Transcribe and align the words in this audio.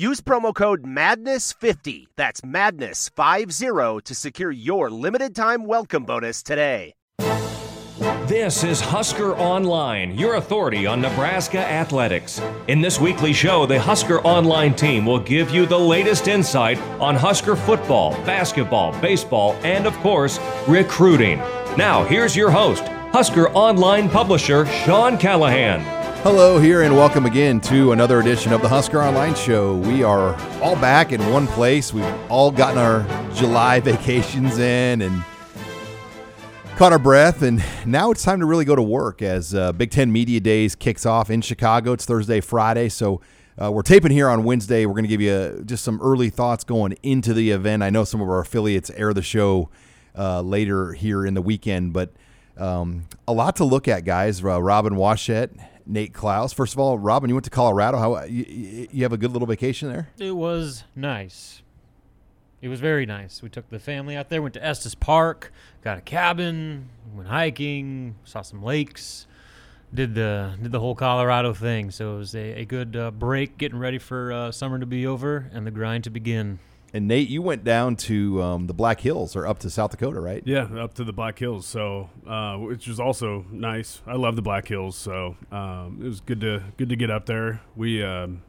Use 0.00 0.22
promo 0.22 0.54
code 0.54 0.82
MADNESS50, 0.82 2.06
that's 2.16 2.40
MADNESS50, 2.40 4.02
to 4.04 4.14
secure 4.14 4.50
your 4.50 4.88
limited 4.88 5.36
time 5.36 5.66
welcome 5.66 6.04
bonus 6.04 6.42
today. 6.42 6.94
This 8.24 8.64
is 8.64 8.80
Husker 8.80 9.36
Online, 9.36 10.16
your 10.16 10.36
authority 10.36 10.86
on 10.86 11.02
Nebraska 11.02 11.58
athletics. 11.58 12.40
In 12.68 12.80
this 12.80 12.98
weekly 12.98 13.34
show, 13.34 13.66
the 13.66 13.78
Husker 13.78 14.22
Online 14.22 14.74
team 14.74 15.04
will 15.04 15.18
give 15.18 15.50
you 15.50 15.66
the 15.66 15.78
latest 15.78 16.28
insight 16.28 16.78
on 16.98 17.14
Husker 17.14 17.54
football, 17.54 18.12
basketball, 18.24 18.98
baseball, 19.02 19.52
and 19.64 19.86
of 19.86 19.94
course, 19.98 20.40
recruiting. 20.66 21.40
Now, 21.76 22.04
here's 22.04 22.34
your 22.34 22.50
host, 22.50 22.84
Husker 23.12 23.50
Online 23.50 24.08
publisher 24.08 24.64
Sean 24.64 25.18
Callahan. 25.18 25.99
Hello, 26.22 26.58
here, 26.58 26.82
and 26.82 26.94
welcome 26.94 27.24
again 27.24 27.62
to 27.62 27.92
another 27.92 28.20
edition 28.20 28.52
of 28.52 28.60
the 28.60 28.68
Husker 28.68 29.00
Online 29.00 29.34
Show. 29.34 29.78
We 29.78 30.02
are 30.02 30.34
all 30.60 30.76
back 30.76 31.12
in 31.12 31.32
one 31.32 31.46
place. 31.46 31.94
We've 31.94 32.04
all 32.30 32.50
gotten 32.50 32.76
our 32.76 33.06
July 33.32 33.80
vacations 33.80 34.58
in 34.58 35.00
and 35.00 35.24
caught 36.76 36.92
our 36.92 36.98
breath, 36.98 37.40
and 37.40 37.64
now 37.86 38.10
it's 38.10 38.22
time 38.22 38.40
to 38.40 38.44
really 38.44 38.66
go 38.66 38.76
to 38.76 38.82
work 38.82 39.22
as 39.22 39.54
uh, 39.54 39.72
Big 39.72 39.90
Ten 39.90 40.12
Media 40.12 40.40
Days 40.40 40.74
kicks 40.74 41.06
off 41.06 41.30
in 41.30 41.40
Chicago. 41.40 41.94
It's 41.94 42.04
Thursday, 42.04 42.42
Friday, 42.42 42.90
so 42.90 43.22
uh, 43.58 43.72
we're 43.72 43.80
taping 43.80 44.12
here 44.12 44.28
on 44.28 44.44
Wednesday. 44.44 44.84
We're 44.84 44.92
going 44.92 45.04
to 45.04 45.08
give 45.08 45.22
you 45.22 45.32
uh, 45.32 45.62
just 45.62 45.82
some 45.82 45.98
early 46.02 46.28
thoughts 46.28 46.64
going 46.64 46.92
into 47.02 47.32
the 47.32 47.50
event. 47.50 47.82
I 47.82 47.88
know 47.88 48.04
some 48.04 48.20
of 48.20 48.28
our 48.28 48.40
affiliates 48.40 48.90
air 48.90 49.14
the 49.14 49.22
show 49.22 49.70
uh, 50.18 50.42
later 50.42 50.92
here 50.92 51.24
in 51.24 51.32
the 51.32 51.42
weekend, 51.42 51.94
but 51.94 52.12
um, 52.58 53.06
a 53.26 53.32
lot 53.32 53.56
to 53.56 53.64
look 53.64 53.88
at, 53.88 54.04
guys. 54.04 54.44
Uh, 54.44 54.60
Robin 54.60 54.96
Washut, 54.96 55.48
Nate 55.90 56.14
Clouse. 56.14 56.52
First 56.52 56.72
of 56.72 56.78
all, 56.78 56.98
Robin, 56.98 57.28
you 57.28 57.34
went 57.34 57.44
to 57.44 57.50
Colorado. 57.50 57.98
How 57.98 58.22
you, 58.24 58.88
you 58.90 59.02
have 59.02 59.12
a 59.12 59.18
good 59.18 59.32
little 59.32 59.46
vacation 59.46 59.92
there? 59.92 60.08
It 60.18 60.32
was 60.32 60.84
nice. 60.94 61.62
It 62.62 62.68
was 62.68 62.80
very 62.80 63.06
nice. 63.06 63.42
We 63.42 63.48
took 63.48 63.68
the 63.70 63.78
family 63.78 64.16
out 64.16 64.28
there, 64.28 64.42
went 64.42 64.54
to 64.54 64.64
Estes 64.64 64.94
Park, 64.94 65.52
got 65.82 65.98
a 65.98 66.02
cabin, 66.02 66.90
went 67.14 67.28
hiking, 67.28 68.16
saw 68.24 68.42
some 68.42 68.62
lakes, 68.62 69.26
did 69.92 70.14
the 70.14 70.52
did 70.62 70.70
the 70.70 70.80
whole 70.80 70.94
Colorado 70.94 71.54
thing. 71.54 71.90
So 71.90 72.14
it 72.14 72.18
was 72.18 72.34
a, 72.34 72.60
a 72.60 72.64
good 72.64 72.96
uh, 72.96 73.10
break, 73.10 73.58
getting 73.58 73.78
ready 73.78 73.98
for 73.98 74.32
uh, 74.32 74.52
summer 74.52 74.78
to 74.78 74.86
be 74.86 75.06
over 75.06 75.50
and 75.52 75.66
the 75.66 75.70
grind 75.70 76.04
to 76.04 76.10
begin. 76.10 76.58
And 76.92 77.06
Nate, 77.06 77.28
you 77.28 77.40
went 77.42 77.62
down 77.62 77.96
to 77.96 78.42
um, 78.42 78.66
the 78.66 78.74
Black 78.74 79.00
Hills 79.00 79.36
or 79.36 79.46
up 79.46 79.58
to 79.60 79.70
South 79.70 79.92
Dakota, 79.92 80.20
right? 80.20 80.42
Yeah, 80.44 80.62
up 80.78 80.94
to 80.94 81.04
the 81.04 81.12
Black 81.12 81.38
Hills. 81.38 81.66
So, 81.66 82.10
uh, 82.26 82.56
which 82.56 82.88
was 82.88 82.98
also 82.98 83.46
nice. 83.50 84.02
I 84.06 84.14
love 84.14 84.36
the 84.36 84.42
Black 84.42 84.66
Hills, 84.68 84.96
so 84.96 85.36
um, 85.52 86.00
it 86.02 86.06
was 86.06 86.20
good 86.20 86.40
to 86.40 86.64
good 86.76 86.88
to 86.88 86.96
get 86.96 87.10
up 87.10 87.26
there. 87.26 87.60
We 87.76 88.02
um, 88.02 88.42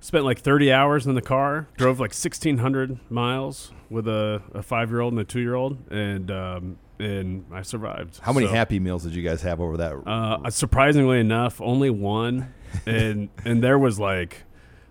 spent 0.00 0.24
like 0.24 0.40
30 0.40 0.72
hours 0.72 1.06
in 1.06 1.14
the 1.14 1.22
car, 1.22 1.68
drove 1.76 2.00
like 2.00 2.10
1,600 2.10 2.98
miles 3.10 3.72
with 3.90 4.08
a, 4.08 4.42
a 4.52 4.62
five 4.62 4.90
year 4.90 5.00
old 5.00 5.12
and 5.12 5.20
a 5.20 5.24
two 5.24 5.40
year 5.40 5.54
old, 5.54 5.78
and 5.90 6.30
um, 6.30 6.78
and 6.98 7.44
I 7.52 7.62
survived. 7.62 8.18
How 8.22 8.32
many 8.32 8.46
So, 8.46 8.52
Happy 8.52 8.80
Meals 8.80 9.04
did 9.04 9.14
you 9.14 9.22
guys 9.22 9.42
have 9.42 9.60
over 9.60 9.76
that? 9.76 9.92
Uh, 10.04 10.50
surprisingly 10.50 11.20
enough, 11.20 11.60
only 11.60 11.90
one, 11.90 12.52
and 12.86 13.28
and 13.44 13.62
there 13.62 13.78
was 13.78 14.00
like 14.00 14.44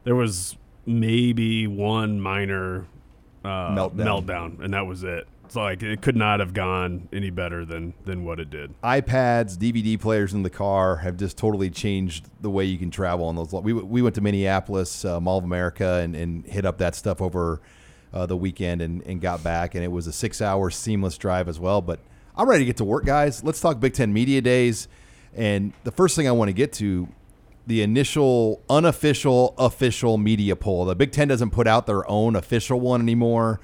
there 0.05 0.15
was 0.15 0.55
maybe 0.87 1.67
one 1.67 2.19
minor 2.19 2.87
uh, 3.45 3.75
Meltdown. 3.75 4.25
meltdown, 4.25 4.63
and 4.63 4.73
that 4.73 4.87
was 4.87 5.03
it. 5.03 5.27
It's 5.45 5.55
like 5.55 5.81
it 5.81 6.01
could 6.01 6.17
not 6.17 6.41
have 6.41 6.53
gone 6.53 7.07
any 7.13 7.29
better 7.29 7.63
than 7.63 7.93
than 8.03 8.25
what 8.25 8.39
it 8.39 8.49
did. 8.49 8.73
iPads, 8.81 9.55
DVD 9.55 9.99
players 9.99 10.33
in 10.33 10.43
the 10.43 10.49
car 10.49 10.97
have 10.97 11.15
just 11.15 11.37
totally 11.37 11.69
changed 11.69 12.29
the 12.41 12.49
way 12.49 12.65
you 12.65 12.77
can 12.77 12.91
travel 12.91 13.27
on 13.27 13.35
those. 13.35 13.53
We, 13.53 13.71
we 13.71 14.01
went 14.01 14.15
to 14.15 14.21
Minneapolis, 14.21 15.05
uh, 15.05 15.21
Mall 15.21 15.37
of 15.37 15.45
America, 15.45 16.01
and, 16.03 16.15
and 16.15 16.45
hit 16.45 16.65
up 16.65 16.79
that 16.79 16.95
stuff 16.95 17.21
over 17.21 17.61
uh, 18.13 18.25
the 18.25 18.35
weekend 18.35 18.81
and, 18.81 19.01
and 19.03 19.21
got 19.21 19.41
back. 19.41 19.73
And 19.73 19.85
it 19.85 19.91
was 19.91 20.05
a 20.07 20.11
six 20.11 20.41
hour 20.41 20.69
seamless 20.69 21.17
drive 21.17 21.47
as 21.47 21.61
well. 21.61 21.81
But 21.81 22.01
I'm 22.35 22.49
ready 22.49 22.63
to 22.63 22.65
get 22.65 22.77
to 22.77 22.85
work, 22.85 23.05
guys. 23.05 23.41
Let's 23.41 23.61
talk 23.61 23.79
Big 23.79 23.93
Ten 23.93 24.11
Media 24.11 24.41
Days. 24.41 24.89
And 25.33 25.71
the 25.85 25.91
first 25.91 26.17
thing 26.17 26.27
I 26.27 26.31
want 26.31 26.49
to 26.49 26.53
get 26.53 26.73
to 26.73 27.07
the 27.67 27.81
initial 27.81 28.63
unofficial 28.69 29.53
official 29.57 30.17
media 30.17 30.55
poll. 30.55 30.85
The 30.85 30.95
Big 30.95 31.11
Ten 31.11 31.27
doesn't 31.27 31.51
put 31.51 31.67
out 31.67 31.85
their 31.85 32.09
own 32.09 32.35
official 32.35 32.79
one 32.79 33.01
anymore 33.01 33.59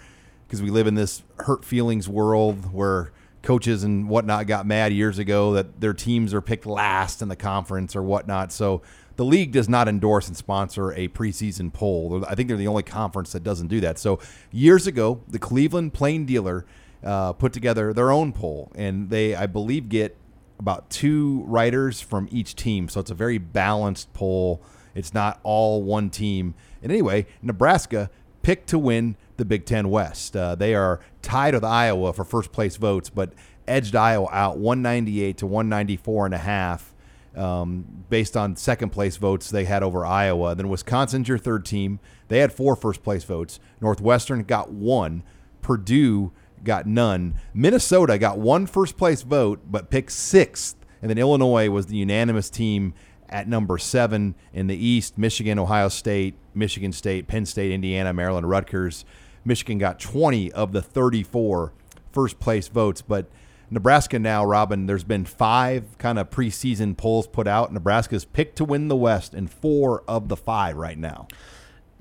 because 0.45 0.61
we 0.61 0.69
live 0.69 0.87
in 0.87 0.95
this 0.95 1.23
hurt 1.39 1.63
feelings 1.63 2.09
world 2.09 2.73
where 2.73 3.11
coaches 3.41 3.83
and 3.83 4.09
whatnot 4.09 4.45
got 4.45 4.65
mad 4.65 4.91
years 4.91 5.19
ago 5.19 5.53
that 5.53 5.79
their 5.79 5.93
teams 5.93 6.33
are 6.33 6.41
picked 6.41 6.65
last 6.65 7.21
in 7.21 7.29
the 7.29 7.35
conference 7.35 7.95
or 7.95 8.03
whatnot. 8.03 8.51
So 8.51 8.81
the 9.15 9.25
league 9.25 9.53
does 9.53 9.69
not 9.69 9.87
endorse 9.87 10.27
and 10.27 10.35
sponsor 10.35 10.91
a 10.93 11.07
preseason 11.07 11.71
poll. 11.71 12.25
I 12.27 12.35
think 12.35 12.49
they're 12.49 12.57
the 12.57 12.67
only 12.67 12.83
conference 12.83 13.31
that 13.31 13.43
doesn't 13.43 13.67
do 13.67 13.79
that. 13.81 13.99
So 13.99 14.19
years 14.51 14.85
ago, 14.85 15.21
the 15.27 15.39
Cleveland 15.39 15.93
Plain 15.93 16.25
Dealer 16.25 16.65
uh, 17.03 17.33
put 17.33 17.53
together 17.53 17.93
their 17.93 18.11
own 18.11 18.33
poll, 18.33 18.71
and 18.75 19.09
they, 19.09 19.35
I 19.35 19.45
believe, 19.45 19.89
get 19.89 20.17
about 20.59 20.89
two 20.89 21.43
writers 21.45 22.01
from 22.01 22.27
each 22.31 22.55
team. 22.55 22.89
So 22.89 22.99
it's 22.99 23.11
a 23.11 23.15
very 23.15 23.37
balanced 23.37 24.13
poll. 24.13 24.61
It's 24.95 25.13
not 25.13 25.39
all 25.43 25.83
one 25.83 26.09
team. 26.09 26.53
And 26.81 26.91
anyway, 26.91 27.25
Nebraska 27.41 28.09
picked 28.41 28.67
to 28.69 28.79
win 28.79 29.15
the 29.37 29.45
Big 29.45 29.65
Ten 29.65 29.89
West. 29.89 30.35
Uh, 30.35 30.55
they 30.55 30.75
are 30.75 30.99
tied 31.21 31.53
with 31.53 31.63
Iowa 31.63 32.13
for 32.13 32.23
first 32.23 32.51
place 32.51 32.75
votes, 32.75 33.09
but 33.09 33.33
edged 33.67 33.95
Iowa 33.95 34.27
out 34.31 34.57
198 34.57 35.37
to 35.37 35.47
194 35.47 36.25
and 36.25 36.35
a 36.35 36.39
half. 36.39 36.93
Um, 37.35 38.05
based 38.09 38.37
on 38.37 38.55
second 38.55 38.91
place 38.91 39.17
votes 39.17 39.49
they 39.49 39.65
had 39.65 39.81
over 39.81 40.05
Iowa. 40.05 40.53
Then 40.53 40.69
Wisconsin's 40.69 41.27
your 41.27 41.39
third 41.39 41.65
team. 41.65 41.99
They 42.27 42.37
had 42.37 42.53
four 42.53 42.75
first 42.75 43.01
place 43.01 43.23
votes. 43.23 43.59
Northwestern 43.81 44.43
got 44.43 44.71
one. 44.71 45.23
Purdue 45.63 46.31
got 46.63 46.85
none. 46.85 47.35
Minnesota 47.53 48.17
got 48.17 48.39
one 48.39 48.65
first 48.65 48.97
place 48.97 49.21
vote, 49.21 49.61
but 49.69 49.89
picked 49.89 50.11
sixth. 50.11 50.75
And 51.01 51.09
then 51.09 51.17
Illinois 51.17 51.69
was 51.69 51.87
the 51.87 51.97
unanimous 51.97 52.49
team 52.49 52.93
at 53.29 53.47
number 53.47 53.77
seven 53.77 54.35
in 54.53 54.67
the 54.67 54.75
East. 54.75 55.17
Michigan, 55.17 55.59
Ohio 55.59 55.89
State, 55.89 56.35
Michigan 56.53 56.93
State, 56.93 57.27
Penn 57.27 57.45
State, 57.45 57.71
Indiana, 57.71 58.13
Maryland, 58.13 58.49
Rutgers. 58.49 59.03
Michigan 59.43 59.77
got 59.77 59.99
20 59.99 60.51
of 60.53 60.71
the 60.71 60.81
34 60.81 61.73
first 62.11 62.39
place 62.39 62.67
votes, 62.67 63.01
but 63.01 63.25
Nebraska 63.69 64.19
now, 64.19 64.45
Robin, 64.45 64.85
there's 64.85 65.03
been 65.03 65.25
five 65.25 65.97
kind 65.97 66.19
of 66.19 66.29
preseason 66.29 66.95
polls 66.95 67.25
put 67.25 67.47
out. 67.47 67.73
Nebraska's 67.73 68.23
picked 68.23 68.55
to 68.57 68.65
win 68.65 68.87
the 68.87 68.95
West 68.95 69.33
in 69.33 69.47
four 69.47 70.03
of 70.07 70.29
the 70.29 70.37
five 70.37 70.75
right 70.77 70.97
now. 70.97 71.27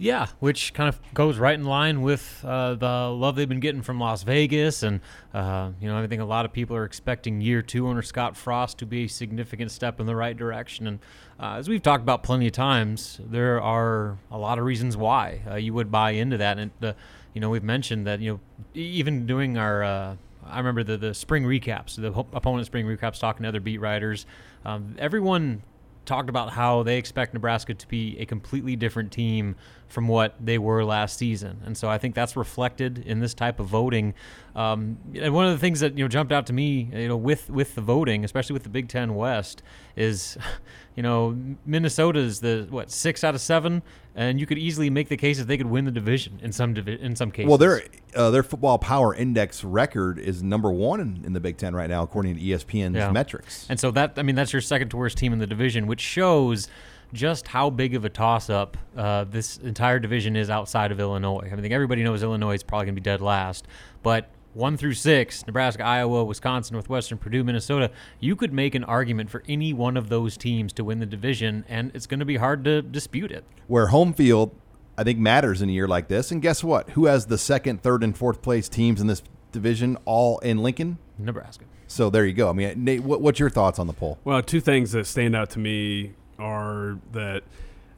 Yeah, 0.03 0.27
which 0.41 0.75
kind 0.75 0.89
of 0.89 0.99
goes 1.15 1.39
right 1.39 1.55
in 1.55 1.65
line 1.65 2.03
with 2.03 2.45
uh, 2.45 2.75
the 2.75 3.09
love 3.09 3.37
they've 3.37 3.49
been 3.49 3.61
getting 3.61 3.83
from 3.83 4.01
Las 4.01 4.25
Vegas, 4.25 4.83
and 4.83 5.01
uh, 5.33 5.71
you 5.81 5.87
know 5.87 5.97
I 5.97 6.09
think 6.09 6.21
a 6.21 6.25
lot 6.25 6.45
of 6.45 6.53
people 6.53 6.75
are 6.75 6.85
expecting 6.85 7.41
year 7.41 7.63
two 7.63 7.87
under 7.87 8.03
Scott 8.03 8.37
Frost 8.37 8.79
to 8.79 8.87
be 8.87 9.05
a 9.05 9.09
significant 9.09 9.71
step 9.71 10.01
in 10.01 10.07
the 10.07 10.17
right 10.17 10.37
direction. 10.37 10.89
And 10.89 10.99
uh, 11.39 11.55
as 11.55 11.69
we've 11.69 11.81
talked 11.81 12.03
about 12.03 12.25
plenty 12.25 12.49
of 12.49 12.53
times, 12.53 13.21
there 13.25 13.63
are 13.63 14.19
a 14.33 14.39
lot 14.39 14.59
of 14.59 14.65
reasons 14.65 14.97
why 14.97 15.43
uh, 15.49 15.55
you 15.55 15.73
would 15.73 15.93
buy 15.93 16.11
into 16.11 16.37
that. 16.37 16.59
And 16.59 16.73
the, 16.81 16.97
you 17.33 17.41
know 17.41 17.51
we've 17.51 17.63
mentioned 17.63 18.05
that 18.09 18.19
you 18.19 18.33
know 18.33 18.41
even 18.75 19.25
doing 19.25 19.57
our 19.57 19.85
uh, 19.85 20.17
I 20.45 20.59
remember 20.59 20.83
the 20.83 20.97
the 20.97 21.15
spring 21.15 21.45
recaps, 21.45 21.95
the 21.95 22.13
op- 22.13 22.35
opponent 22.35 22.67
spring 22.67 22.87
recaps, 22.87 23.21
talking 23.21 23.45
to 23.45 23.51
other 23.51 23.61
beat 23.61 23.79
writers. 23.79 24.27
Um, 24.65 24.97
everyone 24.99 25.63
talked 26.05 26.29
about 26.29 26.51
how 26.51 26.83
they 26.83 26.99
expect 26.99 27.35
Nebraska 27.35 27.75
to 27.75 27.89
be 27.89 28.17
a 28.19 28.27
completely 28.27 28.77
different 28.77 29.13
team 29.13 29.57
from 29.93 30.09
what 30.09 30.35
they 30.41 30.57
were 30.57 30.83
last 30.85 31.19
season, 31.19 31.61
and 31.67 31.77
so 31.77 31.87
I 31.89 31.99
think 31.99 32.15
that's 32.15 32.35
reflected 32.35 32.99
in 33.07 33.21
this 33.21 33.35
type 33.35 33.61
of 33.61 33.67
voting. 33.67 34.15
Um, 34.57 34.97
and 35.15 35.35
one 35.35 35.45
of 35.47 35.53
the 35.53 35.59
things 35.59 35.81
that 35.81 35.99
you 35.99 36.05
know 36.05 36.09
jumped 36.09 36.33
out 36.33 36.47
to 36.47 36.53
me, 36.55 36.89
you 36.95 37.09
know, 37.09 37.17
with 37.17 37.51
with 37.51 37.75
the 37.75 37.83
voting, 37.83 38.25
especially 38.25 38.55
with 38.55 38.63
the 38.63 38.71
Big 38.71 38.89
Ten 38.89 39.15
West, 39.15 39.63
is 39.95 40.39
you 40.97 41.03
know, 41.03 41.37
Minnesota's 41.67 42.41
the 42.41 42.67
what 42.71 42.91
six 42.91 43.23
out 43.23 43.35
of 43.35 43.43
seven, 43.43 43.83
and 44.15 44.41
you 44.41 44.47
could 44.47 44.59
easily 44.59 44.89
make 44.89 45.09
the 45.09 45.17
case 45.19 45.37
that 45.39 45.47
they 45.47 45.59
could 45.59 45.67
win 45.67 45.85
the 45.85 45.91
division 45.91 46.41
in 46.43 46.53
some 46.53 46.73
divi- 46.73 46.99
in 47.01 47.15
some 47.15 47.31
cases. 47.31 47.49
Well, 47.51 47.59
their 47.59 47.83
uh, 48.17 48.31
their 48.31 48.43
football 48.43 48.79
power 48.79 49.15
index 49.15 49.63
record 49.63 50.19
is 50.19 50.43
number 50.43 50.71
one 50.73 51.01
in, 51.01 51.23
in 51.27 51.33
the 51.35 51.41
Big 51.41 51.59
Ten 51.59 51.75
right 51.75 51.91
now, 51.91 52.03
according 52.03 52.35
to 52.37 52.41
ESPN's 52.41 52.97
Yeah. 52.97 53.11
metrics. 53.11 53.67
And 53.69 53.79
so 53.79 53.91
that 53.91 54.15
I 54.17 54.23
mean 54.23 54.37
that's 54.37 54.55
your 54.55 54.63
second 54.63 54.89
to 54.91 54.97
worst 54.97 55.19
team 55.19 55.35
in 55.35 55.39
the 55.39 55.47
division, 55.47 55.87
which 55.87 56.01
shows 56.01 56.69
just 57.13 57.49
how 57.49 57.71
big 57.71 57.95
of 57.95 58.05
a 58.05 58.09
toss 58.09 58.49
up 58.51 58.77
uh, 58.97 59.25
this 59.25 59.59
entire 59.59 59.99
division 59.99 60.37
is 60.37 60.51
outside 60.51 60.93
of 60.93 61.01
Illinois. 61.01 61.49
I 61.53 61.57
think 61.57 61.73
everybody 61.73 62.03
knows 62.03 62.23
Illinois 62.23 62.55
is 62.55 62.63
probably 62.63 62.87
going 62.87 62.95
to 62.95 63.01
be 63.01 63.05
dead 63.05 63.21
last, 63.21 63.67
but 64.03 64.31
one 64.55 64.77
through 64.77 64.95
six, 64.95 65.47
Nebraska, 65.47 65.83
Iowa, 65.83 66.25
Wisconsin, 66.25 66.75
Northwestern, 66.75 67.19
Purdue, 67.19 67.43
Minnesota, 67.43 67.91
you 68.21 68.37
could 68.37 68.53
make 68.53 68.75
an 68.75 68.85
argument 68.85 69.31
for 69.31 69.43
any 69.49 69.73
one 69.73 69.97
of 69.97 70.09
those 70.09 70.37
teams 70.37 70.73
to 70.75 70.85
win 70.85 70.99
the 70.99 71.07
division, 71.07 71.65
and 71.69 71.91
it's 71.95 72.07
going 72.07 72.21
to 72.21 72.27
be 72.27 72.37
hard 72.37 72.65
to 72.65 72.83
dispute 72.83 73.33
it. 73.33 73.45
Where 73.67 73.87
home 73.87 74.13
field, 74.13 74.55
I 74.99 75.05
think, 75.05 75.19
matters 75.19 75.63
in 75.63 75.71
a 75.71 75.73
year 75.73 75.89
like 75.89 76.09
this. 76.09 76.31
And 76.31 76.43
guess 76.43 76.63
what? 76.63 76.91
Who 76.91 77.07
has 77.07 77.27
the 77.27 77.39
second, 77.39 77.83
third, 77.83 78.05
and 78.05 78.17
fourth 78.17 78.43
place 78.43 78.69
teams 78.69 79.01
in 79.01 79.07
this 79.07 79.23
division 79.53 79.97
all 80.05 80.39
in 80.41 80.59
Lincoln? 80.59 80.99
Nebraska. 81.19 81.65
So 81.87 82.11
there 82.11 82.27
you 82.27 82.33
go. 82.33 82.49
I 82.49 82.53
mean, 82.53 82.85
Nate, 82.85 83.03
what, 83.03 83.21
what's 83.21 83.39
your 83.39 83.51
thoughts 83.51 83.79
on 83.79 83.87
the 83.87 83.93
poll? 83.93 84.19
Well, 84.25 84.43
two 84.43 84.61
things 84.61 84.93
that 84.93 85.07
stand 85.07 85.37
out 85.37 85.51
to 85.51 85.59
me 85.59 86.15
are 86.43 86.99
that 87.13 87.45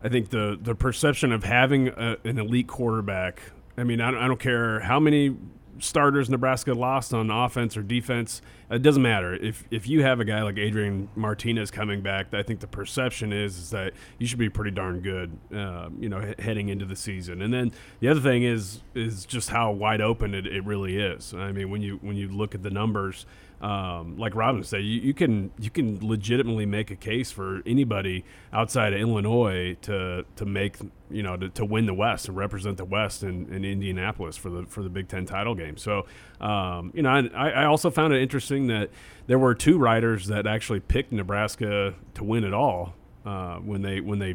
I 0.03 0.09
think 0.09 0.29
the 0.31 0.59
the 0.61 0.75
perception 0.75 1.33
of 1.33 1.45
having 1.45 1.89
a, 1.89 2.19
an 2.25 2.39
elite 2.39 2.69
quarterback. 2.69 3.41
I 3.77 3.85
mean, 3.85 4.01
I 4.01 4.11
don't, 4.11 4.21
I 4.21 4.29
don't 4.29 4.41
care 4.41 4.81
how 4.81 5.01
many 5.01 5.37
starters 5.81 6.31
Nebraska 6.31 6.73
lost 6.73 7.13
on 7.13 7.31
offense 7.31 7.77
or 7.77 7.83
defense. 7.83 8.41
It 8.71 8.83
doesn't 8.83 9.03
matter 9.03 9.35
if 9.35 9.65
if 9.71 9.89
you 9.89 10.03
have 10.03 10.21
a 10.21 10.25
guy 10.25 10.43
like 10.43 10.59
Adrian 10.59 11.09
Martinez 11.17 11.71
coming 11.71 12.01
back. 12.03 12.33
I 12.33 12.43
think 12.43 12.61
the 12.61 12.67
perception 12.67 13.33
is, 13.33 13.57
is 13.59 13.71
that 13.71 13.93
you 14.19 14.27
should 14.27 14.39
be 14.39 14.49
pretty 14.49 14.71
darn 14.71 15.01
good, 15.01 15.37
uh, 15.55 15.89
you 15.99 16.09
know, 16.09 16.21
he- 16.21 16.43
heading 16.43 16.69
into 16.69 16.85
the 16.85 16.97
season. 16.97 17.43
And 17.43 17.53
then 17.53 17.73
the 18.01 18.09
other 18.09 18.21
thing 18.21 18.43
is 18.43 18.83
is 18.95 19.25
just 19.25 19.51
how 19.51 19.73
wide 19.73 20.01
open 20.01 20.35
it, 20.35 20.47
it 20.47 20.65
really 20.65 20.97
is. 20.97 21.35
I 21.35 21.53
mean, 21.53 21.71
when 21.71 21.83
you 21.83 21.99
when 22.03 22.17
you 22.17 22.29
look 22.29 22.55
at 22.55 22.63
the 22.63 22.71
numbers 22.71 23.27
um, 23.61 24.19
like 24.19 24.35
Robin 24.35 24.63
said, 24.63 24.83
you, 24.83 25.01
you 25.01 25.15
can 25.15 25.51
you 25.59 25.71
can 25.71 26.07
legitimately 26.07 26.67
make 26.67 26.91
a 26.91 26.97
case 26.97 27.31
for 27.31 27.63
anybody 27.65 28.25
outside 28.53 28.93
of 28.93 29.01
Illinois 29.01 29.77
to 29.83 30.25
to 30.37 30.45
make 30.45 30.77
you 31.11 31.23
know 31.23 31.37
to, 31.37 31.49
to 31.51 31.65
win 31.65 31.87
the 31.87 31.95
West 31.95 32.29
and 32.29 32.37
represent 32.37 32.77
the 32.77 32.85
West 32.85 33.23
in, 33.23 33.53
in 33.53 33.65
Indianapolis 33.65 34.37
for 34.37 34.51
the 34.51 34.67
for 34.67 34.83
the 34.83 34.91
Big 34.91 35.09
Ten 35.09 35.25
title 35.25 35.55
game. 35.55 35.77
So 35.77 36.05
um, 36.41 36.91
you 36.95 37.03
know, 37.03 37.11
I, 37.11 37.51
I 37.51 37.65
also 37.65 37.91
found 37.91 38.13
it 38.13 38.21
interesting 38.21 38.67
that 38.67 38.91
there 39.27 39.39
were 39.39 39.55
two 39.55 39.79
writers 39.79 40.27
that 40.27 40.47
actually 40.47 40.81
picked 40.81 41.13
Nebraska 41.13 41.95
to 42.15 42.25
win 42.25 42.45
it 42.45 42.53
all 42.53 42.95
uh, 43.25 43.57
when 43.57 43.83
they 43.83 44.01
when 44.01 44.19
they 44.19 44.35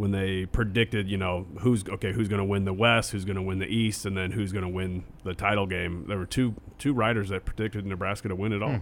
when 0.00 0.12
they 0.12 0.46
predicted, 0.46 1.10
you 1.10 1.18
know, 1.18 1.46
who's 1.58 1.86
okay, 1.86 2.10
who's 2.10 2.26
going 2.26 2.38
to 2.38 2.44
win 2.44 2.64
the 2.64 2.72
West, 2.72 3.10
who's 3.10 3.26
going 3.26 3.36
to 3.36 3.42
win 3.42 3.58
the 3.58 3.66
East, 3.66 4.06
and 4.06 4.16
then 4.16 4.30
who's 4.30 4.50
going 4.50 4.62
to 4.62 4.68
win 4.68 5.04
the 5.24 5.34
title 5.34 5.66
game. 5.66 6.06
There 6.08 6.16
were 6.16 6.24
two 6.24 6.54
two 6.78 6.94
writers 6.94 7.28
that 7.28 7.44
predicted 7.44 7.84
Nebraska 7.84 8.28
to 8.28 8.34
win 8.34 8.54
it 8.54 8.62
all. 8.62 8.76
Hmm. 8.76 8.78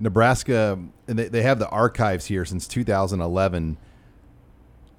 Nebraska, 0.00 0.78
and 1.08 1.18
they, 1.18 1.28
they 1.28 1.40
have 1.40 1.58
the 1.58 1.68
archives 1.70 2.26
here 2.26 2.44
since 2.44 2.68
2011. 2.68 3.78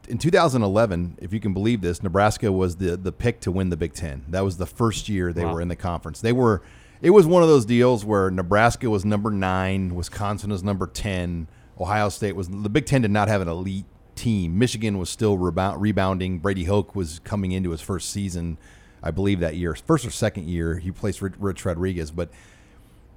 In 0.07 0.17
2011, 0.17 1.19
if 1.21 1.31
you 1.31 1.39
can 1.39 1.53
believe 1.53 1.81
this, 1.81 2.01
Nebraska 2.01 2.51
was 2.51 2.77
the 2.77 2.97
the 2.97 3.11
pick 3.11 3.39
to 3.41 3.51
win 3.51 3.69
the 3.69 3.77
Big 3.77 3.93
Ten. 3.93 4.25
That 4.27 4.43
was 4.43 4.57
the 4.57 4.65
first 4.65 5.07
year 5.09 5.31
they 5.31 5.45
Wow. 5.45 5.53
were 5.53 5.61
in 5.61 5.67
the 5.67 5.75
conference. 5.75 6.21
They 6.21 6.33
were. 6.33 6.63
It 7.03 7.11
was 7.11 7.27
one 7.27 7.43
of 7.43 7.49
those 7.49 7.65
deals 7.65 8.03
where 8.03 8.31
Nebraska 8.31 8.89
was 8.89 9.05
number 9.05 9.29
nine, 9.29 9.93
Wisconsin 9.93 10.49
was 10.49 10.63
number 10.63 10.87
ten, 10.87 11.47
Ohio 11.79 12.09
State 12.09 12.35
was 12.35 12.49
the 12.49 12.69
Big 12.69 12.87
Ten 12.87 13.03
did 13.03 13.11
not 13.11 13.27
have 13.27 13.41
an 13.41 13.47
elite 13.47 13.85
team. 14.15 14.57
Michigan 14.57 14.97
was 14.97 15.09
still 15.09 15.37
rebound, 15.37 15.81
rebounding. 15.81 16.39
Brady 16.39 16.65
Hoke 16.65 16.95
was 16.95 17.19
coming 17.23 17.51
into 17.51 17.71
his 17.71 17.81
first 17.81 18.09
season, 18.09 18.57
I 19.03 19.11
believe 19.11 19.39
that 19.39 19.55
year, 19.55 19.75
first 19.75 20.05
or 20.05 20.11
second 20.11 20.47
year. 20.47 20.79
He 20.79 20.91
placed 20.91 21.21
Rich, 21.21 21.65
Rodriguez, 21.65 22.11
but 22.11 22.29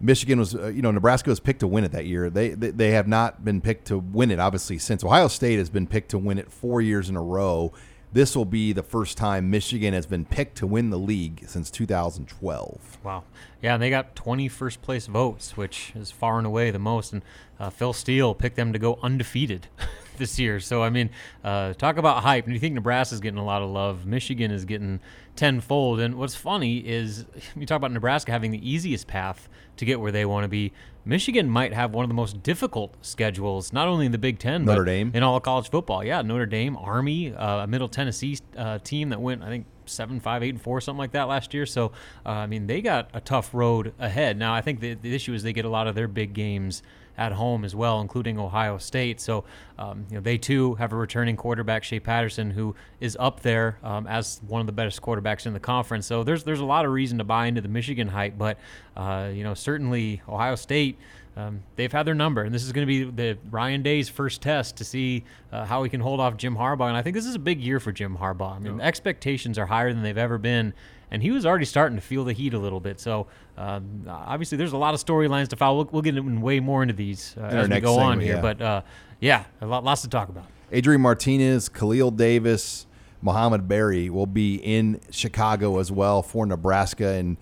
Michigan 0.01 0.39
was, 0.39 0.55
uh, 0.55 0.69
you 0.69 0.83
know, 0.83 0.91
Nebraska 0.91 1.31
was 1.31 1.41
picked 1.41 1.61
to 1.61 1.67
win 1.67 1.85
it 1.85 1.93
that 1.93 2.07
year. 2.07 2.31
They, 2.31 2.51
they 2.51 2.71
they 2.71 2.91
have 2.91 3.09
not 3.09 3.45
been 3.45 3.61
picked 3.61 3.87
to 3.87 3.99
win 3.99 4.31
it, 4.31 4.39
obviously, 4.39 4.79
since 4.79 5.03
Ohio 5.03 5.29
State 5.29 5.59
has 5.59 5.71
been 5.71 5.87
picked 5.87 6.11
to 6.11 6.19
win 6.19 6.39
it 6.39 6.53
four 6.53 6.81
years 6.81 7.09
in 7.09 7.17
a 7.17 7.23
row. 7.23 7.73
This 8.11 8.35
will 8.35 8.47
be 8.47 8.73
the 8.73 8.83
first 8.83 9.19
time 9.19 9.51
Michigan 9.51 9.93
has 9.93 10.07
been 10.07 10.25
picked 10.25 10.57
to 10.59 10.67
win 10.67 10.89
the 10.89 10.99
league 10.99 11.45
since 11.47 11.71
2012. 11.71 12.99
Wow. 13.05 13.25
Yeah, 13.61 13.75
and 13.75 13.83
they 13.83 13.91
got 13.91 14.17
20 14.17 14.49
first 14.49 14.81
place 14.81 15.07
votes, 15.07 15.59
which 15.59 15.93
is 15.95 16.11
far 16.11 16.39
and 16.39 16.47
away 16.47 16.71
the 16.71 16.79
most. 16.79 17.13
And 17.13 17.23
uh, 17.61 17.69
Phil 17.69 17.93
Steele 17.93 18.35
picked 18.35 18.57
them 18.57 18.73
to 18.73 18.79
go 18.79 18.99
undefeated 19.03 19.67
this 20.19 20.39
year. 20.39 20.61
So, 20.61 20.83
I 20.83 20.91
mean, 20.91 21.11
uh, 21.43 21.73
talk 21.75 21.97
about 21.97 22.23
hype. 22.23 22.45
And 22.45 22.53
you 22.55 22.61
think 22.61 22.75
Nebraska's 22.75 23.21
getting 23.21 23.39
a 23.39 23.45
lot 23.45 23.63
of 23.63 23.71
love. 23.71 24.07
Michigan 24.07 24.51
is 24.51 24.65
getting 24.65 25.01
tenfold. 25.37 26.01
And 26.01 26.17
what's 26.17 26.35
funny 26.35 26.79
is 26.79 27.25
you 27.57 27.67
talk 27.67 27.77
about 27.77 27.93
Nebraska 27.93 28.33
having 28.33 28.51
the 28.51 28.71
easiest 28.71 29.07
path 29.07 29.49
to 29.77 29.85
get 29.85 30.01
where 30.01 30.13
they 30.13 30.25
want 30.25 30.45
to 30.45 30.49
be. 30.49 30.73
Michigan 31.05 31.49
might 31.49 31.73
have 31.73 31.95
one 31.95 32.05
of 32.05 32.11
the 32.11 32.15
most 32.15 32.43
difficult 32.43 32.95
schedules, 33.01 33.73
not 33.73 33.89
only 33.89 34.05
in 34.05 34.13
the 34.13 34.19
Big 34.19 34.39
Ten, 34.39 34.67
Notre 34.67 34.83
but 34.83 34.91
Dame. 34.91 35.11
in 35.15 35.23
all 35.23 35.37
of 35.37 35.43
college 35.43 35.71
football. 35.71 36.05
Yeah, 36.05 36.21
Notre 36.21 36.45
Dame, 36.45 36.77
Army, 36.77 37.33
uh, 37.33 37.63
a 37.63 37.67
Middle 37.67 37.89
Tennessee 37.89 38.39
uh, 38.59 38.79
team 38.81 39.09
that 39.09 39.21
went, 39.21 39.43
I 39.43 39.49
think, 39.49 39.65
seven, 39.87 40.21
five, 40.21 40.43
eight, 40.43 40.51
and 40.51 40.61
four, 40.61 40.83
something 40.83 40.99
like 40.99 41.13
that 41.13 41.29
last 41.29 41.55
year. 41.55 41.65
So, 41.65 41.93
uh, 42.27 42.31
I 42.31 42.47
mean, 42.47 42.67
they 42.67 42.83
got 42.83 43.09
a 43.15 43.23
tough 43.23 43.55
road 43.55 43.95
ahead. 43.99 44.37
Now, 44.37 44.55
I 44.55 44.61
think 44.61 44.81
the, 44.81 44.95
the 44.95 45.15
issue 45.15 45.33
is 45.33 45.43
they 45.43 45.55
get 45.55 45.65
a 45.65 45.71
lot 45.71 45.87
of 45.87 45.95
their 45.95 46.09
big 46.09 46.35
games 46.35 46.83
at 47.19 47.33
home 47.33 47.65
as 47.65 47.75
well, 47.75 48.01
including 48.01 48.39
Ohio 48.39 48.79
State. 48.79 49.21
So, 49.21 49.45
um, 49.79 50.07
you 50.09 50.17
know, 50.17 50.23
they 50.23 50.39
too 50.39 50.75
have 50.77 50.93
a 50.93 50.97
returning 50.97 51.37
quarterback, 51.37 51.85
Shea 51.85 52.01
Patterson, 52.01 52.51
who 52.51 52.75
is 53.01 53.17
up 53.21 53.41
there 53.41 53.79
um, 53.83 54.07
as 54.07 54.41
one 54.47 54.61
of 54.61 54.67
the 54.67 54.73
best 54.73 55.03
quarterbacks 55.03 55.45
in 55.45 55.53
the 55.53 55.61
conference. 55.61 56.07
So, 56.07 56.25
there's 56.25 56.45
there's 56.45 56.61
a 56.61 56.65
lot 56.65 56.87
of 56.87 56.93
reason 56.93 57.19
to 57.19 57.25
buy 57.25 57.47
into 57.47 57.61
the 57.61 57.69
Michigan 57.69 58.09
hype, 58.09 58.39
but 58.39 58.59
uh, 58.97 59.31
you 59.35 59.45
know, 59.45 59.55
certainly 59.55 60.23
Ohio 60.29 60.55
State 60.55 60.97
um, 61.39 61.63
they've 61.77 61.93
had 61.93 62.05
their 62.05 62.17
number, 62.17 62.43
and 62.43 62.53
this 62.53 62.65
is 62.65 62.73
going 62.73 62.85
to 62.85 62.87
be 62.87 63.05
the 63.05 63.39
Ryan 63.49 63.81
Day's 63.81 64.09
first 64.09 64.43
test 64.43 64.77
to 64.79 64.85
see 64.85 65.23
uh, 65.53 65.65
how 65.65 65.85
he 65.85 65.89
can 65.89 66.01
hold 66.01 66.19
off 66.19 66.37
Jim 66.37 66.57
Harbaugh. 66.57 66.89
And 66.89 66.97
I 66.97 67.03
think 67.03 67.15
this 67.15 67.27
is 67.27 67.37
a 67.37 67.39
big 67.39 67.61
year 67.61 67.79
for 67.79 67.93
Jim 67.93 68.17
Harbaugh. 68.17 68.57
I 68.57 68.59
mean, 68.59 68.79
the 68.79 68.85
expectations 68.85 69.57
are 69.57 69.67
higher 69.67 69.93
than 69.93 70.03
they've 70.03 70.19
ever 70.19 70.37
been, 70.37 70.75
and 71.11 71.23
he 71.23 71.31
was 71.31 71.47
already 71.47 71.65
starting 71.65 71.97
to 71.97 72.03
feel 72.03 72.25
the 72.25 72.33
heat 72.33 72.55
a 72.55 72.59
little 72.59 72.81
bit. 72.81 73.01
So 73.01 73.27
um, 73.57 74.05
obviously, 74.09 74.59
there's 74.59 74.73
a 74.73 74.77
lot 74.77 74.95
of 74.95 75.05
storylines 75.05 75.49
to 75.49 75.57
follow. 75.57 75.79
We'll, 75.79 75.89
we'll 75.93 76.03
get 76.03 76.17
in 76.17 76.41
way 76.41 76.61
more 76.61 76.83
into 76.83 76.95
these 76.95 77.35
uh, 77.39 77.45
as 77.45 77.69
we 77.69 77.81
go 77.81 77.99
on 77.99 78.21
here, 78.21 78.37
yeah. 78.37 78.41
but 78.41 78.61
uh, 78.61 78.83
yeah, 79.21 79.45
a 79.61 79.67
lot, 79.67 79.85
lots 79.85 80.03
to 80.03 80.09
talk 80.09 80.29
about. 80.29 80.47
Adrian 80.71 81.01
Martinez, 81.01 81.69
Khalil 81.69 82.11
Davis, 82.11 82.87
Mohamed 83.23 83.67
Barry 83.67 84.11
will 84.11 84.27
be 84.27 84.57
in 84.57 85.01
Chicago 85.11 85.79
as 85.79 85.91
well 85.91 86.23
for 86.23 86.47
Nebraska. 86.47 87.09
And 87.09 87.37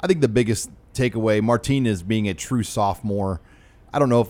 I 0.00 0.06
think 0.06 0.20
the 0.20 0.28
biggest 0.28 0.70
takeaway, 0.94 1.42
Martinez 1.42 2.02
being 2.02 2.28
a 2.28 2.34
true 2.34 2.62
sophomore. 2.62 3.40
I 3.92 3.98
don't 3.98 4.08
know 4.08 4.22
if 4.22 4.28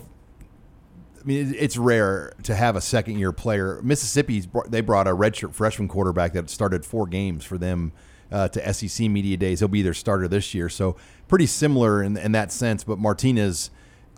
I 1.21 1.23
mean, 1.23 1.53
it's 1.57 1.77
rare 1.77 2.33
to 2.43 2.55
have 2.55 2.75
a 2.75 2.81
second 2.81 3.19
year 3.19 3.31
player. 3.31 3.79
Mississippi's 3.83 4.47
they 4.67 4.81
brought 4.81 5.07
a 5.07 5.11
redshirt 5.11 5.53
freshman 5.53 5.87
quarterback 5.87 6.33
that 6.33 6.49
started 6.49 6.83
four 6.83 7.05
games 7.05 7.43
for 7.45 7.57
them 7.57 7.93
uh, 8.31 8.47
to 8.49 8.73
SEC 8.73 9.09
media 9.09 9.37
days. 9.37 9.59
He'll 9.59 9.67
be 9.67 9.81
their 9.81 9.93
starter 9.93 10.27
this 10.27 10.53
year, 10.53 10.69
so 10.69 10.95
pretty 11.27 11.45
similar 11.45 12.01
in, 12.03 12.17
in 12.17 12.31
that 12.33 12.51
sense. 12.51 12.83
But 12.83 12.99
Martinez, 12.99 13.71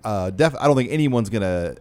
uh, 0.04 0.30
def- 0.30 0.56
I 0.60 0.68
don't 0.68 0.76
think 0.76 0.92
anyone's 0.92 1.30
gonna 1.30 1.76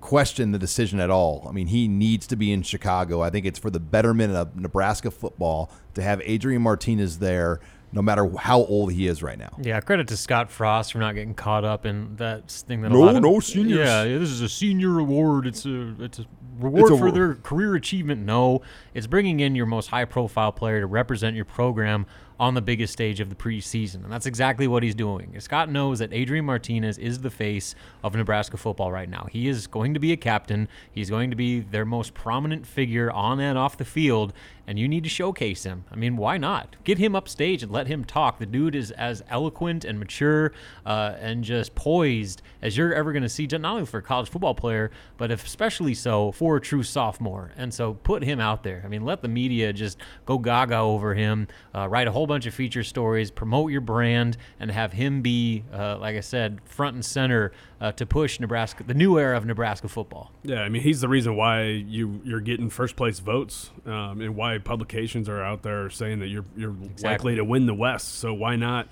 question 0.00 0.52
the 0.52 0.58
decision 0.58 1.00
at 1.00 1.10
all. 1.10 1.46
I 1.48 1.52
mean, 1.52 1.66
he 1.68 1.88
needs 1.88 2.26
to 2.28 2.36
be 2.36 2.52
in 2.52 2.62
Chicago. 2.62 3.22
I 3.22 3.30
think 3.30 3.46
it's 3.46 3.58
for 3.58 3.70
the 3.70 3.80
betterment 3.80 4.34
of 4.34 4.56
Nebraska 4.56 5.10
football 5.10 5.70
to 5.94 6.02
have 6.02 6.20
Adrian 6.24 6.62
Martinez 6.62 7.18
there, 7.18 7.60
no 7.92 8.02
matter 8.02 8.30
how 8.36 8.60
old 8.64 8.92
he 8.92 9.06
is 9.06 9.22
right 9.22 9.38
now. 9.38 9.56
Yeah, 9.60 9.80
credit 9.80 10.06
to 10.08 10.16
Scott 10.16 10.50
Frost 10.50 10.92
for 10.92 10.98
not 10.98 11.14
getting 11.14 11.34
caught 11.34 11.64
up 11.64 11.86
in 11.86 12.16
that 12.16 12.50
thing 12.50 12.82
that 12.82 12.90
No, 12.90 12.98
a 12.98 13.04
lot 13.04 13.16
of, 13.16 13.22
no 13.22 13.40
seniors. 13.40 13.78
Yeah, 13.78 14.04
yeah, 14.04 14.18
this 14.18 14.30
is 14.30 14.42
a 14.42 14.48
senior 14.48 14.98
award. 14.98 15.46
It's 15.46 15.66
a 15.66 15.94
it's 15.98 16.18
a 16.18 16.26
reward 16.58 16.98
for 16.98 17.10
their 17.10 17.34
career 17.34 17.74
achievement. 17.74 18.24
No, 18.24 18.62
it's 18.94 19.06
bringing 19.06 19.40
in 19.40 19.54
your 19.54 19.66
most 19.66 19.88
high 19.88 20.04
profile 20.04 20.52
player 20.52 20.80
to 20.80 20.86
represent 20.86 21.36
your 21.36 21.44
program 21.44 22.06
on 22.38 22.54
the 22.54 22.60
biggest 22.60 22.92
stage 22.92 23.20
of 23.20 23.30
the 23.30 23.34
preseason, 23.34 24.04
and 24.04 24.12
that's 24.12 24.26
exactly 24.26 24.66
what 24.66 24.82
he's 24.82 24.94
doing. 24.94 25.34
Scott 25.40 25.70
knows 25.70 25.98
that 26.00 26.12
Adrian 26.12 26.44
Martinez 26.44 26.98
is 26.98 27.20
the 27.20 27.30
face 27.30 27.74
of 28.04 28.14
Nebraska 28.14 28.56
football 28.56 28.92
right 28.92 29.08
now. 29.08 29.26
He 29.30 29.48
is 29.48 29.66
going 29.66 29.94
to 29.94 30.00
be 30.00 30.12
a 30.12 30.16
captain. 30.16 30.68
He's 30.92 31.10
going 31.10 31.30
to 31.30 31.36
be 31.36 31.60
their 31.60 31.84
most 31.84 32.14
prominent 32.14 32.66
figure 32.66 33.10
on 33.10 33.40
and 33.40 33.56
off 33.56 33.76
the 33.76 33.84
field, 33.84 34.32
and 34.66 34.78
you 34.78 34.88
need 34.88 35.04
to 35.04 35.10
showcase 35.10 35.62
him. 35.62 35.84
I 35.90 35.96
mean, 35.96 36.16
why 36.16 36.38
not? 36.38 36.76
Get 36.84 36.98
him 36.98 37.14
up 37.14 37.28
stage 37.28 37.62
and 37.62 37.72
let 37.72 37.86
him 37.86 38.04
talk. 38.04 38.38
The 38.38 38.46
dude 38.46 38.74
is 38.74 38.90
as 38.90 39.22
eloquent 39.30 39.84
and 39.84 39.98
mature 39.98 40.52
uh, 40.84 41.14
and 41.20 41.44
just 41.44 41.74
poised 41.74 42.42
as 42.60 42.76
you're 42.76 42.92
ever 42.92 43.12
going 43.12 43.22
to 43.22 43.28
see, 43.28 43.46
not 43.46 43.64
only 43.64 43.86
for 43.86 43.98
a 43.98 44.02
college 44.02 44.28
football 44.28 44.54
player, 44.54 44.90
but 45.16 45.30
especially 45.30 45.94
so 45.94 46.32
for 46.32 46.56
a 46.56 46.60
true 46.60 46.82
sophomore. 46.82 47.52
And 47.56 47.72
so 47.72 47.94
put 47.94 48.22
him 48.24 48.40
out 48.40 48.62
there. 48.62 48.82
I 48.84 48.88
mean, 48.88 49.04
let 49.04 49.22
the 49.22 49.28
media 49.28 49.72
just 49.72 49.98
go 50.24 50.38
gaga 50.38 50.78
over 50.78 51.14
him, 51.14 51.48
uh, 51.74 51.88
write 51.88 52.08
a 52.08 52.12
whole 52.12 52.25
whole 52.26 52.34
bunch 52.34 52.46
of 52.46 52.54
feature 52.54 52.82
stories, 52.82 53.30
promote 53.30 53.70
your 53.70 53.80
brand, 53.80 54.36
and 54.58 54.70
have 54.70 54.92
him 54.92 55.22
be, 55.22 55.62
uh, 55.72 55.96
like 55.98 56.16
I 56.16 56.20
said, 56.20 56.58
front 56.64 56.94
and 56.94 57.04
center 57.04 57.52
uh, 57.80 57.92
to 57.92 58.04
push 58.04 58.40
Nebraska, 58.40 58.82
the 58.82 58.94
new 58.94 59.16
era 59.18 59.36
of 59.36 59.46
Nebraska 59.46 59.88
football. 59.88 60.32
Yeah, 60.42 60.62
I 60.62 60.68
mean, 60.68 60.82
he's 60.82 61.00
the 61.00 61.08
reason 61.08 61.36
why 61.36 61.62
you 61.62 62.20
you're 62.24 62.40
getting 62.40 62.68
first 62.68 62.96
place 62.96 63.20
votes, 63.20 63.70
um, 63.86 64.20
and 64.20 64.34
why 64.34 64.58
publications 64.58 65.28
are 65.28 65.40
out 65.42 65.62
there 65.62 65.88
saying 65.88 66.18
that 66.18 66.26
you're 66.28 66.44
you're 66.56 66.74
Exactly. 66.82 67.08
likely 67.10 67.36
to 67.36 67.44
win 67.44 67.66
the 67.66 67.74
West. 67.74 68.14
So 68.16 68.34
why 68.34 68.56
not 68.56 68.88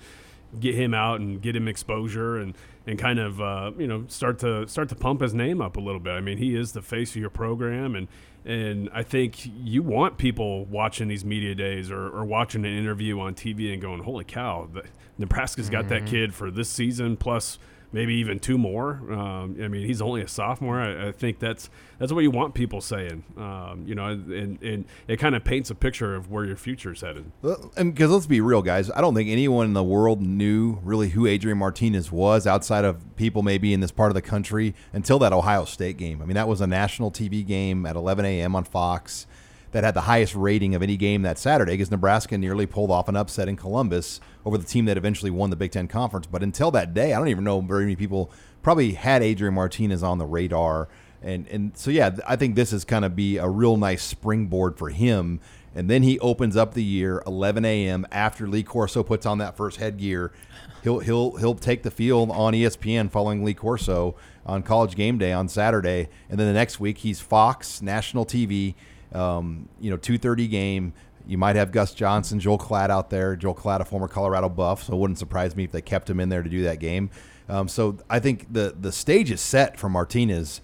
get 0.57 0.75
him 0.75 0.93
out 0.93 1.19
and 1.19 1.41
get 1.41 1.55
him 1.55 1.67
exposure 1.67 2.37
and 2.37 2.55
and 2.87 2.97
kind 2.97 3.19
of 3.19 3.41
uh, 3.41 3.71
you 3.77 3.87
know 3.87 4.05
start 4.07 4.39
to 4.39 4.65
start 4.67 4.87
to 4.89 4.95
pump 4.95 5.19
his 5.19 5.33
name 5.33 5.61
up 5.61 5.75
a 5.75 5.81
little 5.81 5.99
bit. 5.99 6.11
I 6.13 6.21
mean, 6.21 6.37
he 6.37 6.55
is 6.55 6.71
the 6.71 6.81
face 6.81 7.11
of 7.11 7.17
your 7.17 7.29
program, 7.29 7.95
and 7.95 8.07
and 8.45 8.89
I 8.93 9.01
think 9.01 9.49
you 9.63 9.81
want 9.81 10.17
people 10.17 10.65
watching 10.65 11.07
these 11.07 11.25
media 11.25 11.55
days 11.55 11.89
or, 11.89 12.09
or 12.09 12.23
watching 12.23 12.63
an 12.63 12.77
interview 12.77 13.19
on 13.19 13.33
TV 13.33 13.73
and 13.73 13.81
going, 13.81 14.03
"Holy 14.03 14.23
cow, 14.23 14.69
the, 14.71 14.83
Nebraska's 15.17 15.69
got 15.69 15.89
that 15.89 16.03
mm-hmm. 16.03 16.11
kid 16.11 16.33
for 16.33 16.51
this 16.51 16.69
season 16.69 17.17
plus." 17.17 17.57
Maybe 17.91 18.15
even 18.15 18.39
two 18.39 18.57
more. 18.57 19.01
Um, 19.11 19.57
I 19.61 19.67
mean, 19.67 19.85
he's 19.85 20.01
only 20.01 20.21
a 20.21 20.27
sophomore. 20.27 20.79
I, 20.79 21.09
I 21.09 21.11
think 21.11 21.39
that's 21.39 21.69
that's 21.99 22.11
what 22.11 22.21
you 22.21 22.31
want 22.31 22.53
people 22.53 22.81
saying. 22.81 23.23
Um, 23.37 23.83
you 23.87 23.95
know, 23.95 24.07
and, 24.07 24.61
and 24.61 24.85
it 25.07 25.17
kind 25.17 25.35
of 25.35 25.43
paints 25.43 25.69
a 25.69 25.75
picture 25.75 26.15
of 26.15 26.29
where 26.29 26.45
your 26.45 26.57
future 26.57 26.91
is 26.91 27.01
headed. 27.01 27.31
Because 27.41 28.11
let's 28.11 28.27
be 28.27 28.41
real, 28.41 28.61
guys. 28.61 28.91
I 28.91 29.01
don't 29.01 29.15
think 29.15 29.29
anyone 29.29 29.65
in 29.65 29.73
the 29.73 29.83
world 29.83 30.21
knew 30.21 30.79
really 30.83 31.09
who 31.09 31.25
Adrian 31.25 31.57
Martinez 31.57 32.11
was 32.11 32.45
outside 32.45 32.85
of 32.85 33.15
people 33.15 33.43
maybe 33.43 33.73
in 33.73 33.79
this 33.79 33.91
part 33.91 34.11
of 34.11 34.15
the 34.15 34.21
country 34.21 34.75
until 34.93 35.19
that 35.19 35.33
Ohio 35.33 35.65
State 35.65 35.97
game. 35.97 36.21
I 36.21 36.25
mean, 36.25 36.35
that 36.35 36.47
was 36.47 36.61
a 36.61 36.67
national 36.67 37.11
TV 37.11 37.45
game 37.45 37.85
at 37.85 37.95
11 37.95 38.25
a.m. 38.25 38.55
on 38.55 38.63
Fox 38.63 39.27
that 39.75 39.83
had 39.83 39.93
the 39.93 40.01
highest 40.01 40.33
rating 40.35 40.73
of 40.73 40.81
any 40.81 40.95
game 40.95 41.23
that 41.23 41.37
Saturday 41.37 41.73
because 41.73 41.91
Nebraska 41.91 42.37
nearly 42.37 42.65
pulled 42.65 42.89
off 42.89 43.09
an 43.09 43.17
upset 43.17 43.49
in 43.49 43.57
Columbus 43.57 44.21
over 44.45 44.57
the 44.57 44.63
team 44.63 44.85
that 44.85 44.95
eventually 44.95 45.29
won 45.29 45.49
the 45.49 45.57
Big 45.57 45.73
Ten 45.73 45.89
Conference. 45.89 46.27
But 46.27 46.43
until 46.43 46.71
that 46.71 46.93
day, 46.93 47.13
I 47.13 47.17
don't 47.17 47.27
even 47.27 47.43
know 47.43 47.59
very 47.59 47.83
many 47.83 47.97
people 47.97 48.31
probably 48.63 48.93
had 48.93 49.21
Adrian 49.21 49.53
Martinez 49.53 50.01
on 50.01 50.17
the 50.17 50.25
radar. 50.25 50.87
And, 51.21 51.45
and 51.49 51.77
so, 51.77 51.91
yeah, 51.91 52.15
I 52.25 52.37
think 52.37 52.55
this 52.55 52.71
is 52.71 52.85
kind 52.85 53.03
of 53.03 53.17
be 53.17 53.35
a 53.35 53.49
real 53.49 53.75
nice 53.75 54.01
springboard 54.01 54.77
for 54.77 54.91
him. 54.91 55.41
And 55.75 55.89
then 55.89 56.03
he 56.03 56.19
opens 56.19 56.55
up 56.55 56.73
the 56.73 56.81
year 56.81 57.21
11 57.27 57.65
a.m. 57.65 58.07
after 58.13 58.47
Lee 58.47 58.63
Corso 58.63 59.03
puts 59.03 59.25
on 59.25 59.39
that 59.39 59.57
first 59.57 59.75
headgear. 59.75 60.31
He'll 60.83 60.99
he'll 60.99 61.35
he'll 61.35 61.55
take 61.55 61.83
the 61.83 61.91
field 61.91 62.31
on 62.31 62.53
ESPN 62.53 63.11
following 63.11 63.43
Lee 63.43 63.55
Corso 63.55 64.15
on 64.45 64.63
College 64.63 64.95
Game 64.95 65.17
Day 65.17 65.33
on 65.33 65.49
Saturday, 65.49 66.07
and 66.29 66.39
then 66.39 66.47
the 66.47 66.53
next 66.53 66.79
week 66.79 66.99
he's 66.99 67.19
Fox 67.19 67.81
national 67.81 68.25
TV. 68.25 68.75
Um, 69.15 69.69
you 69.79 69.89
know, 69.89 69.97
2:30 69.97 70.49
game. 70.49 70.93
You 71.27 71.37
might 71.39 71.55
have 71.55 71.71
Gus 71.71 71.93
Johnson, 71.93 72.39
Joel 72.39 72.59
Klatt 72.59 72.91
out 72.91 73.09
there. 73.09 73.35
Joel 73.35 73.55
Klatt, 73.55 73.79
a 73.79 73.85
former 73.85 74.07
Colorado 74.07 74.47
Buff, 74.47 74.83
so 74.83 74.93
it 74.93 74.99
wouldn't 74.99 75.17
surprise 75.17 75.55
me 75.55 75.63
if 75.63 75.71
they 75.71 75.81
kept 75.81 76.07
him 76.09 76.19
in 76.19 76.29
there 76.29 76.43
to 76.43 76.49
do 76.49 76.63
that 76.63 76.79
game. 76.79 77.09
Um, 77.49 77.67
so 77.67 77.97
I 78.09 78.19
think 78.19 78.51
the 78.51 78.75
the 78.79 78.91
stage 78.91 79.31
is 79.31 79.41
set 79.41 79.79
for 79.79 79.89
Martinez 79.89 80.61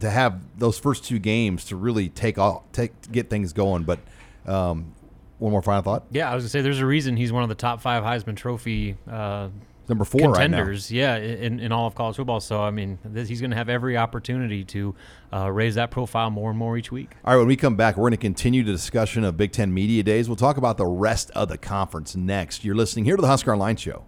to 0.00 0.10
have 0.10 0.58
those 0.58 0.78
first 0.78 1.04
two 1.04 1.18
games 1.18 1.64
to 1.66 1.76
really 1.76 2.08
take 2.08 2.38
off, 2.38 2.62
take 2.72 3.10
get 3.10 3.30
things 3.30 3.52
going. 3.52 3.84
But 3.84 4.00
um, 4.46 4.94
one 5.38 5.52
more 5.52 5.62
final 5.62 5.82
thought. 5.82 6.04
Yeah, 6.10 6.30
I 6.30 6.34
was 6.34 6.44
gonna 6.44 6.50
say 6.50 6.60
there's 6.62 6.80
a 6.80 6.86
reason 6.86 7.16
he's 7.16 7.32
one 7.32 7.42
of 7.42 7.48
the 7.48 7.54
top 7.54 7.80
five 7.80 8.02
Heisman 8.02 8.36
Trophy 8.36 8.96
uh, 9.10 9.48
Number 9.90 10.04
four 10.04 10.30
right 10.30 10.48
now. 10.48 10.58
contenders. 10.58 10.92
yeah, 10.92 11.16
in, 11.16 11.58
in 11.58 11.72
all 11.72 11.88
of 11.88 11.96
college 11.96 12.14
football. 12.14 12.38
So 12.38 12.62
I 12.62 12.70
mean, 12.70 13.00
this, 13.04 13.28
he's 13.28 13.40
going 13.40 13.50
to 13.50 13.56
have 13.56 13.68
every 13.68 13.96
opportunity 13.96 14.64
to 14.66 14.94
uh, 15.32 15.50
raise 15.50 15.74
that 15.74 15.90
profile 15.90 16.30
more 16.30 16.48
and 16.48 16.58
more 16.58 16.78
each 16.78 16.92
week. 16.92 17.10
All 17.24 17.34
right, 17.34 17.38
when 17.38 17.48
we 17.48 17.56
come 17.56 17.74
back, 17.74 17.96
we're 17.96 18.02
going 18.02 18.12
to 18.12 18.16
continue 18.16 18.62
the 18.62 18.70
discussion 18.70 19.24
of 19.24 19.36
Big 19.36 19.50
Ten 19.50 19.74
Media 19.74 20.04
Days. 20.04 20.28
We'll 20.28 20.36
talk 20.36 20.58
about 20.58 20.76
the 20.76 20.86
rest 20.86 21.32
of 21.32 21.48
the 21.48 21.58
conference 21.58 22.14
next. 22.14 22.64
You're 22.64 22.76
listening 22.76 23.04
here 23.04 23.16
to 23.16 23.20
the 23.20 23.26
Husker 23.26 23.52
Online 23.52 23.76
Show. 23.76 24.04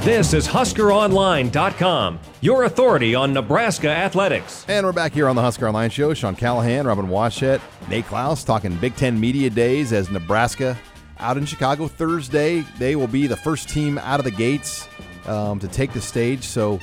This 0.00 0.32
is 0.32 0.46
HuskerOnline.com, 0.46 2.20
your 2.40 2.62
authority 2.64 3.16
on 3.16 3.32
Nebraska 3.32 3.88
athletics. 3.88 4.64
And 4.68 4.86
we're 4.86 4.92
back 4.92 5.12
here 5.12 5.28
on 5.28 5.34
the 5.34 5.42
Husker 5.42 5.66
Online 5.66 5.90
Show. 5.90 6.14
Sean 6.14 6.36
Callahan, 6.36 6.86
Robin 6.86 7.08
Washut, 7.08 7.60
Nate 7.90 8.06
Clouse 8.06 8.44
talking 8.44 8.76
Big 8.76 8.94
Ten 8.94 9.18
Media 9.18 9.50
Days 9.50 9.92
as 9.92 10.08
Nebraska 10.08 10.78
out 11.18 11.36
in 11.36 11.46
Chicago 11.46 11.88
Thursday. 11.88 12.60
They 12.78 12.96
will 12.96 13.06
be 13.06 13.26
the 13.26 13.36
first 13.36 13.68
team 13.68 13.98
out 13.98 14.20
of 14.20 14.24
the 14.24 14.30
gates 14.30 14.88
um, 15.26 15.58
to 15.60 15.68
take 15.68 15.92
the 15.92 16.00
stage. 16.00 16.44
So, 16.44 16.80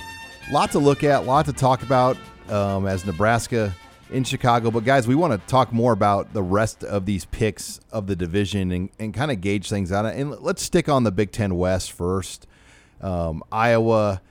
lot 0.52 0.72
to 0.72 0.80
look 0.80 1.04
at, 1.04 1.26
lot 1.26 1.46
to 1.46 1.54
talk 1.54 1.84
about 1.84 2.18
um, 2.50 2.88
as 2.88 3.06
Nebraska 3.06 3.74
in 4.12 4.24
Chicago. 4.24 4.72
But, 4.72 4.86
guys, 4.86 5.08
we 5.08 5.16
want 5.16 5.40
to 5.40 5.48
talk 5.48 5.72
more 5.72 5.94
about 5.94 6.34
the 6.34 6.44
rest 6.44 6.84
of 6.84 7.06
these 7.06 7.26
picks 7.26 7.80
of 7.92 8.08
the 8.08 8.16
division 8.16 8.72
and, 8.72 8.90
and 9.00 9.14
kind 9.14 9.32
of 9.32 9.42
gauge 9.42 9.70
things 9.70 9.92
out. 9.92 10.06
And 10.06 10.32
let's 10.42 10.62
stick 10.62 10.90
on 10.90 11.04
the 11.04 11.12
Big 11.12 11.32
Ten 11.32 11.56
West 11.56 11.92
first. 11.92 12.48
Um, 13.02 13.44
Iowa 13.52 14.22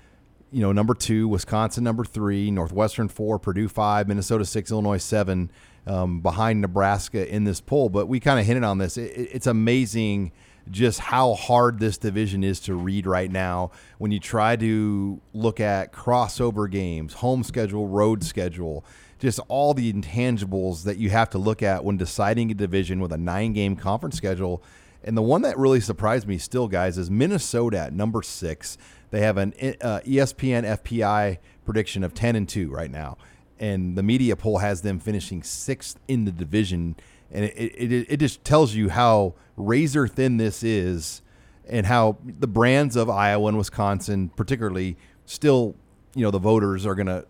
you 0.53 0.61
know, 0.61 0.71
number 0.71 0.95
two, 0.95 1.27
Wisconsin 1.29 1.83
number 1.83 2.05
three, 2.05 2.51
Northwestern 2.51 3.09
four, 3.09 3.39
Purdue 3.39 3.69
five, 3.69 4.07
Minnesota 4.07 4.45
six, 4.45 4.71
Illinois 4.71 4.99
seven, 4.99 5.51
um, 5.87 6.21
behind 6.21 6.61
Nebraska 6.61 7.29
in 7.33 7.45
this 7.45 7.61
poll. 7.61 7.89
But 7.89 8.07
we 8.07 8.21
kind 8.21 8.39
of 8.39 8.47
hinted 8.47 8.65
on 8.65 8.79
this. 8.79 8.97
It, 8.97 9.29
it's 9.33 9.47
amazing 9.47 10.33
just 10.71 11.01
how 11.01 11.35
hard 11.35 11.81
this 11.81 11.99
division 11.99 12.45
is 12.45 12.61
to 12.61 12.75
read 12.75 13.07
right 13.07 13.31
now 13.31 13.71
when 13.99 14.13
you 14.13 14.21
try 14.21 14.57
to 14.57 15.21
look 15.33 15.61
at 15.61 15.93
crossover 15.93 16.71
games, 16.71 17.15
home 17.15 17.43
schedule, 17.43 17.89
road 17.89 18.23
schedule, 18.23 18.85
just 19.19 19.41
all 19.49 19.75
the 19.75 19.93
intangibles 19.93 20.85
that 20.85 20.99
you 20.99 21.11
have 21.11 21.31
to 21.31 21.39
look 21.39 21.63
at 21.63 21.85
when 21.85 21.97
deciding 21.97 22.51
a 22.51 22.55
division 22.55 23.01
with 23.01 23.13
a 23.13 23.19
nine 23.19 23.53
game 23.53 23.77
conference 23.77 24.17
schedule. 24.17 24.63
And 25.05 25.17
the 25.17 25.23
one 25.23 25.43
that 25.43 25.59
really 25.59 25.81
surprised 25.81 26.29
me 26.29 26.39
still, 26.39 26.69
guys, 26.69 26.97
is 26.97 27.11
Minnesota 27.11 27.79
at 27.79 27.93
number 27.93 28.23
six. 28.23 28.79
They 29.11 29.21
have 29.21 29.37
an 29.37 29.53
uh, 29.81 30.01
ESPN 30.01 30.65
FPI 30.79 31.39
prediction 31.65 32.05
of 32.05 32.15
10 32.15 32.37
and 32.37 32.49
2 32.49 32.71
right 32.71 32.91
now. 32.91 33.19
And 33.63 33.97
the 33.97 34.03
media 34.03 34.35
poll 34.35 34.59
has 34.59 34.83
them 34.83 34.99
finishing 34.99 35.45
sixth 35.45 35.99
in 36.09 36.25
the 36.25 36.33
division. 36.33 36.97
And 37.31 37.45
it, 37.45 37.53
it, 37.53 38.07
it 38.11 38.17
just 38.17 38.45
tells 38.45 38.75
you 38.75 38.89
how 38.89 39.35
razor 39.57 40.09
thin 40.09 40.37
this 40.37 40.65
is 40.65 41.23
and 41.69 41.87
how 41.87 42.19
the 42.25 42.49
brands 42.49 42.97
of 42.97 43.09
Iowa 43.09 43.49
and 43.49 43.57
Wisconsin, 43.57 44.31
particularly, 44.31 44.97
still, 45.27 45.77
you 46.17 46.23
know, 46.25 46.33
the 46.33 46.41
voters 46.41 46.85
are 46.85 46.97
going 46.97 47.07
to 47.07 47.25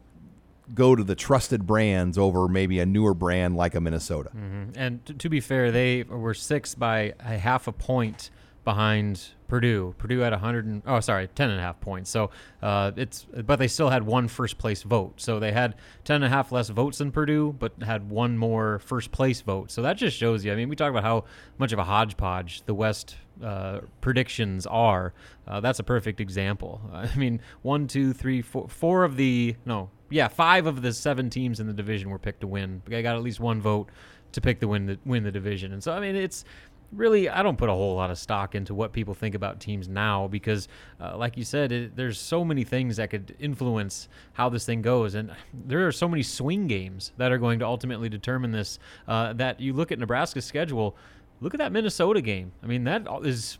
go 0.74 0.96
to 0.96 1.04
the 1.04 1.14
trusted 1.14 1.66
brands 1.66 2.16
over 2.16 2.48
maybe 2.48 2.80
a 2.80 2.86
newer 2.86 3.12
brand 3.12 3.54
like 3.54 3.74
a 3.74 3.80
Minnesota. 3.80 4.30
Mm-hmm. 4.30 4.70
And 4.74 5.04
t- 5.04 5.12
to 5.12 5.28
be 5.28 5.40
fair, 5.40 5.70
they 5.70 6.04
were 6.04 6.32
six 6.32 6.74
by 6.74 7.12
a 7.20 7.36
half 7.36 7.68
a 7.68 7.72
point 7.72 8.30
behind 8.64 9.28
Purdue. 9.52 9.94
Purdue 9.98 10.20
had 10.20 10.32
100 10.32 10.64
and, 10.64 10.82
oh 10.86 11.00
sorry, 11.00 11.28
10 11.28 11.50
and 11.50 11.58
a 11.58 11.62
half 11.62 11.78
points. 11.78 12.08
So 12.08 12.30
uh, 12.62 12.92
it's 12.96 13.26
but 13.44 13.58
they 13.58 13.68
still 13.68 13.90
had 13.90 14.02
one 14.02 14.26
first 14.26 14.56
place 14.56 14.82
vote. 14.82 15.20
So 15.20 15.38
they 15.38 15.52
had 15.52 15.74
10 16.04 16.16
and 16.16 16.24
a 16.24 16.30
half 16.30 16.52
less 16.52 16.70
votes 16.70 16.96
than 16.96 17.12
Purdue, 17.12 17.54
but 17.58 17.74
had 17.82 18.08
one 18.08 18.38
more 18.38 18.78
first 18.78 19.12
place 19.12 19.42
vote. 19.42 19.70
So 19.70 19.82
that 19.82 19.98
just 19.98 20.16
shows 20.16 20.42
you. 20.42 20.52
I 20.52 20.54
mean, 20.54 20.70
we 20.70 20.74
talk 20.74 20.88
about 20.88 21.04
how 21.04 21.24
much 21.58 21.74
of 21.74 21.78
a 21.78 21.84
hodgepodge 21.84 22.62
the 22.64 22.72
West 22.72 23.16
uh, 23.44 23.80
predictions 24.00 24.66
are. 24.66 25.12
Uh, 25.46 25.60
that's 25.60 25.80
a 25.80 25.84
perfect 25.84 26.18
example. 26.18 26.80
I 26.90 27.14
mean, 27.14 27.38
one, 27.60 27.86
two, 27.86 28.14
three, 28.14 28.40
four, 28.40 28.68
four 28.70 29.04
of 29.04 29.18
the 29.18 29.54
no, 29.66 29.90
yeah, 30.08 30.28
five 30.28 30.66
of 30.66 30.80
the 30.80 30.94
seven 30.94 31.28
teams 31.28 31.60
in 31.60 31.66
the 31.66 31.74
division 31.74 32.08
were 32.08 32.18
picked 32.18 32.40
to 32.40 32.46
win. 32.46 32.80
They 32.86 33.02
got 33.02 33.16
at 33.16 33.22
least 33.22 33.38
one 33.38 33.60
vote 33.60 33.90
to 34.32 34.40
pick 34.40 34.60
the 34.60 34.68
win 34.68 34.86
the 34.86 34.98
win 35.04 35.24
the 35.24 35.30
division. 35.30 35.74
And 35.74 35.82
so 35.82 35.92
I 35.92 36.00
mean, 36.00 36.16
it's 36.16 36.46
really 36.92 37.28
I 37.28 37.42
don't 37.42 37.56
put 37.56 37.68
a 37.68 37.72
whole 37.72 37.96
lot 37.96 38.10
of 38.10 38.18
stock 38.18 38.54
into 38.54 38.74
what 38.74 38.92
people 38.92 39.14
think 39.14 39.34
about 39.34 39.60
teams 39.60 39.88
now 39.88 40.28
because, 40.28 40.68
uh, 41.00 41.16
like 41.16 41.36
you 41.36 41.44
said, 41.44 41.72
it, 41.72 41.96
there's 41.96 42.18
so 42.18 42.44
many 42.44 42.64
things 42.64 42.96
that 42.96 43.10
could 43.10 43.34
influence 43.38 44.08
how 44.34 44.48
this 44.48 44.64
thing 44.64 44.82
goes, 44.82 45.14
and 45.14 45.30
there 45.52 45.86
are 45.86 45.92
so 45.92 46.08
many 46.08 46.22
swing 46.22 46.66
games 46.66 47.12
that 47.16 47.32
are 47.32 47.38
going 47.38 47.58
to 47.58 47.66
ultimately 47.66 48.08
determine 48.08 48.52
this. 48.52 48.78
Uh, 49.08 49.32
that 49.32 49.60
you 49.60 49.72
look 49.72 49.92
at 49.92 49.98
Nebraska's 49.98 50.44
schedule. 50.44 50.96
Look 51.42 51.54
at 51.54 51.58
that 51.58 51.72
Minnesota 51.72 52.20
game. 52.20 52.52
I 52.62 52.66
mean, 52.66 52.84
that 52.84 53.06
is 53.24 53.58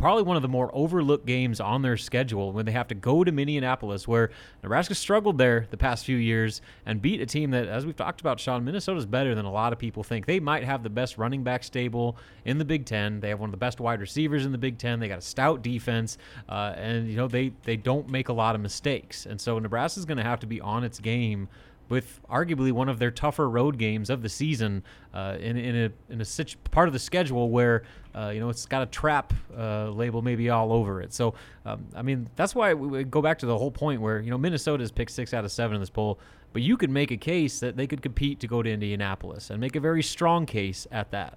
probably 0.00 0.22
one 0.22 0.34
of 0.34 0.42
the 0.42 0.48
more 0.48 0.70
overlooked 0.72 1.26
games 1.26 1.60
on 1.60 1.82
their 1.82 1.96
schedule 1.96 2.52
when 2.52 2.64
they 2.64 2.72
have 2.72 2.88
to 2.88 2.94
go 2.94 3.22
to 3.22 3.30
Minneapolis, 3.30 4.08
where 4.08 4.30
Nebraska 4.62 4.94
struggled 4.94 5.38
there 5.38 5.66
the 5.70 5.76
past 5.76 6.04
few 6.04 6.16
years 6.16 6.60
and 6.86 7.00
beat 7.00 7.20
a 7.20 7.26
team 7.26 7.50
that, 7.50 7.68
as 7.68 7.86
we've 7.86 7.94
talked 7.94 8.20
about, 8.20 8.40
Sean, 8.40 8.64
Minnesota's 8.64 9.06
better 9.06 9.34
than 9.34 9.44
a 9.44 9.52
lot 9.52 9.72
of 9.72 9.78
people 9.78 10.02
think. 10.02 10.26
They 10.26 10.40
might 10.40 10.64
have 10.64 10.82
the 10.82 10.90
best 10.90 11.18
running 11.18 11.44
back 11.44 11.62
stable 11.62 12.16
in 12.46 12.58
the 12.58 12.64
Big 12.64 12.84
Ten. 12.86 13.20
They 13.20 13.28
have 13.28 13.38
one 13.38 13.48
of 13.48 13.52
the 13.52 13.58
best 13.58 13.78
wide 13.78 14.00
receivers 14.00 14.44
in 14.44 14.52
the 14.52 14.58
Big 14.58 14.78
Ten. 14.78 14.98
They 14.98 15.06
got 15.06 15.18
a 15.18 15.22
stout 15.22 15.62
defense, 15.62 16.18
uh, 16.48 16.72
and 16.76 17.06
you 17.06 17.16
know 17.16 17.28
they 17.28 17.52
they 17.62 17.76
don't 17.76 18.10
make 18.10 18.28
a 18.28 18.32
lot 18.32 18.54
of 18.54 18.60
mistakes. 18.60 19.26
And 19.26 19.40
so 19.40 19.58
Nebraska's 19.58 20.04
going 20.04 20.18
to 20.18 20.24
have 20.24 20.40
to 20.40 20.46
be 20.46 20.60
on 20.60 20.82
its 20.82 20.98
game 20.98 21.48
with 21.90 22.20
arguably 22.30 22.72
one 22.72 22.88
of 22.88 22.98
their 22.98 23.10
tougher 23.10 23.50
road 23.50 23.76
games 23.76 24.08
of 24.08 24.22
the 24.22 24.28
season 24.28 24.82
uh, 25.12 25.36
in, 25.38 25.58
in 25.58 25.76
a 25.76 26.12
in 26.12 26.20
a 26.20 26.24
situ- 26.24 26.56
part 26.70 26.88
of 26.88 26.94
the 26.94 26.98
schedule 26.98 27.50
where 27.50 27.82
uh, 28.14 28.30
you 28.32 28.40
know 28.40 28.48
it's 28.48 28.64
got 28.64 28.82
a 28.82 28.86
trap 28.86 29.34
uh, 29.58 29.90
label 29.90 30.22
maybe 30.22 30.48
all 30.48 30.72
over 30.72 31.02
it. 31.02 31.12
So 31.12 31.34
um, 31.66 31.84
I 31.94 32.00
mean 32.00 32.30
that's 32.36 32.54
why 32.54 32.72
we, 32.72 33.04
go 33.04 33.20
back 33.20 33.38
to 33.40 33.46
the 33.46 33.58
whole 33.58 33.72
point 33.72 34.00
where 34.00 34.20
you 34.20 34.30
know 34.30 34.38
Minnesota's 34.38 34.92
picked 34.92 35.10
six 35.10 35.34
out 35.34 35.44
of 35.44 35.52
seven 35.52 35.74
in 35.74 35.82
this 35.82 35.90
poll, 35.90 36.18
but 36.52 36.62
you 36.62 36.76
could 36.76 36.90
make 36.90 37.10
a 37.10 37.16
case 37.16 37.60
that 37.60 37.76
they 37.76 37.86
could 37.86 38.02
compete 38.02 38.40
to 38.40 38.46
go 38.46 38.62
to 38.62 38.70
Indianapolis 38.70 39.50
and 39.50 39.60
make 39.60 39.76
a 39.76 39.80
very 39.80 40.02
strong 40.02 40.46
case 40.46 40.86
at 40.90 41.10
that. 41.10 41.36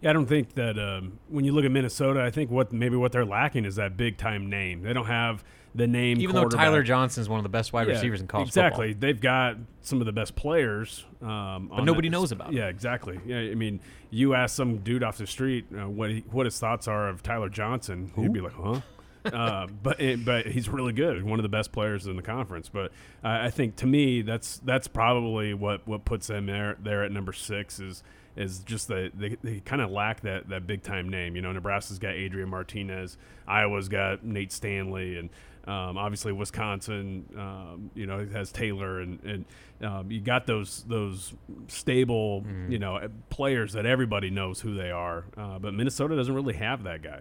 Yeah, 0.00 0.10
I 0.10 0.12
don't 0.14 0.26
think 0.26 0.54
that 0.54 0.78
um, 0.78 1.18
when 1.28 1.44
you 1.44 1.52
look 1.52 1.64
at 1.64 1.70
Minnesota, 1.70 2.22
I 2.22 2.30
think 2.30 2.50
what 2.50 2.72
maybe 2.72 2.96
what 2.96 3.12
they're 3.12 3.24
lacking 3.24 3.66
is 3.66 3.76
that 3.76 3.96
big 3.96 4.16
time 4.16 4.48
name. 4.48 4.82
They 4.82 4.94
don't 4.94 5.06
have 5.06 5.44
the 5.74 5.86
name. 5.86 6.20
Even 6.20 6.34
though 6.34 6.48
Tyler 6.48 6.82
Johnson 6.82 7.22
is 7.22 7.28
one 7.28 7.38
of 7.38 7.44
the 7.44 7.48
best 7.48 7.72
wide 7.72 7.88
Yeah, 7.88 7.94
receivers 7.94 8.20
in 8.20 8.26
college 8.26 8.48
exactly. 8.48 8.88
football. 8.88 9.00
They've 9.00 9.20
got 9.20 9.56
some 9.80 10.00
of 10.00 10.06
the 10.06 10.12
best 10.12 10.36
players, 10.36 11.04
um, 11.22 11.70
but 11.74 11.84
nobody 11.84 12.08
knows 12.08 12.32
about 12.32 12.52
Yeah, 12.52 12.66
exactly. 12.68 13.20
Yeah, 13.26 13.38
I 13.38 13.54
mean, 13.54 13.80
you 14.10 14.34
ask 14.34 14.54
some 14.54 14.78
dude 14.78 15.02
off 15.02 15.18
the 15.18 15.26
street 15.26 15.66
uh, 15.72 15.88
what 15.88 16.10
he, 16.10 16.24
what 16.30 16.46
his 16.46 16.58
thoughts 16.58 16.88
are 16.88 17.08
of 17.08 17.22
Tyler 17.22 17.48
Johnson, 17.48 18.12
he'd 18.16 18.32
be 18.32 18.40
like, 18.40 18.52
"Huh." 18.54 18.80
uh, 19.24 19.66
but 19.82 19.98
but 20.24 20.46
he's 20.46 20.68
really 20.68 20.92
good, 20.92 21.22
one 21.24 21.38
of 21.38 21.42
the 21.42 21.48
best 21.48 21.72
players 21.72 22.06
in 22.06 22.16
the 22.16 22.22
conference. 22.22 22.68
But 22.68 22.92
I 23.22 23.46
I 23.46 23.50
think 23.50 23.76
to 23.76 23.86
me 23.86 24.22
that's 24.22 24.58
that's 24.58 24.88
probably 24.88 25.54
what, 25.54 25.86
what 25.86 26.04
puts 26.04 26.26
them 26.26 26.46
there 26.46 26.76
there 26.82 27.04
at 27.04 27.12
number 27.12 27.32
six 27.32 27.80
is 27.80 28.02
is 28.34 28.60
just 28.60 28.88
that 28.88 29.12
they, 29.14 29.36
they 29.42 29.60
kind 29.60 29.82
of 29.82 29.90
lack 29.90 30.22
that 30.22 30.48
that 30.48 30.66
big 30.66 30.82
time 30.82 31.08
name. 31.08 31.36
You 31.36 31.42
know, 31.42 31.52
Nebraska's 31.52 31.98
got 31.98 32.14
Adrian 32.14 32.48
Martinez, 32.48 33.16
Iowa's 33.46 33.88
got 33.88 34.24
Nate 34.24 34.52
Stanley, 34.52 35.18
and 35.18 35.30
um, 35.66 35.96
obviously 35.96 36.32
Wisconsin, 36.32 37.24
um, 37.36 37.90
you 37.94 38.06
know, 38.06 38.26
has 38.32 38.50
Taylor, 38.50 39.00
and 39.00 39.22
and 39.22 39.44
um, 39.82 40.10
you 40.10 40.20
got 40.20 40.46
those 40.46 40.84
those 40.88 41.34
stable, 41.68 42.44
you 42.68 42.78
know, 42.78 43.08
players 43.30 43.72
that 43.74 43.86
everybody 43.86 44.30
knows 44.30 44.60
who 44.60 44.74
they 44.74 44.90
are. 44.90 45.24
Uh, 45.36 45.58
but 45.58 45.72
Minnesota 45.74 46.16
doesn't 46.16 46.34
really 46.34 46.54
have 46.54 46.82
that 46.82 47.02
guy. 47.02 47.20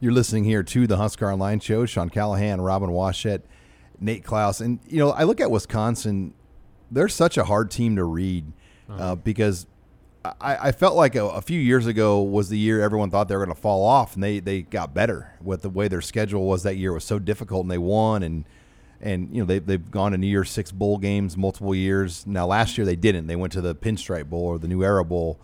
You're 0.00 0.12
listening 0.12 0.44
here 0.44 0.62
to 0.62 0.86
the 0.86 0.96
Husker 0.96 1.30
Online 1.30 1.60
Show. 1.60 1.86
Sean 1.86 2.10
Callahan, 2.10 2.60
Robin 2.60 2.90
Washut, 2.90 3.42
Nate 4.00 4.24
Clouse, 4.24 4.60
and 4.60 4.80
you 4.86 4.98
know 4.98 5.10
I 5.10 5.22
look 5.22 5.40
at 5.40 5.50
Wisconsin. 5.50 6.34
They're 6.90 7.08
such 7.08 7.36
a 7.38 7.44
hard 7.44 7.70
team 7.70 7.96
to 7.96 8.04
read 8.04 8.52
uh, 8.88 9.16
because 9.16 9.66
I, 10.40 10.68
I 10.68 10.72
felt 10.72 10.96
like 10.96 11.14
a, 11.14 11.24
a 11.24 11.40
few 11.40 11.60
years 11.60 11.86
ago 11.86 12.22
was 12.22 12.48
the 12.48 12.58
year 12.58 12.82
everyone 12.82 13.10
thought 13.10 13.28
they 13.28 13.36
were 13.36 13.44
going 13.44 13.54
to 13.54 13.60
fall 13.60 13.84
off, 13.84 14.14
and 14.14 14.22
they 14.22 14.40
they 14.40 14.62
got 14.62 14.94
better 14.94 15.32
with 15.40 15.62
the 15.62 15.70
way 15.70 15.88
their 15.88 16.00
schedule 16.00 16.46
was 16.46 16.62
that 16.62 16.76
year. 16.76 16.92
Was 16.92 17.04
so 17.04 17.18
difficult, 17.18 17.62
and 17.62 17.70
they 17.70 17.78
won, 17.78 18.22
and 18.22 18.44
and 19.00 19.34
you 19.34 19.42
know 19.42 19.46
they 19.46 19.58
they've 19.58 19.90
gone 19.90 20.12
to 20.12 20.18
New 20.18 20.26
Year's 20.26 20.50
Six 20.50 20.72
bowl 20.72 20.98
games 20.98 21.36
multiple 21.36 21.74
years. 21.74 22.26
Now 22.26 22.46
last 22.46 22.78
year 22.78 22.84
they 22.84 22.96
didn't. 22.96 23.26
They 23.26 23.36
went 23.36 23.52
to 23.54 23.60
the 23.60 23.74
Pinstripe 23.74 24.30
Bowl 24.30 24.44
or 24.44 24.58
the 24.58 24.68
New 24.68 24.82
Era 24.82 25.04
Bowl. 25.04 25.38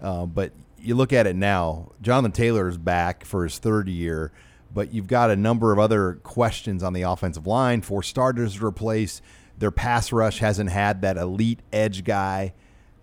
Uh, 0.00 0.26
but 0.26 0.52
you 0.78 0.94
look 0.94 1.12
at 1.12 1.26
it 1.26 1.36
now, 1.36 1.92
Jonathan 2.00 2.32
Taylor 2.32 2.68
is 2.68 2.78
back 2.78 3.24
for 3.24 3.44
his 3.44 3.58
third 3.58 3.88
year, 3.88 4.32
but 4.74 4.92
you've 4.92 5.06
got 5.06 5.30
a 5.30 5.36
number 5.36 5.72
of 5.72 5.78
other 5.78 6.14
questions 6.22 6.82
on 6.82 6.92
the 6.92 7.02
offensive 7.02 7.46
line. 7.46 7.82
Four 7.82 8.02
starters 8.02 8.56
to 8.56 8.66
replace. 8.66 9.22
Their 9.58 9.70
pass 9.70 10.12
rush 10.12 10.40
hasn't 10.40 10.70
had 10.70 11.02
that 11.02 11.16
elite 11.16 11.60
edge 11.72 12.04
guy. 12.04 12.52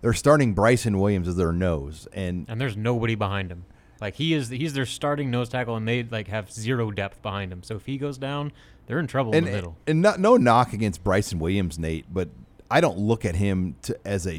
They're 0.02 0.12
starting 0.12 0.54
Bryson 0.54 0.98
Williams 0.98 1.28
as 1.28 1.36
their 1.36 1.52
nose, 1.52 2.08
and 2.12 2.46
and 2.48 2.60
there's 2.60 2.76
nobody 2.76 3.14
behind 3.14 3.50
him. 3.50 3.64
Like 4.00 4.14
he 4.14 4.32
is, 4.32 4.48
he's 4.48 4.72
their 4.72 4.86
starting 4.86 5.30
nose 5.30 5.50
tackle, 5.50 5.76
and 5.76 5.86
they 5.86 6.02
like 6.02 6.28
have 6.28 6.50
zero 6.50 6.90
depth 6.90 7.20
behind 7.22 7.52
him. 7.52 7.62
So 7.62 7.76
if 7.76 7.84
he 7.84 7.98
goes 7.98 8.16
down, 8.16 8.52
they're 8.86 8.98
in 8.98 9.06
trouble 9.06 9.34
and, 9.34 9.46
in 9.46 9.52
the 9.52 9.56
middle. 9.58 9.76
and 9.86 10.00
not, 10.00 10.18
no 10.18 10.36
knock 10.36 10.72
against 10.72 11.04
Bryson 11.04 11.38
Williams, 11.38 11.78
Nate, 11.78 12.06
but 12.12 12.28
I 12.70 12.80
don't 12.80 12.98
look 12.98 13.26
at 13.26 13.36
him 13.36 13.76
to, 13.82 13.98
as 14.06 14.26
a, 14.26 14.36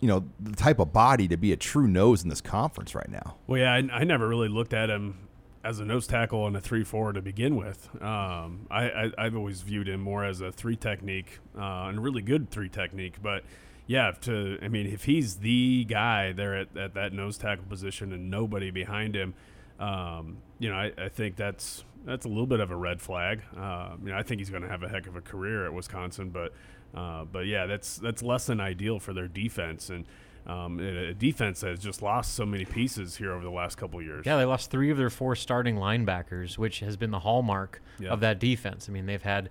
you 0.00 0.08
know, 0.08 0.24
the 0.40 0.56
type 0.56 0.78
of 0.78 0.92
body 0.92 1.28
to 1.28 1.36
be 1.36 1.52
a 1.52 1.56
true 1.56 1.86
nose 1.86 2.22
in 2.22 2.30
this 2.30 2.40
conference 2.40 2.94
right 2.94 3.10
now. 3.10 3.36
Well, 3.46 3.60
yeah, 3.60 3.74
I, 3.74 3.88
I 3.92 4.04
never 4.04 4.26
really 4.26 4.48
looked 4.48 4.72
at 4.72 4.88
him 4.88 5.28
as 5.62 5.80
a 5.80 5.84
nose 5.84 6.06
tackle 6.06 6.46
and 6.46 6.56
a 6.56 6.60
three 6.60 6.84
four 6.84 7.12
to 7.12 7.20
begin 7.20 7.56
with. 7.56 7.90
Um, 8.00 8.66
I, 8.70 8.88
I 8.88 9.10
I've 9.18 9.36
always 9.36 9.60
viewed 9.60 9.88
him 9.88 10.00
more 10.00 10.24
as 10.24 10.40
a 10.40 10.50
three 10.50 10.76
technique 10.76 11.40
uh, 11.58 11.88
and 11.88 11.98
a 11.98 12.00
really 12.00 12.22
good 12.22 12.48
three 12.48 12.70
technique. 12.70 13.16
But 13.22 13.44
yeah, 13.88 14.12
to 14.22 14.58
I 14.62 14.68
mean, 14.68 14.86
if 14.86 15.04
he's 15.04 15.36
the 15.38 15.84
guy 15.84 16.30
there 16.32 16.54
at, 16.56 16.76
at 16.76 16.94
that 16.94 17.12
nose 17.12 17.36
tackle 17.38 17.64
position 17.68 18.12
and 18.12 18.30
nobody 18.30 18.70
behind 18.70 19.16
him, 19.16 19.34
um, 19.80 20.36
you 20.60 20.68
know, 20.70 20.76
I, 20.76 20.92
I 20.96 21.08
think 21.08 21.34
that's 21.34 21.84
that's 22.04 22.24
a 22.24 22.28
little 22.28 22.46
bit 22.46 22.60
of 22.60 22.70
a 22.70 22.76
red 22.76 23.00
flag. 23.00 23.42
Uh, 23.56 23.96
you 24.04 24.10
know, 24.12 24.16
I 24.16 24.22
think 24.22 24.38
he's 24.40 24.50
going 24.50 24.62
to 24.62 24.68
have 24.68 24.82
a 24.84 24.88
heck 24.88 25.06
of 25.08 25.16
a 25.16 25.20
career 25.20 25.66
at 25.66 25.72
Wisconsin, 25.72 26.30
but 26.30 26.52
uh, 26.94 27.24
but 27.24 27.46
yeah, 27.46 27.66
that's 27.66 27.96
that's 27.96 28.22
less 28.22 28.46
than 28.46 28.60
ideal 28.60 29.00
for 29.00 29.12
their 29.12 29.28
defense 29.28 29.90
and. 29.90 30.04
Um, 30.46 30.78
a 30.80 31.12
defense 31.12 31.60
that 31.60 31.68
has 31.70 31.78
just 31.80 32.00
lost 32.00 32.32
so 32.34 32.46
many 32.46 32.64
pieces 32.64 33.16
here 33.16 33.32
over 33.32 33.44
the 33.44 33.50
last 33.50 33.74
couple 33.76 33.98
of 34.00 34.06
years. 34.06 34.24
Yeah, 34.24 34.38
they 34.38 34.46
lost 34.46 34.70
three 34.70 34.88
of 34.90 34.96
their 34.96 35.10
four 35.10 35.36
starting 35.36 35.76
linebackers, 35.76 36.56
which 36.56 36.80
has 36.80 36.96
been 36.96 37.10
the 37.10 37.18
hallmark 37.18 37.82
Yeah. 37.98 38.08
of 38.10 38.20
that 38.20 38.38
defense. 38.38 38.88
I 38.88 38.92
mean, 38.92 39.04
they've 39.04 39.20
had 39.20 39.50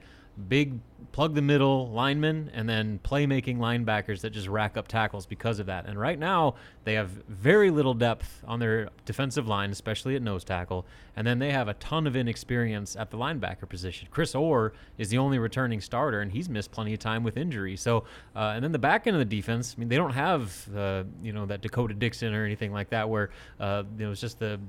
big 0.49 0.79
plug 1.11 1.33
the 1.33 1.41
middle 1.41 1.89
linemen 1.89 2.51
and 2.53 2.69
then 2.69 2.99
playmaking 3.03 3.57
linebackers 3.57 4.21
that 4.21 4.29
just 4.29 4.47
rack 4.47 4.77
up 4.77 4.87
tackles 4.87 5.25
because 5.25 5.57
of 5.57 5.65
that. 5.65 5.87
And 5.87 5.99
right 5.99 6.19
now, 6.19 6.55
they 6.83 6.93
have 6.93 7.09
very 7.27 7.71
little 7.71 7.95
depth 7.95 8.43
on 8.47 8.59
their 8.59 8.89
defensive 9.05 9.47
line, 9.47 9.71
especially 9.71 10.15
at 10.15 10.21
nose 10.21 10.43
tackle. 10.43 10.85
And 11.15 11.25
then 11.25 11.39
they 11.39 11.51
have 11.51 11.67
a 11.67 11.73
ton 11.75 12.05
of 12.05 12.15
inexperience 12.15 12.95
at 12.95 13.09
the 13.09 13.17
linebacker 13.17 13.67
position. 13.67 14.07
Chris 14.11 14.35
Orr 14.35 14.73
is 14.99 15.09
the 15.09 15.17
only 15.17 15.39
returning 15.39 15.81
starter, 15.81 16.21
and 16.21 16.31
he's 16.31 16.49
missed 16.49 16.71
plenty 16.71 16.93
of 16.93 16.99
time 16.99 17.23
with 17.23 17.35
injury. 17.35 17.75
So, 17.75 18.03
uh, 18.35 18.53
and 18.55 18.63
then 18.63 18.71
the 18.71 18.79
back 18.79 19.07
end 19.07 19.15
of 19.15 19.19
the 19.19 19.35
defense, 19.35 19.73
I 19.75 19.79
mean, 19.79 19.89
they 19.89 19.97
don't 19.97 20.13
have, 20.13 20.67
uh, 20.75 21.03
you 21.23 21.33
know, 21.33 21.47
that 21.47 21.61
D'Cota 21.61 21.97
Dixon 21.97 22.33
or 22.33 22.45
anything 22.45 22.71
like 22.71 22.89
that, 22.89 23.09
where 23.09 23.31
uh, 23.59 23.83
you 23.97 24.05
know, 24.05 24.11
it's 24.11 24.21
just 24.21 24.37
the 24.37 24.59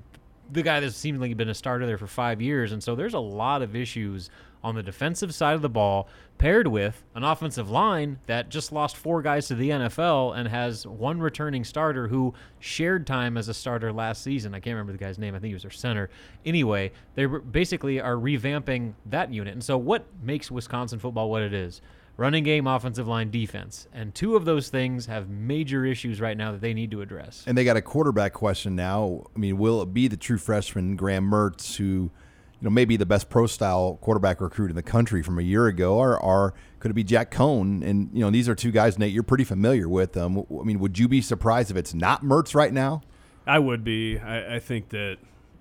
the 0.50 0.62
guy 0.62 0.80
that's 0.80 0.96
seemingly 0.96 1.34
been 1.34 1.48
a 1.48 1.54
starter 1.54 1.86
there 1.86 1.98
for 1.98 2.06
five 2.06 2.40
years. 2.40 2.72
And 2.72 2.82
so 2.82 2.94
there's 2.94 3.14
a 3.14 3.18
lot 3.18 3.62
of 3.62 3.76
issues 3.76 4.30
on 4.62 4.74
the 4.74 4.82
defensive 4.82 5.34
side 5.34 5.54
of 5.54 5.62
the 5.62 5.68
ball, 5.68 6.08
paired 6.36 6.66
with 6.66 7.04
an 7.14 7.24
offensive 7.24 7.70
line 7.70 8.18
that 8.26 8.48
just 8.48 8.72
lost 8.72 8.96
four 8.96 9.22
guys 9.22 9.46
to 9.48 9.54
the 9.54 9.70
NFL 9.70 10.36
and 10.36 10.48
has 10.48 10.86
one 10.86 11.20
returning 11.20 11.64
starter 11.64 12.08
who 12.08 12.34
shared 12.58 13.06
time 13.06 13.36
as 13.36 13.48
a 13.48 13.54
starter 13.54 13.92
last 13.92 14.22
season. 14.22 14.54
I 14.54 14.60
can't 14.60 14.74
remember 14.74 14.92
the 14.92 14.98
guy's 14.98 15.18
name. 15.18 15.34
I 15.34 15.38
think 15.38 15.50
he 15.50 15.54
was 15.54 15.62
their 15.62 15.70
center. 15.70 16.10
Anyway, 16.44 16.92
they 17.14 17.26
basically 17.26 18.00
are 18.00 18.16
revamping 18.16 18.94
that 19.06 19.32
unit. 19.32 19.52
And 19.52 19.62
so 19.62 19.78
what 19.78 20.06
makes 20.22 20.50
Wisconsin 20.50 20.98
football 20.98 21.30
what 21.30 21.42
it 21.42 21.52
is? 21.52 21.80
Running 22.18 22.42
game, 22.42 22.66
offensive 22.66 23.06
line, 23.06 23.30
defense. 23.30 23.86
And 23.92 24.12
two 24.12 24.34
of 24.34 24.44
those 24.44 24.70
things 24.70 25.06
have 25.06 25.28
major 25.28 25.84
issues 25.86 26.20
right 26.20 26.36
now 26.36 26.50
that 26.50 26.60
they 26.60 26.74
need 26.74 26.90
to 26.90 27.00
address. 27.00 27.44
And 27.46 27.56
they 27.56 27.64
got 27.64 27.76
a 27.76 27.80
quarterback 27.80 28.32
question 28.32 28.74
now. 28.74 29.22
I 29.36 29.38
mean, 29.38 29.56
will 29.56 29.80
it 29.82 29.94
be 29.94 30.08
the 30.08 30.16
true 30.16 30.36
freshman 30.36 30.96
Graham 30.96 31.30
Mertz, 31.30 31.76
who, 31.76 31.84
you 31.84 32.10
know, 32.60 32.70
may 32.70 32.84
be 32.84 32.96
the 32.96 33.06
best 33.06 33.30
pro 33.30 33.46
style 33.46 34.00
quarterback 34.00 34.40
recruit 34.40 34.68
in 34.68 34.74
the 34.74 34.82
country 34.82 35.22
from 35.22 35.38
a 35.38 35.42
year 35.42 35.68
ago, 35.68 35.94
or, 35.94 36.18
or 36.18 36.54
could 36.80 36.90
it 36.90 36.94
be 36.94 37.04
Jack 37.04 37.30
Coan? 37.30 37.84
And 37.84 38.10
you 38.12 38.20
know, 38.20 38.30
these 38.30 38.48
are 38.48 38.56
two 38.56 38.72
guys, 38.72 38.98
Nate, 38.98 39.12
you're 39.12 39.22
pretty 39.22 39.44
familiar 39.44 39.88
with 39.88 40.14
them. 40.14 40.38
I 40.38 40.64
mean, 40.64 40.80
would 40.80 40.98
you 40.98 41.06
be 41.06 41.20
surprised 41.20 41.70
if 41.70 41.76
it's 41.76 41.94
not 41.94 42.24
Mertz 42.24 42.52
right 42.52 42.72
now? 42.72 43.02
I 43.46 43.60
would 43.60 43.84
be. 43.84 44.18
I, 44.18 44.56
I 44.56 44.58
think 44.58 44.88
that 44.88 45.18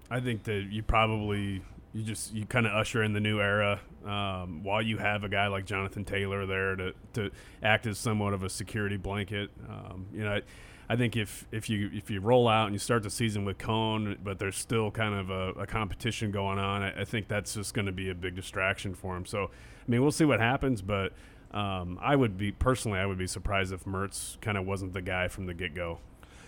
I 0.09 0.21
think 0.21 0.43
that 0.45 0.69
you 0.71 0.81
probably 0.81 1.61
you 1.97 2.03
just 2.03 2.31
you 2.31 2.45
kind 2.45 2.67
of 2.67 2.73
usher 2.73 3.01
in 3.01 3.13
the 3.13 3.19
new 3.19 3.39
era 3.39 3.79
um, 4.05 4.63
while 4.63 4.83
you 4.83 4.99
have 4.99 5.23
a 5.23 5.29
guy 5.29 5.47
like 5.47 5.65
Jonathan 5.65 6.05
Taylor 6.05 6.45
there 6.45 6.75
to, 6.75 6.93
to 7.13 7.31
act 7.63 7.87
as 7.87 7.97
somewhat 7.97 8.33
of 8.33 8.43
a 8.43 8.49
security 8.49 8.97
blanket. 8.97 9.49
Um, 9.67 10.05
you 10.13 10.23
know, 10.23 10.35
I, 10.35 10.41
I 10.89 10.95
think 10.95 11.17
if 11.17 11.47
if 11.51 11.71
you 11.71 11.89
if 11.91 12.11
you 12.11 12.19
roll 12.19 12.47
out 12.47 12.65
and 12.65 12.75
you 12.75 12.79
start 12.79 13.01
the 13.01 13.09
season 13.09 13.45
with 13.45 13.57
Coan, 13.57 14.15
but 14.23 14.37
there's 14.37 14.57
still 14.57 14.91
kind 14.91 15.15
of 15.15 15.31
a, 15.31 15.61
a 15.61 15.65
competition 15.65 16.29
going 16.29 16.59
on, 16.59 16.83
I, 16.83 17.01
I 17.01 17.03
think 17.03 17.27
that's 17.27 17.55
just 17.55 17.73
going 17.73 17.87
to 17.87 17.91
be 17.91 18.11
a 18.11 18.15
big 18.15 18.35
distraction 18.35 18.93
for 18.93 19.17
him. 19.17 19.25
So, 19.25 19.45
I 19.45 19.91
mean, 19.91 20.03
we'll 20.03 20.11
see 20.11 20.25
what 20.25 20.39
happens, 20.39 20.81
but. 20.81 21.13
Um, 21.49 21.97
I 22.01 22.17
would 22.17 22.37
be 22.37 22.51
personally, 22.51 22.99
I 22.99 23.05
would 23.05 23.17
be 23.17 23.25
surprised 23.25 23.71
if 23.71 23.85
Mertz 23.85 24.39
kind 24.41 24.57
of 24.57 24.65
wasn't 24.65 24.91
the 24.91 25.01
guy 25.01 25.29
from 25.29 25.45
the 25.45 25.53
get 25.53 25.73
go. 25.73 25.99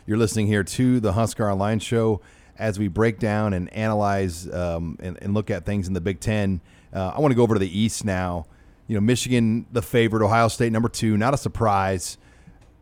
You're 0.06 0.18
listening 0.18 0.48
here 0.48 0.62
to 0.62 1.00
the 1.00 1.14
Husker 1.14 1.50
Online 1.50 1.80
Show 1.80 2.20
as 2.60 2.78
we 2.78 2.88
break 2.88 3.17
down 3.19 3.54
and 3.54 3.74
analyze 3.74 4.48
um, 4.54 4.98
and, 5.00 5.17
and 5.22 5.34
look 5.34 5.50
at 5.50 5.65
things 5.65 5.88
in 5.88 5.93
the 5.93 6.02
Big 6.02 6.19
Ten. 6.19 6.62
Uh, 6.93 7.13
I 7.15 7.19
want 7.19 7.32
to 7.32 7.36
go 7.36 7.43
over 7.43 7.56
to 7.56 7.60
the 7.60 7.80
East 7.80 8.04
now. 8.06 8.45
You 8.88 8.95
know, 8.95 9.02
Michigan, 9.02 9.65
the 9.72 9.82
favorite, 9.82 10.24
Ohio 10.26 10.48
State, 10.48 10.72
number 10.72 10.89
two, 10.89 11.15
not 11.17 11.34
a 11.34 11.38
surprise. 11.38 12.17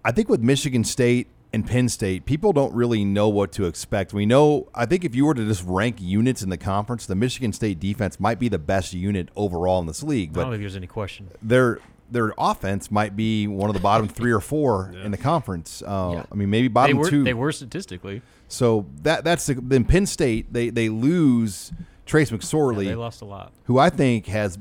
I 0.04 0.12
think 0.12 0.30
with 0.30 0.42
Michigan 0.42 0.84
State 0.84 1.28
and 1.54 1.66
Penn 1.68 1.90
State, 1.90 2.26
people 2.26 2.54
don't 2.54 2.74
really 2.74 3.04
know 3.04 3.28
what 3.30 3.52
to 3.54 3.66
expect. 3.66 4.14
We 4.14 4.26
know, 4.26 4.70
I 4.74 4.86
think 4.86 5.04
if 5.04 5.14
you 5.16 5.26
were 5.26 5.34
to 5.34 5.46
just 5.46 5.64
rank 5.66 5.98
units 6.00 6.42
in 6.42 6.50
the 6.50 6.58
conference, 6.58 7.06
the 7.06 7.16
Michigan 7.16 7.52
State 7.54 7.80
defense 7.80 8.20
might 8.20 8.40
be 8.40 8.48
the 8.48 8.58
best 8.60 8.94
unit 8.94 9.30
overall 9.36 9.80
in 9.82 9.86
this 9.86 10.02
league. 10.02 10.30
I 10.32 10.34
But 10.34 10.42
don't 10.44 10.52
think 10.54 10.62
there's 10.62 10.76
any 10.76 10.88
question. 10.88 11.30
their 11.42 11.80
their 12.10 12.34
offense 12.38 12.90
might 12.90 13.18
be 13.18 13.48
one 13.48 13.70
of 13.70 13.74
the 13.74 13.82
bottom 13.82 14.08
three 14.08 14.32
or 14.32 14.40
four 14.40 14.94
in 15.04 15.12
the 15.12 15.18
conference. 15.18 15.82
Uh, 15.86 16.12
Yeah. 16.14 16.24
I 16.32 16.36
mean, 16.36 16.50
maybe 16.50 16.70
They 16.70 16.74
bottom 16.74 16.98
were, 17.00 17.10
two. 17.10 17.26
they 17.26 17.34
were 17.34 17.52
statistically. 17.52 18.22
So 18.48 18.86
that 19.04 19.24
that's 19.24 19.46
the, 19.48 19.56
then 19.56 19.84
Penn 19.86 20.06
State 20.06 20.52
they 20.54 20.70
they 20.70 20.90
lose 20.90 21.72
Trace 22.06 22.32
Yeah, 22.32 22.38
McSorley, 22.38 22.86
they 22.86 22.96
lost 22.96 23.22
a 23.22 23.26
lot. 23.26 23.52
who 23.66 23.78
I 23.78 23.90
think 23.90 24.28
has 24.28 24.58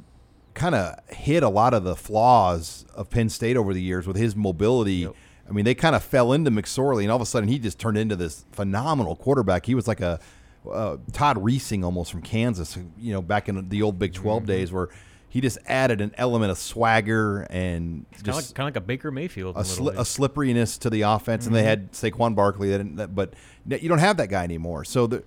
kind 0.55 0.75
of 0.75 0.99
hit 1.11 1.43
a 1.43 1.49
lot 1.49 1.75
of 1.75 1.85
the 1.85 1.95
flaws 1.95 2.85
of 2.95 3.11
Penn 3.11 3.29
State 3.29 3.57
over 3.57 3.73
the 3.75 3.83
years 3.83 4.07
with 4.07 4.17
his 4.17 4.35
mobility. 4.35 5.07
I 5.49 5.53
mean, 5.53 5.65
they 5.65 5.75
kind 5.75 5.95
of 5.95 6.03
fell 6.03 6.33
into 6.33 6.51
McSorley, 6.51 7.03
and 7.03 7.11
all 7.13 7.17
of 7.17 7.23
a 7.23 7.27
sudden 7.27 7.49
he 7.49 7.59
just 7.61 7.79
turned 7.79 7.97
into 7.99 8.17
this 8.17 8.45
phenomenal 8.53 9.15
quarterback. 9.15 9.67
He 9.67 9.77
was 9.77 9.87
like 9.87 10.01
a 10.01 10.19
uh, 10.69 10.97
Todd 11.13 11.37
Reesing 11.37 11.85
almost 11.85 12.11
from 12.11 12.23
Kansas, 12.23 12.77
you 12.99 13.13
know, 13.13 13.23
back 13.23 13.49
in 13.49 13.69
the 13.69 13.83
old 13.83 13.99
Big 14.01 14.13
12 14.15 14.45
days 14.47 14.73
where 14.73 14.89
he 15.29 15.41
just 15.41 15.59
added 15.67 16.01
an 16.01 16.13
element 16.17 16.51
of 16.51 16.59
swagger 16.59 17.43
and 17.51 18.07
Kind 18.11 18.19
of 18.21 18.25
just 18.25 18.49
like, 18.51 18.55
kind 18.57 18.69
of 18.69 18.75
like 18.75 18.83
a 18.83 18.87
Baker 18.87 19.11
Mayfield. 19.13 19.57
a, 19.57 19.61
sli- 19.61 19.97
a 19.97 20.05
slipperiness 20.05 20.79
to 20.79 20.91
the 20.91 21.03
offense, 21.03 21.47
and 21.47 21.55
they 21.55 21.63
had 21.63 21.93
Saquon 21.93 22.35
Barkley, 22.35 22.71
that, 22.71 22.97
that, 22.97 23.15
but 23.15 23.35
you 23.69 23.89
don't 23.89 23.99
have 23.99 24.17
that 24.19 24.29
guy 24.29 24.45
anymore. 24.45 24.85
So 24.85 25.07
the 25.07 25.25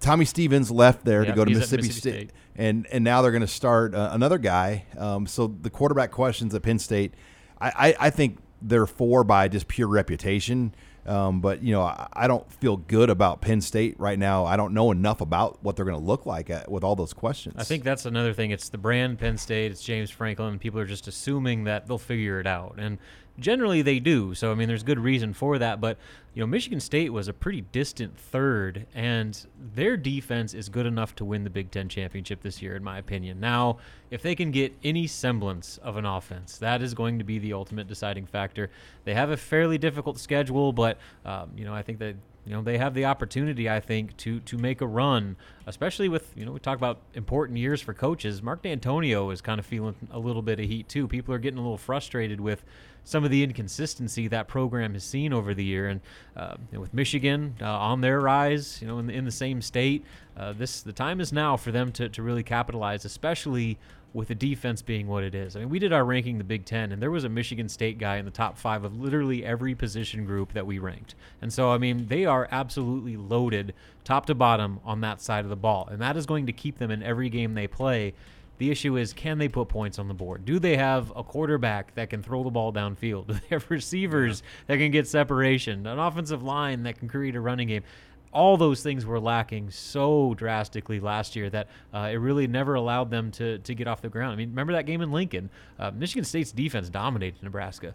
Tommy 0.00 0.24
Stevens 0.24 0.70
left 0.70 1.04
there 1.04 1.24
to 1.24 1.32
go 1.32 1.44
to 1.44 1.50
Mississippi, 1.50 1.82
Mississippi 1.82 2.00
State, 2.00 2.28
State. 2.30 2.32
and 2.56 2.86
and 2.90 3.04
now 3.04 3.22
they're 3.22 3.30
going 3.30 3.40
to 3.42 3.46
start 3.46 3.94
uh, 3.94 4.10
another 4.12 4.38
guy. 4.38 4.86
Um, 4.96 5.26
so 5.26 5.46
the 5.46 5.70
quarterback 5.70 6.10
questions 6.10 6.54
at 6.54 6.62
Penn 6.62 6.78
State, 6.78 7.14
I, 7.60 7.68
I, 7.68 8.06
I 8.06 8.10
think 8.10 8.38
they're 8.62 8.86
four 8.86 9.24
by 9.24 9.48
just 9.48 9.68
pure 9.68 9.88
reputation. 9.88 10.74
Um, 11.06 11.40
but 11.40 11.62
you 11.62 11.72
know, 11.72 11.82
I, 11.82 12.06
I 12.12 12.28
don't 12.28 12.50
feel 12.52 12.76
good 12.76 13.08
about 13.08 13.40
Penn 13.40 13.62
State 13.62 13.98
right 13.98 14.18
now. 14.18 14.44
I 14.44 14.56
don't 14.56 14.74
know 14.74 14.90
enough 14.90 15.22
about 15.22 15.58
what 15.62 15.74
they're 15.74 15.86
going 15.86 15.98
to 15.98 16.04
look 16.04 16.26
like 16.26 16.50
at, 16.50 16.70
with 16.70 16.84
all 16.84 16.96
those 16.96 17.14
questions. 17.14 17.54
I 17.56 17.64
think 17.64 17.82
that's 17.82 18.04
another 18.04 18.34
thing. 18.34 18.50
It's 18.50 18.68
the 18.68 18.78
brand 18.78 19.18
Penn 19.18 19.38
State. 19.38 19.72
It's 19.72 19.82
James 19.82 20.10
Franklin. 20.10 20.58
People 20.58 20.80
are 20.80 20.86
just 20.86 21.08
assuming 21.08 21.64
that 21.64 21.86
they'll 21.86 21.96
figure 21.96 22.40
it 22.40 22.46
out, 22.46 22.74
and 22.76 22.98
generally 23.38 23.82
they 23.82 23.98
do. 23.98 24.34
So 24.34 24.50
I 24.50 24.54
mean, 24.54 24.68
there's 24.68 24.82
good 24.82 24.98
reason 24.98 25.32
for 25.32 25.58
that. 25.58 25.80
But 25.80 25.98
you 26.34 26.40
know, 26.40 26.46
Michigan 26.46 26.80
State 26.80 27.12
was 27.12 27.28
a 27.28 27.32
pretty 27.32 27.62
distant 27.62 28.16
third, 28.18 28.86
and 28.94 29.46
their 29.74 29.96
defense 29.96 30.54
is 30.54 30.68
good 30.68 30.86
enough 30.86 31.14
to 31.16 31.24
win 31.24 31.44
the 31.44 31.50
Big 31.50 31.70
Ten 31.70 31.88
championship 31.88 32.42
this 32.42 32.62
year, 32.62 32.76
in 32.76 32.84
my 32.84 32.98
opinion. 32.98 33.40
Now, 33.40 33.78
if 34.10 34.22
they 34.22 34.34
can 34.34 34.50
get 34.50 34.74
any 34.84 35.06
semblance 35.06 35.78
of 35.78 35.96
an 35.96 36.04
offense, 36.04 36.58
that 36.58 36.82
is 36.82 36.94
going 36.94 37.18
to 37.18 37.24
be 37.24 37.38
the 37.38 37.52
ultimate 37.52 37.88
deciding 37.88 38.26
factor. 38.26 38.70
They 39.04 39.14
have 39.14 39.30
a 39.30 39.36
fairly 39.36 39.78
difficult 39.78 40.18
schedule, 40.18 40.72
but 40.72 40.98
um, 41.24 41.50
you 41.56 41.64
know, 41.64 41.74
I 41.74 41.82
think 41.82 41.98
that 41.98 42.16
you 42.48 42.54
know 42.54 42.62
they 42.62 42.78
have 42.78 42.94
the 42.94 43.04
opportunity 43.04 43.68
i 43.68 43.78
think 43.78 44.16
to 44.16 44.40
to 44.40 44.56
make 44.56 44.80
a 44.80 44.86
run 44.86 45.36
especially 45.68 46.08
with 46.08 46.32
you 46.34 46.46
know 46.46 46.52
we 46.52 46.58
talk 46.58 46.78
about 46.78 46.98
important 47.12 47.58
years 47.58 47.82
for 47.82 47.92
coaches. 47.92 48.42
Mark 48.42 48.62
Dantonio 48.62 49.30
is 49.30 49.42
kind 49.42 49.60
of 49.60 49.66
feeling 49.66 49.94
a 50.10 50.18
little 50.18 50.40
bit 50.40 50.58
of 50.58 50.66
heat 50.66 50.88
too. 50.88 51.06
People 51.06 51.34
are 51.34 51.38
getting 51.38 51.58
a 51.58 51.62
little 51.62 51.76
frustrated 51.76 52.40
with 52.40 52.64
some 53.04 53.22
of 53.22 53.30
the 53.30 53.42
inconsistency 53.42 54.28
that 54.28 54.48
program 54.48 54.94
has 54.94 55.04
seen 55.04 55.32
over 55.32 55.54
the 55.54 55.64
year. 55.64 55.88
And 55.88 56.00
uh, 56.36 56.56
with 56.72 56.94
michigan 56.94 57.54
uh, 57.60 57.66
on 57.66 58.00
their 58.00 58.20
rise 58.20 58.80
you 58.80 58.88
know 58.88 58.98
in 58.98 59.06
the, 59.06 59.12
in 59.12 59.24
the 59.24 59.30
same 59.30 59.60
state 59.60 60.04
uh, 60.36 60.54
this 60.54 60.80
the 60.80 60.92
time 60.92 61.20
is 61.20 61.32
now 61.32 61.56
for 61.56 61.70
them 61.70 61.92
to, 61.92 62.08
to 62.08 62.22
really 62.22 62.42
capitalize 62.42 63.04
especially 63.04 63.78
with 64.18 64.26
the 64.26 64.34
defense 64.34 64.82
being 64.82 65.06
what 65.06 65.22
it 65.22 65.32
is. 65.32 65.54
I 65.54 65.60
mean, 65.60 65.68
we 65.68 65.78
did 65.78 65.92
our 65.92 66.04
ranking 66.04 66.38
the 66.38 66.44
Big 66.44 66.64
Ten, 66.64 66.90
and 66.90 67.00
there 67.00 67.12
was 67.12 67.22
a 67.22 67.28
Michigan 67.28 67.68
State 67.68 67.98
guy 67.98 68.16
in 68.16 68.24
the 68.24 68.32
top 68.32 68.58
five 68.58 68.82
of 68.82 69.00
literally 69.00 69.44
every 69.44 69.76
position 69.76 70.24
group 70.24 70.52
that 70.54 70.66
we 70.66 70.80
ranked. 70.80 71.14
And 71.40 71.52
so, 71.52 71.70
I 71.70 71.78
mean, 71.78 72.08
they 72.08 72.24
are 72.24 72.48
absolutely 72.50 73.16
loaded 73.16 73.74
top 74.02 74.26
to 74.26 74.34
bottom 74.34 74.80
on 74.84 75.02
that 75.02 75.20
side 75.20 75.44
of 75.44 75.50
the 75.50 75.56
ball, 75.56 75.88
and 75.88 76.02
that 76.02 76.16
is 76.16 76.26
going 76.26 76.46
to 76.46 76.52
keep 76.52 76.78
them 76.78 76.90
in 76.90 77.00
every 77.00 77.28
game 77.28 77.54
they 77.54 77.68
play. 77.68 78.12
The 78.58 78.72
issue 78.72 78.96
is, 78.96 79.12
can 79.12 79.38
they 79.38 79.48
put 79.48 79.68
points 79.68 80.00
on 80.00 80.08
the 80.08 80.14
board? 80.14 80.44
Do 80.44 80.58
they 80.58 80.76
have 80.76 81.12
a 81.14 81.22
quarterback 81.22 81.94
that 81.94 82.10
can 82.10 82.20
throw 82.20 82.42
the 82.42 82.50
ball 82.50 82.72
downfield? 82.72 83.26
Do 83.28 83.34
they 83.34 83.46
have 83.50 83.70
receivers 83.70 84.42
that 84.66 84.78
can 84.78 84.90
get 84.90 85.06
separation? 85.06 85.86
An 85.86 86.00
offensive 86.00 86.42
line 86.42 86.82
that 86.82 86.98
can 86.98 87.06
create 87.06 87.36
a 87.36 87.40
running 87.40 87.68
game? 87.68 87.84
All 88.32 88.56
those 88.56 88.82
things 88.82 89.06
were 89.06 89.20
lacking 89.20 89.70
so 89.70 90.34
drastically 90.34 91.00
last 91.00 91.36
year 91.36 91.48
that 91.50 91.68
uh, 91.92 92.10
it 92.12 92.16
really 92.16 92.46
never 92.46 92.74
allowed 92.74 93.10
them 93.10 93.30
to 93.32 93.58
to 93.58 93.74
get 93.74 93.86
off 93.88 94.02
the 94.02 94.08
ground. 94.08 94.32
I 94.32 94.36
mean, 94.36 94.50
remember 94.50 94.72
that 94.74 94.86
game 94.86 95.00
in 95.00 95.12
Lincoln? 95.12 95.50
Uh, 95.78 95.90
Michigan 95.90 96.24
State's 96.24 96.52
defense 96.52 96.88
dominated 96.88 97.42
Nebraska, 97.42 97.94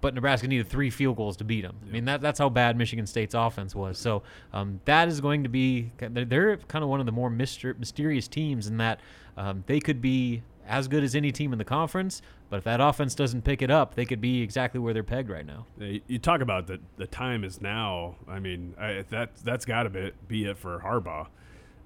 but 0.00 0.14
Nebraska 0.14 0.48
needed 0.48 0.68
three 0.68 0.90
field 0.90 1.16
goals 1.16 1.36
to 1.38 1.44
beat 1.44 1.62
them. 1.62 1.76
I 1.86 1.90
mean, 1.90 2.04
that 2.06 2.20
that's 2.20 2.38
how 2.38 2.48
bad 2.48 2.76
Michigan 2.76 3.06
State's 3.06 3.34
offense 3.34 3.74
was. 3.74 3.98
So 3.98 4.22
um, 4.52 4.80
that 4.84 5.08
is 5.08 5.20
going 5.20 5.42
to 5.42 5.48
be 5.48 5.92
they're, 5.98 6.24
they're 6.24 6.56
kind 6.56 6.82
of 6.82 6.88
one 6.88 7.00
of 7.00 7.06
the 7.06 7.12
more 7.12 7.30
myster- 7.30 7.78
mysterious 7.78 8.28
teams 8.28 8.66
in 8.66 8.78
that 8.78 9.00
um, 9.36 9.64
they 9.66 9.80
could 9.80 10.00
be 10.00 10.42
as 10.68 10.86
good 10.86 11.02
as 11.02 11.14
any 11.14 11.32
team 11.32 11.52
in 11.52 11.58
the 11.58 11.64
conference, 11.64 12.22
but 12.50 12.58
if 12.58 12.64
that 12.64 12.80
offense 12.80 13.14
doesn't 13.14 13.42
pick 13.42 13.62
it 13.62 13.70
up, 13.70 13.94
they 13.94 14.04
could 14.04 14.20
be 14.20 14.42
exactly 14.42 14.78
where 14.78 14.94
they're 14.94 15.02
pegged 15.02 15.30
right 15.30 15.46
now. 15.46 15.66
You 15.78 16.00
you 16.06 16.18
talk 16.18 16.40
about 16.40 16.66
the 16.66 16.78
the 16.96 17.06
time 17.06 17.44
is 17.44 17.60
now. 17.60 18.16
I 18.28 18.38
mean, 18.38 18.74
I, 18.78 19.04
that 19.10 19.36
that's 19.44 19.64
got 19.64 19.84
to 19.84 19.90
be, 19.90 20.12
be 20.28 20.44
it 20.44 20.58
for 20.58 20.80
Harbaugh. 20.80 21.26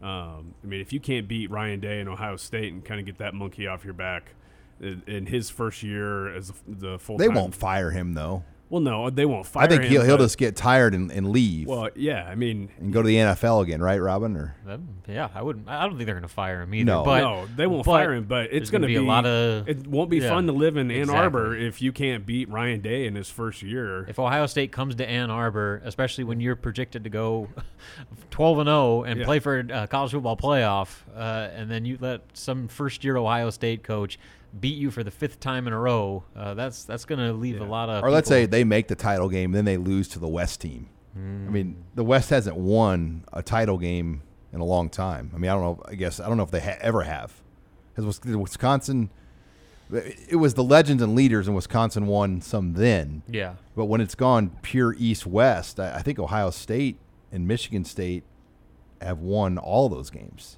Um, 0.02 0.54
I 0.62 0.66
mean, 0.66 0.80
if 0.80 0.92
you 0.92 0.98
can't 0.98 1.28
beat 1.28 1.50
Ryan 1.50 1.78
Day 1.78 2.00
in 2.00 2.08
Ohio 2.08 2.36
State 2.36 2.72
and 2.72 2.84
kind 2.84 2.98
of 2.98 3.06
get 3.06 3.18
that 3.18 3.34
monkey 3.34 3.68
off 3.68 3.84
your 3.84 3.94
back 3.94 4.34
in, 4.80 5.02
in 5.06 5.26
his 5.26 5.48
first 5.48 5.82
year 5.82 6.34
as 6.34 6.52
the 6.66 6.98
full, 6.98 7.16
they 7.18 7.28
won't 7.28 7.54
fire 7.54 7.92
him 7.92 8.14
though. 8.14 8.42
Well, 8.72 8.80
no, 8.80 9.10
they 9.10 9.26
won't 9.26 9.44
fire. 9.44 9.64
Him. 9.64 9.66
I 9.66 9.68
think 9.68 9.82
him, 9.84 9.90
he'll 9.90 10.02
he'll 10.02 10.16
but- 10.16 10.24
just 10.24 10.38
get 10.38 10.56
tired 10.56 10.94
and, 10.94 11.12
and 11.12 11.28
leave 11.28 11.66
Well, 11.66 11.90
yeah. 11.94 12.24
I 12.24 12.34
mean, 12.34 12.70
and 12.80 12.90
go 12.90 13.02
to 13.02 13.06
the 13.06 13.16
NFL 13.16 13.62
again, 13.62 13.82
right, 13.82 14.00
Robin? 14.00 14.34
Or 14.34 14.54
yeah, 15.06 15.28
I 15.34 15.42
wouldn't. 15.42 15.68
I 15.68 15.82
don't 15.82 15.98
think 15.98 16.06
they're 16.06 16.14
going 16.14 16.22
to 16.22 16.28
fire 16.28 16.62
him 16.62 16.72
either. 16.72 16.86
No. 16.86 17.04
but, 17.04 17.20
no, 17.20 17.46
they 17.54 17.66
won't 17.66 17.84
but 17.84 17.92
fire 17.92 18.14
him. 18.14 18.24
But 18.24 18.44
it's 18.44 18.52
there's 18.52 18.70
going 18.70 18.80
to 18.80 18.88
be, 18.88 18.94
a 18.96 19.02
lot 19.02 19.26
of. 19.26 19.68
It 19.68 19.86
won't 19.86 20.08
be 20.08 20.20
yeah, 20.20 20.30
fun 20.30 20.46
to 20.46 20.52
live 20.52 20.78
in 20.78 20.90
Ann 20.90 21.00
exactly. 21.02 21.20
Arbor 21.20 21.54
if 21.54 21.82
you 21.82 21.92
can't 21.92 22.24
beat 22.24 22.48
Ryan 22.48 22.80
Day 22.80 23.04
in 23.04 23.14
his 23.14 23.28
first 23.28 23.60
year. 23.60 24.06
If 24.08 24.18
Ohio 24.18 24.46
State 24.46 24.72
comes 24.72 24.94
to 24.94 25.06
Ann 25.06 25.30
Arbor, 25.30 25.82
especially 25.84 26.24
when 26.24 26.40
you're 26.40 26.56
projected 26.56 27.04
to 27.04 27.10
go 27.10 27.50
12 28.30 28.60
and 28.60 28.68
0 28.68 29.02
and 29.04 29.20
Yeah. 29.20 29.26
play 29.26 29.38
for 29.38 29.58
a 29.58 29.86
college 29.86 30.12
football 30.12 30.38
playoff, 30.38 31.00
uh, 31.14 31.50
and 31.54 31.70
then 31.70 31.84
you 31.84 31.98
let 32.00 32.22
some 32.32 32.68
first-year 32.68 33.18
Ohio 33.18 33.50
State 33.50 33.82
coach 33.82 34.18
beat 34.60 34.76
you 34.76 34.90
for 34.90 35.02
the 35.02 35.10
fifth 35.10 35.40
time 35.40 35.66
in 35.66 35.72
a 35.72 35.78
row, 35.78 36.24
uh, 36.36 36.54
that's 36.54 36.84
that's 36.84 37.04
going 37.04 37.18
to 37.20 37.32
leave 37.32 37.60
a 37.60 37.64
lot 37.64 37.88
of. 37.88 38.02
or 38.04 38.10
let's 38.10 38.28
say 38.28 38.46
they 38.46 38.64
make 38.64 38.88
the 38.88 38.94
title 38.94 39.28
game, 39.28 39.52
then 39.52 39.64
they 39.64 39.76
lose 39.76 40.08
to 40.08 40.18
the 40.18 40.28
West 40.28 40.60
team. 40.60 40.88
I 41.14 41.18
mean, 41.18 41.84
the 41.94 42.04
West 42.04 42.30
hasn't 42.30 42.56
won 42.56 43.24
a 43.34 43.42
title 43.42 43.76
game 43.76 44.22
in 44.50 44.60
a 44.60 44.64
long 44.64 44.88
time. 44.88 45.30
I 45.34 45.38
mean, 45.38 45.50
I 45.50 45.54
don't 45.54 45.62
know. 45.62 45.82
I 45.86 45.94
guess 45.94 46.20
I 46.20 46.26
don't 46.28 46.38
know 46.38 46.42
if 46.42 46.50
they 46.50 46.60
ha- 46.60 46.78
ever 46.80 47.02
have. 47.02 47.34
Because 47.94 48.18
Wisconsin, 48.24 49.10
it 49.92 50.36
was 50.38 50.54
the 50.54 50.64
legends 50.64 51.02
and 51.02 51.14
leaders, 51.14 51.46
and 51.46 51.54
Wisconsin 51.54 52.06
won 52.06 52.40
some 52.40 52.72
then. 52.72 53.22
yeah, 53.28 53.54
But 53.76 53.86
when 53.86 54.00
it's 54.00 54.14
gone 54.14 54.56
pure 54.62 54.94
East 54.98 55.26
West, 55.26 55.78
I, 55.78 55.96
I 55.96 56.02
think 56.02 56.18
Ohio 56.18 56.48
State 56.50 56.96
and 57.30 57.46
Michigan 57.46 57.84
State 57.84 58.24
have 59.02 59.18
won 59.18 59.58
all 59.58 59.90
those 59.90 60.08
games, 60.08 60.56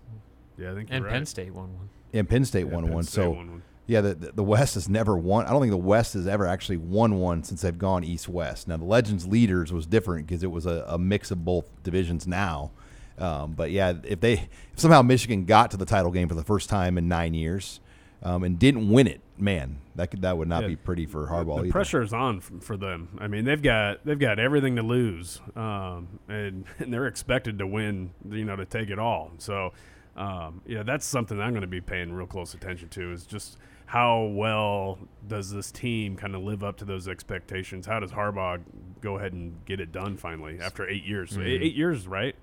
yeah, 0.56 0.70
I 0.70 0.74
think 0.74 0.88
you're 0.90 0.96
and 0.96 1.04
right. 1.04 1.12
Penn 1.14 1.26
State 1.26 1.52
won 1.52 1.74
one. 1.74 1.88
and 2.12 2.28
Penn 2.28 2.44
State 2.44 2.66
Yeah, 2.68 2.74
won 2.74 2.84
Penn 2.84 2.94
one. 2.94 3.02
State 3.02 3.14
so 3.14 3.30
won 3.30 3.50
one. 3.50 3.62
Yeah, 3.86 4.00
the, 4.00 4.14
the 4.14 4.42
West 4.44 4.74
has 4.74 4.88
never 4.88 5.16
won. 5.16 5.46
I 5.46 5.50
don't 5.50 5.60
think 5.60 5.70
the 5.72 5.76
West 5.76 6.14
has 6.14 6.26
ever 6.26 6.46
actually 6.46 6.78
won 6.78 7.18
one 7.20 7.42
since 7.42 7.62
they've 7.62 7.76
gone 7.76 8.02
East 8.04 8.28
West. 8.28 8.66
Now 8.68 8.76
the 8.78 8.84
Legends 8.84 9.26
leaders 9.26 9.72
was 9.72 9.86
different 9.86 10.26
because 10.26 10.42
it 10.42 10.50
was 10.50 10.66
a, 10.66 10.84
a 10.88 10.98
mix 10.98 11.30
of 11.30 11.44
both 11.44 11.68
divisions 11.82 12.26
now. 12.26 12.70
Um, 13.18 13.52
but 13.52 13.70
yeah, 13.70 13.92
if 14.04 14.20
they 14.20 14.32
if 14.32 14.48
somehow 14.80 15.02
Michigan 15.02 15.44
got 15.44 15.70
to 15.72 15.76
the 15.76 15.84
title 15.84 16.10
game 16.10 16.28
for 16.28 16.34
the 16.34 16.42
first 16.42 16.68
time 16.68 16.98
in 16.98 17.06
nine 17.08 17.32
years 17.34 17.78
um, 18.22 18.42
and 18.42 18.58
didn't 18.58 18.88
win 18.90 19.06
it, 19.06 19.20
man, 19.38 19.78
that 19.94 20.10
could 20.10 20.22
that 20.22 20.36
would 20.36 20.48
not 20.48 20.62
Yeah, 20.62 20.68
be 20.70 20.76
pretty 20.76 21.06
for 21.06 21.26
Harbaugh. 21.28 21.56
the 21.58 21.62
either. 21.64 21.70
pressure 21.70 22.02
is 22.02 22.12
on 22.12 22.40
for 22.40 22.76
them. 22.76 23.16
I 23.20 23.28
mean, 23.28 23.44
they've 23.44 23.62
got 23.62 24.04
they've 24.04 24.18
got 24.18 24.38
everything 24.40 24.74
to 24.76 24.82
lose, 24.82 25.40
um, 25.54 26.18
and, 26.28 26.64
and 26.78 26.92
they're 26.92 27.06
expected 27.06 27.58
to 27.58 27.66
win. 27.66 28.10
You 28.28 28.44
know, 28.46 28.56
to 28.56 28.64
take 28.64 28.90
it 28.90 28.98
all. 28.98 29.30
So, 29.38 29.72
um, 30.16 30.62
yeah, 30.66 30.82
that's 30.82 31.06
something 31.06 31.40
I'm 31.40 31.50
going 31.50 31.60
to 31.62 31.68
be 31.68 31.80
paying 31.80 32.12
real 32.12 32.26
close 32.26 32.52
attention 32.54 32.88
to. 32.90 33.12
Is 33.12 33.26
just 33.26 33.58
how 33.86 34.22
well 34.24 34.98
does 35.26 35.50
this 35.50 35.70
team 35.70 36.16
kind 36.16 36.34
of 36.34 36.42
live 36.42 36.64
up 36.64 36.76
to 36.78 36.84
those 36.84 37.06
expectations? 37.08 37.86
How 37.86 38.00
does 38.00 38.12
Harbaugh 38.12 38.60
go 39.00 39.18
ahead 39.18 39.32
and 39.32 39.64
get 39.64 39.80
it 39.80 39.92
done 39.92 40.16
finally 40.16 40.58
after 40.60 40.88
eight 40.88 41.04
years? 41.04 41.30
So 41.32 41.40
eight, 41.40 41.44
mm-hmm. 41.56 41.64
eight 41.64 41.74
years, 41.74 42.06
right? 42.08 42.34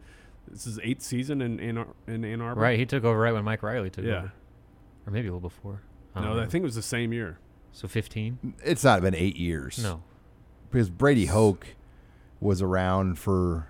This 0.48 0.68
is 0.68 0.80
eighth 0.84 1.02
season 1.02 1.42
in 1.42 1.60
in, 1.60 1.78
Ar- 1.78 1.88
in 2.08 2.24
Ann 2.26 2.42
Arbor. 2.42 2.62
Right, 2.62 2.78
he 2.80 2.86
took 2.86 3.04
over 3.04 3.18
right 3.18 3.34
when 3.34 3.44
Mike 3.44 3.64
Riley 3.64 3.90
took 3.90 4.06
Yeah. 4.06 4.18
over, 4.18 4.32
or 5.08 5.12
maybe 5.12 5.28
a 5.28 5.32
little 5.34 5.48
before. 5.50 5.82
I 6.16 6.22
No, 6.22 6.28
don't 6.36 6.40
I 6.40 6.46
think 6.48 6.64
it 6.64 6.66
was 6.66 6.76
the 6.76 6.82
same 6.82 7.14
year. 7.14 7.38
so. 7.72 7.88
15? 7.88 8.56
It's 8.64 8.84
not 8.84 9.02
been 9.02 9.16
eight 9.16 9.38
years. 9.38 9.82
No, 9.82 10.04
because 10.70 10.90
Brady 10.90 11.26
Hoke 11.28 11.68
was 12.40 12.62
around 12.62 13.18
for. 13.20 13.68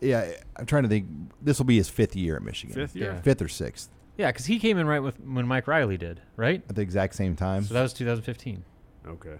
Yeah, 0.00 0.30
I'm 0.56 0.66
trying 0.66 0.84
to 0.84 0.88
think. 0.88 1.06
This 1.42 1.58
will 1.58 1.66
be 1.66 1.76
his 1.76 1.88
fifth 1.88 2.16
year 2.16 2.36
at 2.36 2.42
Michigan. 2.42 2.74
Fifth 2.74 2.96
year. 2.96 3.12
Yeah. 3.14 3.20
fifth 3.20 3.42
or 3.42 3.48
sixth 3.48 3.90
yeah, 4.16 4.28
because 4.30 4.46
he 4.46 4.58
came 4.58 4.76
in 4.78 4.86
right 4.86 5.00
with 5.00 5.18
when 5.20 5.46
Mike 5.46 5.66
Riley 5.66 5.96
did, 5.96 6.20
right? 6.36 6.62
at 6.68 6.74
the 6.76 6.82
exact 6.82 7.14
same 7.14 7.36
time. 7.36 7.64
So 7.64 7.74
that 7.74 7.82
was 7.82 7.92
2015. 7.92 8.64
Okay. 9.06 9.36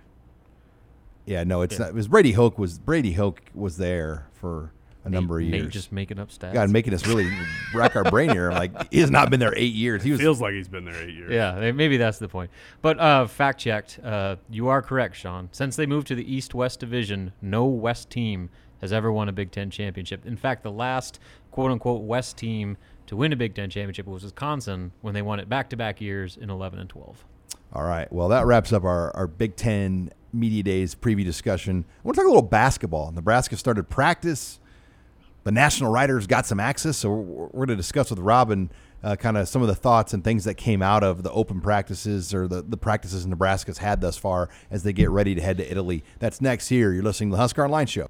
yeah, 1.26 1.44
no, 1.44 1.62
it's 1.62 1.74
Yeah. 1.74 1.78
not. 1.80 1.88
It 1.90 1.94
was 1.94 2.08
Brady 2.08 2.32
Hoke 2.32 2.58
was 2.58 2.78
Brady 2.78 3.12
Hoke 3.12 3.42
was 3.54 3.76
there 3.76 4.26
for 4.32 4.72
a 5.04 5.08
number 5.10 5.38
of 5.38 5.46
years. 5.46 5.62
Nate 5.64 5.70
just 5.70 5.92
making 5.92 6.18
up 6.18 6.30
stats. 6.30 6.52
God, 6.52 6.70
making 6.70 6.92
us 6.92 7.06
really 7.06 7.30
rack 7.74 7.96
our 7.96 8.04
brain 8.04 8.30
here. 8.30 8.50
I'm 8.50 8.56
like, 8.58 8.92
he 8.92 9.00
has 9.00 9.10
not 9.10 9.30
been 9.30 9.40
there 9.40 9.54
eight 9.56 9.72
years. 9.74 10.02
He 10.02 10.10
was 10.10 10.20
Feels 10.20 10.40
like 10.40 10.52
he's 10.54 10.68
been 10.68 10.84
there 10.84 10.94
eight 11.02 11.14
years. 11.14 11.30
Yeah, 11.32 11.72
maybe 11.72 11.96
that's 11.96 12.18
the 12.18 12.28
point. 12.28 12.50
But 12.82 12.98
uh, 13.00 13.26
fact 13.26 13.60
checked, 13.60 13.98
uh, 14.02 14.36
you 14.50 14.68
are 14.68 14.82
correct, 14.82 15.16
Sean. 15.16 15.48
Since 15.52 15.76
they 15.76 15.86
moved 15.86 16.06
to 16.08 16.14
the 16.14 16.30
East 16.34 16.54
West 16.54 16.80
division, 16.80 17.32
no 17.40 17.64
West 17.64 18.10
team 18.10 18.50
has 18.80 18.92
ever 18.92 19.12
won 19.12 19.28
a 19.28 19.32
Big 19.32 19.50
Ten 19.52 19.70
championship. 19.70 20.24
In 20.26 20.36
fact, 20.36 20.62
the 20.62 20.72
last 20.72 21.18
quote 21.50 21.70
unquote 21.70 22.02
West 22.02 22.36
team 22.36 22.76
to 23.10 23.16
win 23.16 23.32
a 23.32 23.36
Big 23.36 23.56
Ten 23.56 23.68
championship 23.68 24.06
was 24.06 24.22
Wisconsin 24.22 24.92
when 25.00 25.14
they 25.14 25.20
won 25.20 25.40
it 25.40 25.48
back 25.48 25.68
to 25.70 25.76
back 25.76 26.00
years 26.00 26.36
in 26.36 26.48
11 26.48 26.78
and 26.78 26.88
12. 26.88 27.24
All 27.72 27.82
right. 27.82 28.10
Well, 28.12 28.28
that 28.28 28.46
wraps 28.46 28.72
up 28.72 28.84
our, 28.84 29.10
our 29.16 29.26
Big 29.26 29.56
Ten 29.56 30.10
Media 30.32 30.62
Days 30.62 30.94
preview 30.94 31.24
discussion. 31.24 31.84
I 31.88 32.00
want 32.04 32.14
to 32.14 32.20
talk 32.20 32.26
a 32.26 32.32
little 32.32 32.48
basketball. 32.48 33.10
Nebraska 33.10 33.56
started 33.56 33.88
practice. 33.88 34.60
The 35.42 35.50
national 35.50 35.90
writers 35.90 36.28
got 36.28 36.46
some 36.46 36.60
access, 36.60 36.98
so 36.98 37.10
we're, 37.10 37.46
we're 37.46 37.66
going 37.66 37.68
to 37.70 37.76
discuss 37.76 38.10
with 38.10 38.20
Robin 38.20 38.70
uh, 39.02 39.16
kind 39.16 39.36
of 39.36 39.48
some 39.48 39.60
of 39.60 39.66
the 39.66 39.74
thoughts 39.74 40.14
and 40.14 40.22
things 40.22 40.44
that 40.44 40.54
came 40.54 40.80
out 40.80 41.02
of 41.02 41.24
the 41.24 41.32
open 41.32 41.60
practices 41.60 42.32
or 42.32 42.46
the, 42.46 42.62
the 42.62 42.76
practices 42.76 43.26
Nebraska's 43.26 43.78
had 43.78 44.00
thus 44.00 44.18
far 44.18 44.50
as 44.70 44.84
they 44.84 44.92
get 44.92 45.10
ready 45.10 45.34
to 45.34 45.40
head 45.40 45.56
to 45.56 45.68
Italy. 45.68 46.04
That's 46.20 46.40
next 46.40 46.68
here. 46.68 46.92
You're 46.92 47.02
listening 47.02 47.30
to 47.30 47.34
the 47.34 47.40
Husker 47.40 47.64
Online 47.64 47.88
Show. 47.88 48.06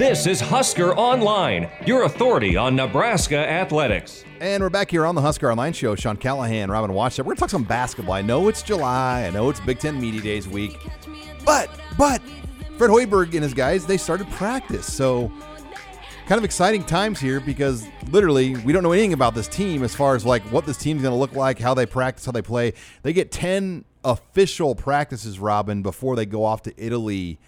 This 0.00 0.26
is 0.26 0.40
Husker 0.40 0.96
Online, 0.96 1.68
your 1.84 2.04
authority 2.04 2.56
on 2.56 2.74
Nebraska 2.74 3.36
athletics. 3.36 4.24
And 4.40 4.62
we're 4.62 4.70
back 4.70 4.90
here 4.90 5.04
on 5.04 5.14
the 5.14 5.20
Husker 5.20 5.50
Online 5.50 5.74
Show. 5.74 5.94
Sean 5.94 6.16
Callahan, 6.16 6.70
Robin 6.70 6.90
Washut. 6.90 7.18
We're 7.18 7.24
going 7.24 7.36
to 7.36 7.40
talk 7.40 7.50
some 7.50 7.64
basketball. 7.64 8.14
I 8.14 8.22
know 8.22 8.48
it's 8.48 8.62
July. 8.62 9.26
I 9.26 9.30
know 9.30 9.50
it's 9.50 9.60
Big 9.60 9.78
Ten 9.78 10.00
Media 10.00 10.22
Days 10.22 10.48
week. 10.48 10.78
But, 11.44 11.68
but, 11.98 12.22
Fred 12.78 12.88
Hoiberg 12.88 13.34
and 13.34 13.42
his 13.42 13.52
guys, 13.52 13.84
they 13.84 13.98
started 13.98 14.26
practice. 14.30 14.90
So, 14.90 15.30
kind 16.24 16.38
of 16.38 16.44
exciting 16.44 16.82
times 16.82 17.20
here 17.20 17.38
because 17.38 17.86
literally 18.10 18.56
we 18.56 18.72
don't 18.72 18.82
know 18.82 18.92
anything 18.92 19.12
about 19.12 19.34
this 19.34 19.48
team 19.48 19.82
as 19.82 19.94
far 19.94 20.16
as 20.16 20.24
like 20.24 20.40
what 20.44 20.64
this 20.64 20.78
team's 20.78 21.02
going 21.02 21.12
to 21.12 21.18
look 21.18 21.34
like, 21.34 21.58
how 21.58 21.74
they 21.74 21.84
practice, 21.84 22.24
how 22.24 22.32
they 22.32 22.40
play. 22.40 22.72
They 23.02 23.12
get 23.12 23.30
10 23.32 23.84
official 24.02 24.74
practices, 24.74 25.38
Robin, 25.38 25.82
before 25.82 26.16
they 26.16 26.24
go 26.24 26.42
off 26.42 26.62
to 26.62 26.72
Italy. 26.82 27.38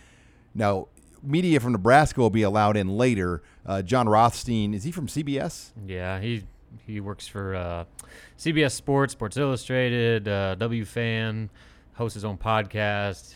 Now, 0.54 0.88
media 1.22 1.60
from 1.60 1.72
Nebraska 1.72 2.20
will 2.20 2.30
be 2.30 2.42
allowed 2.42 2.76
in 2.76 2.88
later. 2.96 3.42
Uh, 3.64 3.82
Jon 3.82 4.08
Rothstein, 4.08 4.74
is 4.74 4.84
he 4.84 4.90
from 4.90 5.06
CBS? 5.06 5.70
Yeah, 5.86 6.20
he 6.20 6.44
he 6.86 7.00
works 7.00 7.26
for 7.28 7.54
uh, 7.54 7.84
CBS 8.38 8.72
Sports, 8.72 9.12
Sports 9.12 9.36
Illustrated, 9.36 10.26
uh, 10.26 10.56
WFAN, 10.58 11.48
hosts 11.94 12.14
his 12.14 12.24
own 12.24 12.38
podcast. 12.38 13.34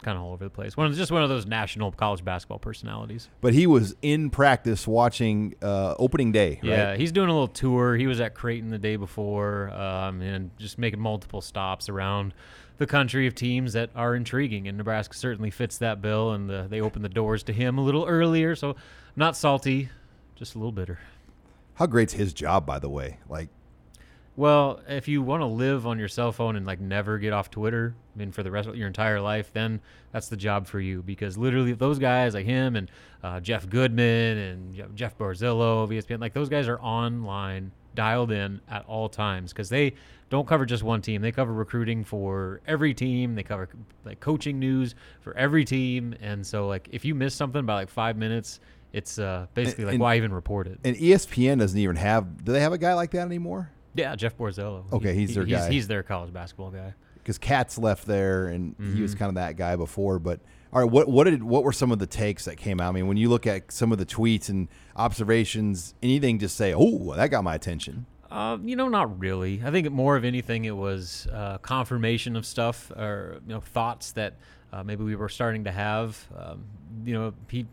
Kind 0.00 0.16
of 0.16 0.22
all 0.22 0.32
over 0.32 0.44
the 0.44 0.50
place. 0.50 0.76
One 0.76 0.86
of, 0.86 0.94
just 0.94 1.10
one 1.10 1.24
of 1.24 1.28
those 1.28 1.44
national 1.44 1.90
college 1.90 2.24
basketball 2.24 2.60
personalities. 2.60 3.28
But 3.40 3.52
he 3.52 3.66
was 3.66 3.96
in 4.00 4.30
practice 4.30 4.86
watching 4.86 5.56
uh, 5.60 5.96
opening 5.98 6.30
day. 6.30 6.60
Yeah, 6.62 6.90
right? 6.90 7.00
he's 7.00 7.10
doing 7.10 7.28
a 7.28 7.32
little 7.32 7.48
tour. 7.48 7.96
He 7.96 8.06
was 8.06 8.20
at 8.20 8.32
Creighton 8.34 8.70
the 8.70 8.78
day 8.78 8.94
before, 8.94 9.70
um, 9.70 10.22
and 10.22 10.56
just 10.56 10.78
making 10.78 11.00
multiple 11.00 11.40
stops 11.40 11.88
around 11.88 12.32
the 12.78 12.86
country 12.86 13.26
of 13.26 13.34
teams 13.34 13.74
that 13.74 13.90
are 13.94 14.14
intriguing. 14.14 14.66
And 14.66 14.78
Nebraska 14.78 15.14
certainly 15.14 15.50
fits 15.50 15.78
that 15.78 16.00
bill, 16.00 16.32
and 16.32 16.48
the, 16.48 16.66
they 16.68 16.80
opened 16.80 17.04
the 17.04 17.10
doors 17.10 17.42
to 17.44 17.52
him 17.52 17.78
a 17.78 17.82
little 17.82 18.06
earlier. 18.06 18.56
So, 18.56 18.76
not 19.16 19.36
salty, 19.36 19.90
just 20.36 20.54
a 20.54 20.58
little 20.58 20.72
bitter. 20.72 20.98
How 21.74 21.86
great's 21.86 22.14
his 22.14 22.32
job, 22.32 22.66
by 22.66 22.78
the 22.78 22.88
way? 22.88 23.18
Like, 23.28 23.48
well, 24.38 24.80
if 24.88 25.08
you 25.08 25.20
want 25.20 25.40
to 25.40 25.46
live 25.46 25.84
on 25.84 25.98
your 25.98 26.06
cell 26.06 26.30
phone 26.30 26.54
and 26.54 26.64
like 26.64 26.80
never 26.80 27.18
get 27.18 27.32
off 27.32 27.50
Twitter, 27.50 27.96
I 28.14 28.18
mean, 28.18 28.30
for 28.30 28.44
the 28.44 28.52
rest 28.52 28.68
of 28.68 28.76
your 28.76 28.86
entire 28.86 29.20
life, 29.20 29.52
then 29.52 29.80
that's 30.12 30.28
the 30.28 30.36
job 30.36 30.68
for 30.68 30.78
you 30.78 31.02
because 31.02 31.36
literally 31.36 31.72
those 31.72 31.98
guys 31.98 32.34
like 32.34 32.46
him 32.46 32.76
and 32.76 32.88
uh, 33.24 33.40
Jeff 33.40 33.68
Goodman 33.68 34.38
and 34.38 34.96
Jeff 34.96 35.18
Borzello 35.18 35.82
of 35.82 35.90
ESPN, 35.90 36.20
like 36.20 36.34
those 36.34 36.48
guys 36.48 36.68
are 36.68 36.78
online, 36.78 37.72
dialed 37.96 38.30
in 38.30 38.60
at 38.68 38.84
all 38.86 39.08
times 39.08 39.52
because 39.52 39.70
they 39.70 39.94
don't 40.30 40.46
cover 40.46 40.66
just 40.66 40.82
one 40.82 41.00
team. 41.02 41.22
They 41.22 41.32
cover 41.32 41.52
recruiting 41.52 42.04
for 42.04 42.60
every 42.66 42.92
team. 42.94 43.34
They 43.34 43.42
cover 43.42 43.68
like 44.04 44.20
coaching 44.20 44.58
news 44.58 44.94
for 45.20 45.34
every 45.36 45.64
team. 45.64 46.14
And 46.20 46.46
so, 46.46 46.66
like, 46.68 46.88
if 46.92 47.04
you 47.04 47.14
miss 47.14 47.34
something 47.34 47.64
by 47.64 47.74
like 47.74 47.88
five 47.88 48.16
minutes, 48.16 48.60
it's 48.92 49.18
uh, 49.18 49.46
basically 49.54 49.82
And- 49.82 49.86
like 49.88 49.94
and- 49.94 50.00
why 50.02 50.16
even 50.16 50.32
report 50.32 50.66
it? 50.66 50.78
and 50.84 50.96
ESPN 50.96 51.58
doesn't 51.60 51.78
even 51.78 51.96
have. 51.96 52.44
Do 52.44 52.52
they 52.52 52.60
have 52.60 52.72
a 52.72 52.78
guy 52.78 52.94
like 52.94 53.10
that 53.12 53.26
anymore? 53.26 53.70
Yeah, 53.94 54.14
Jeff 54.16 54.36
Borzello. 54.36 54.90
Okay, 54.92 55.14
he's 55.14 55.34
their 55.34 55.44
he's, 55.44 55.56
guy. 55.56 55.70
He's 55.70 55.88
their 55.88 56.02
college 56.02 56.32
basketball 56.32 56.70
guy. 56.70 56.94
Because 57.16 57.38
Katz 57.38 57.76
left 57.78 58.06
there, 58.06 58.46
and 58.46 58.74
he 58.78 58.84
Mm-hmm. 58.84 59.02
was 59.02 59.14
kind 59.14 59.28
of 59.28 59.34
that 59.34 59.56
guy 59.56 59.76
before. 59.76 60.18
But 60.18 60.40
all 60.72 60.80
right, 60.82 60.90
what 60.90 61.08
what 61.08 61.24
did 61.24 61.42
what 61.42 61.64
were 61.64 61.72
some 61.72 61.90
of 61.90 61.98
the 61.98 62.06
takes 62.06 62.44
that 62.46 62.56
came 62.56 62.80
out? 62.80 62.90
I 62.90 62.92
mean, 62.92 63.06
when 63.06 63.16
you 63.16 63.28
look 63.28 63.46
at 63.46 63.70
some 63.72 63.92
of 63.92 63.98
the 63.98 64.06
tweets 64.06 64.48
and 64.48 64.68
observations, 64.96 65.94
anything 66.02 66.38
just 66.38 66.56
say, 66.56 66.72
"Oh, 66.76 67.14
that 67.14 67.30
got 67.30 67.42
my 67.44 67.54
attention." 67.54 68.06
Uh, 68.30 68.58
you 68.62 68.76
know, 68.76 68.88
not 68.88 69.18
really. 69.18 69.62
I 69.64 69.70
think 69.70 69.90
more 69.90 70.16
of 70.16 70.24
anything, 70.24 70.66
it 70.66 70.76
was 70.76 71.26
uh, 71.32 71.58
confirmation 71.58 72.36
of 72.36 72.44
stuff 72.44 72.90
or 72.90 73.40
you 73.46 73.54
know 73.54 73.60
thoughts 73.60 74.12
that 74.12 74.34
uh, 74.72 74.82
maybe 74.82 75.02
we 75.02 75.16
were 75.16 75.30
starting 75.30 75.64
to 75.64 75.72
have. 75.72 76.26
Um, 76.36 76.64
you 77.04 77.14
know, 77.14 77.32
he 77.48 77.66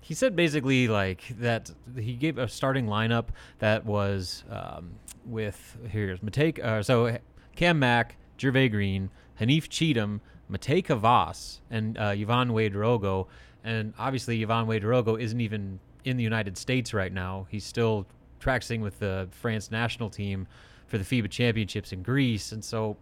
he 0.00 0.14
said 0.14 0.34
basically 0.34 0.88
like 0.88 1.22
that 1.38 1.70
he 1.96 2.14
gave 2.14 2.38
a 2.38 2.48
starting 2.48 2.86
lineup 2.86 3.26
that 3.60 3.84
was 3.84 4.42
um, 4.50 4.90
with 5.24 5.76
here's 5.88 6.18
Matej, 6.20 6.58
uh, 6.58 6.82
so 6.82 7.16
Cam 7.54 7.78
Mack, 7.78 8.16
Jervay 8.38 8.70
Green, 8.70 9.10
Haanif 9.40 9.68
Cheatham, 9.68 10.20
Matej 10.50 10.84
Kavas, 10.84 11.60
and 11.70 11.96
uh, 11.96 12.12
Yvan 12.16 12.50
Ouedraogo. 12.50 13.28
And 13.62 13.94
obviously, 13.98 14.42
Yvan 14.42 14.66
Ouedraogo 14.66 15.20
isn't 15.20 15.40
even 15.40 15.78
in 16.04 16.16
the 16.16 16.24
United 16.24 16.58
States 16.58 16.92
right 16.92 17.12
now. 17.12 17.46
He's 17.48 17.64
still 17.64 18.06
practicing 18.42 18.80
with 18.80 18.98
the 18.98 19.28
France 19.30 19.70
national 19.70 20.10
team 20.10 20.46
for 20.92 20.98
the 20.98 21.04
FIBA 21.04 21.30
championships 21.30 21.92
in 21.92 22.02
Greece. 22.02 22.52
And 22.52 22.62
so 22.62 22.98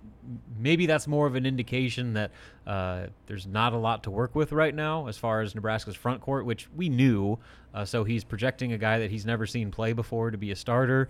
maybe 0.56 0.86
that's 0.86 1.08
more 1.08 1.26
of 1.26 1.34
an 1.34 1.44
indication 1.44 2.12
that 2.12 2.30
uh, 2.64 3.06
there's 3.26 3.48
not 3.48 3.72
a 3.72 3.76
lot 3.76 4.04
to 4.04 4.12
work 4.12 4.36
with 4.36 4.52
right 4.52 4.74
now 4.74 5.08
as 5.08 5.18
far 5.18 5.40
as 5.40 5.56
Nebraska's 5.56 5.96
front 5.96 6.20
court, 6.20 6.46
which 6.46 6.68
we 6.76 6.88
knew. 6.88 7.36
Uh, 7.74 7.84
so 7.84 8.04
he's 8.04 8.22
projecting 8.22 8.72
a 8.72 8.78
guy 8.78 9.00
that 9.00 9.10
he's 9.10 9.26
never 9.26 9.44
seen 9.44 9.72
play 9.72 9.92
before 9.92 10.30
to 10.30 10.38
be 10.38 10.52
a 10.52 10.56
starter. 10.56 11.08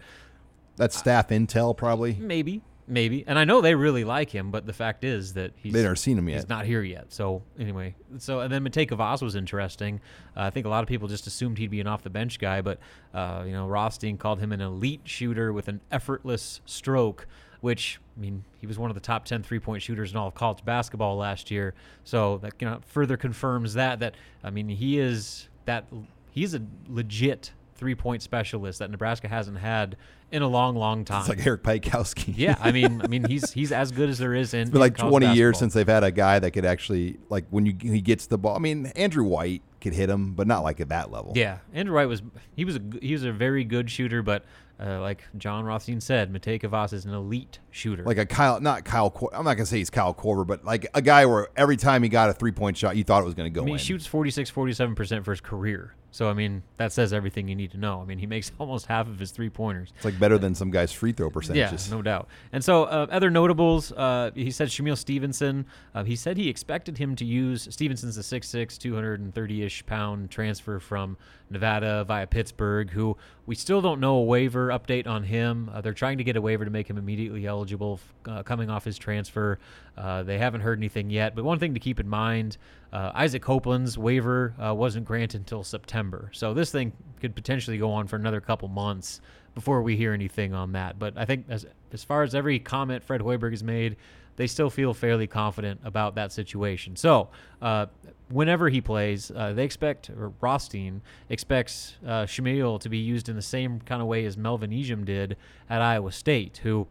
That's 0.76 0.96
staff 0.96 1.28
intel, 1.28 1.76
probably. 1.76 2.14
Maybe, 2.14 2.62
maybe. 2.90 3.24
And 3.26 3.38
I 3.38 3.44
know 3.44 3.60
they 3.60 3.74
really 3.74 4.04
like 4.04 4.30
him, 4.30 4.50
but 4.50 4.66
the 4.66 4.72
fact 4.72 5.04
is 5.04 5.34
that 5.34 5.52
he's 5.56 5.72
They 5.72 5.82
never 5.82 5.96
seen 5.96 6.18
him 6.18 6.28
yet. 6.28 6.36
He's 6.36 6.48
not 6.48 6.64
here 6.64 6.82
yet. 6.82 7.12
So 7.12 7.42
anyway, 7.58 7.94
so 8.18 8.40
and 8.40 8.52
then 8.52 8.64
Matej 8.64 8.90
Kavas 8.90 9.22
was 9.22 9.34
interesting. 9.34 10.00
Uh, 10.36 10.42
I 10.42 10.50
think 10.50 10.66
a 10.66 10.68
lot 10.68 10.82
of 10.82 10.88
people 10.88 11.08
just 11.08 11.26
assumed 11.26 11.58
he'd 11.58 11.70
be 11.70 11.80
an 11.80 11.86
off 11.86 12.02
the 12.02 12.10
bench 12.10 12.38
guy, 12.38 12.60
but 12.60 12.78
uh, 13.14 13.44
you 13.46 13.52
know 13.52 13.66
Rothstein 13.66 14.18
called 14.18 14.40
him 14.40 14.52
an 14.52 14.60
elite 14.60 15.02
shooter 15.04 15.52
with 15.52 15.68
an 15.68 15.80
effortless 15.90 16.60
stroke. 16.66 17.26
Which 17.60 18.00
I 18.16 18.20
mean, 18.20 18.44
he 18.58 18.66
was 18.66 18.78
one 18.78 18.90
of 18.90 18.94
the 18.94 19.02
top 19.02 19.26
10 19.26 19.42
three-point 19.42 19.82
shooters 19.82 20.12
in 20.12 20.16
all 20.16 20.28
of 20.28 20.34
college 20.34 20.64
basketball 20.64 21.18
last 21.18 21.50
year. 21.50 21.74
So 22.04 22.38
that 22.38 22.54
you 22.58 22.66
know 22.66 22.80
further 22.86 23.18
confirms 23.18 23.74
that 23.74 24.00
that 24.00 24.14
I 24.42 24.48
mean 24.48 24.68
he 24.70 24.98
is 24.98 25.48
that 25.66 25.84
he's 26.30 26.54
a 26.54 26.62
legit 26.88 27.52
three-point 27.80 28.22
specialist 28.22 28.78
that 28.78 28.90
Nebraska 28.90 29.26
hasn't 29.26 29.58
had 29.58 29.96
in 30.30 30.42
a 30.42 30.46
long, 30.46 30.76
long 30.76 31.04
time. 31.04 31.20
It's 31.20 31.28
like 31.28 31.44
Eric 31.44 31.64
Piatkowski. 31.64 32.34
yeah, 32.36 32.56
I 32.60 32.70
mean, 32.70 33.02
I 33.02 33.08
mean, 33.08 33.24
he's 33.24 33.50
he's 33.54 33.72
as 33.72 33.90
good 33.90 34.08
as 34.08 34.18
there 34.18 34.34
is 34.34 34.54
in. 34.54 34.60
It's 34.60 34.70
been 34.70 34.80
like 34.80 34.96
20 34.96 35.34
years 35.34 35.58
since 35.58 35.74
they've 35.74 35.88
had 35.88 36.04
a 36.04 36.12
guy 36.12 36.38
that 36.38 36.52
could 36.52 36.64
actually 36.64 37.18
like 37.28 37.46
when 37.50 37.66
you 37.66 37.74
he 37.80 38.00
gets 38.00 38.26
the 38.26 38.38
ball. 38.38 38.54
I 38.54 38.60
mean, 38.60 38.86
Andrew 38.94 39.24
White 39.24 39.62
could 39.80 39.94
hit 39.94 40.08
him, 40.08 40.34
but 40.34 40.46
not 40.46 40.62
like 40.62 40.80
at 40.80 40.90
that 40.90 41.10
level. 41.10 41.32
Yeah, 41.34 41.58
Andrew 41.72 41.96
White 41.96 42.06
was 42.06 42.22
he 42.54 42.64
was 42.64 42.76
a 42.76 42.82
he 43.02 43.12
was 43.12 43.24
a 43.24 43.32
very 43.32 43.64
good 43.64 43.90
shooter, 43.90 44.22
but 44.22 44.44
uh, 44.78 45.00
like 45.00 45.24
Jon 45.36 45.64
Rothstein 45.64 46.00
said, 46.00 46.32
Matej 46.32 46.62
Kavas 46.62 46.92
is 46.92 47.04
an 47.04 47.12
elite 47.12 47.58
shooter. 47.70 48.02
Like 48.04 48.18
a 48.18 48.26
Kyle, 48.26 48.60
not 48.60 48.84
Kyle. 48.84 49.10
Cor- 49.10 49.34
I'm 49.34 49.44
not 49.44 49.54
gonna 49.54 49.66
say 49.66 49.78
he's 49.78 49.90
Kyle 49.90 50.14
Korver, 50.14 50.46
but 50.46 50.64
like 50.64 50.86
a 50.94 51.02
guy 51.02 51.26
where 51.26 51.48
every 51.56 51.76
time 51.76 52.02
he 52.02 52.08
got 52.08 52.30
a 52.30 52.32
three 52.32 52.52
point 52.52 52.76
shot, 52.76 52.96
you 52.96 53.04
thought 53.04 53.22
it 53.22 53.26
was 53.26 53.34
gonna 53.34 53.50
go 53.50 53.62
I 53.62 53.64
mean, 53.64 53.74
in. 53.74 53.78
he 53.78 53.84
shoots 53.84 54.06
46, 54.06 54.48
47 54.50 54.94
percent 54.94 55.24
for 55.24 55.32
his 55.32 55.40
career. 55.40 55.94
So 56.12 56.28
I 56.28 56.34
mean, 56.34 56.62
that 56.76 56.92
says 56.92 57.12
everything 57.12 57.48
you 57.48 57.54
need 57.54 57.70
to 57.72 57.78
know. 57.78 58.00
I 58.00 58.04
mean, 58.04 58.18
he 58.18 58.26
makes 58.26 58.52
almost 58.58 58.86
half 58.86 59.06
of 59.06 59.18
his 59.18 59.30
three 59.30 59.50
pointers. 59.50 59.92
It's 59.96 60.04
like 60.04 60.18
better 60.18 60.38
than 60.38 60.54
some 60.54 60.70
guys' 60.70 60.92
free 60.92 61.12
throw 61.12 61.30
percentages. 61.30 61.88
Yeah, 61.88 61.94
no 61.94 62.02
doubt. 62.02 62.28
And 62.52 62.64
so, 62.64 62.84
uh, 62.84 63.06
other 63.10 63.30
notables, 63.30 63.92
uh, 63.92 64.30
he 64.34 64.50
said 64.50 64.68
Shamiel 64.68 64.96
Stevenson. 64.96 65.66
Uh, 65.94 66.04
he 66.04 66.16
said 66.16 66.36
he 66.36 66.48
expected 66.48 66.98
him 66.98 67.16
to 67.16 67.24
use 67.24 67.68
Stevenson's 67.70 68.18
a 68.18 68.22
6'6", 68.22 68.78
230 68.78 69.62
ish 69.62 69.86
pound 69.86 70.30
transfer 70.30 70.78
from 70.78 71.16
Nevada 71.50 72.04
via 72.04 72.26
Pittsburgh, 72.26 72.90
who 72.90 73.16
we 73.50 73.56
still 73.56 73.80
don't 73.80 73.98
know 73.98 74.14
a 74.14 74.22
waiver 74.22 74.68
update 74.68 75.08
on 75.08 75.24
him. 75.24 75.68
Uh, 75.74 75.80
they're 75.80 75.92
trying 75.92 76.18
to 76.18 76.22
get 76.22 76.36
a 76.36 76.40
waiver 76.40 76.64
to 76.64 76.70
make 76.70 76.88
him 76.88 76.96
immediately 76.96 77.46
eligible 77.46 77.98
uh, 78.26 78.44
coming 78.44 78.70
off 78.70 78.84
his 78.84 78.96
transfer. 78.96 79.58
Uh, 79.98 80.22
they 80.22 80.38
haven't 80.38 80.60
heard 80.60 80.78
anything 80.78 81.10
yet. 81.10 81.34
But 81.34 81.42
one 81.42 81.58
thing 81.58 81.74
to 81.74 81.80
keep 81.80 81.98
in 81.98 82.08
mind 82.08 82.58
uh, 82.92 83.10
Isaac 83.12 83.42
Copeland's 83.42 83.98
waiver 83.98 84.54
uh, 84.64 84.72
wasn't 84.72 85.04
granted 85.04 85.38
until 85.38 85.64
September. 85.64 86.30
So 86.32 86.54
this 86.54 86.70
thing 86.70 86.92
could 87.20 87.34
potentially 87.34 87.76
go 87.76 87.90
on 87.90 88.06
for 88.06 88.14
another 88.14 88.40
couple 88.40 88.68
months 88.68 89.20
before 89.56 89.82
we 89.82 89.96
hear 89.96 90.12
anything 90.12 90.54
on 90.54 90.70
that. 90.74 91.00
But 91.00 91.18
I 91.18 91.24
think 91.24 91.46
as 91.48 91.66
as 91.92 92.04
far 92.04 92.22
as 92.22 92.36
every 92.36 92.60
comment 92.60 93.02
Fred 93.02 93.20
Hoiberg 93.20 93.50
has 93.50 93.64
made, 93.64 93.96
they 94.40 94.46
still 94.46 94.70
feel 94.70 94.94
fairly 94.94 95.26
confident 95.26 95.78
about 95.84 96.14
that 96.14 96.32
situation. 96.32 96.96
So 96.96 97.28
uh, 97.60 97.86
whenever 98.30 98.70
he 98.70 98.80
plays, 98.80 99.30
uh, 99.30 99.52
they 99.52 99.64
expect 99.64 100.08
or 100.08 100.32
Rothstein 100.40 101.02
expects 101.28 101.98
uh, 102.06 102.24
Shamiel 102.24 102.80
to 102.80 102.88
be 102.88 102.96
used 102.96 103.28
in 103.28 103.36
the 103.36 103.42
same 103.42 103.80
kind 103.80 104.00
of 104.00 104.08
way 104.08 104.24
as 104.24 104.38
Melvin 104.38 104.70
Ejim 104.70 105.04
did 105.04 105.36
at 105.68 105.82
Iowa 105.82 106.10
State, 106.10 106.60
who 106.62 106.86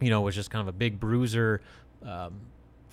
you 0.00 0.10
know 0.10 0.22
was 0.22 0.34
just 0.34 0.50
kind 0.50 0.60
of 0.60 0.66
a 0.66 0.76
big 0.76 0.98
bruiser. 0.98 1.60
Um, 2.04 2.40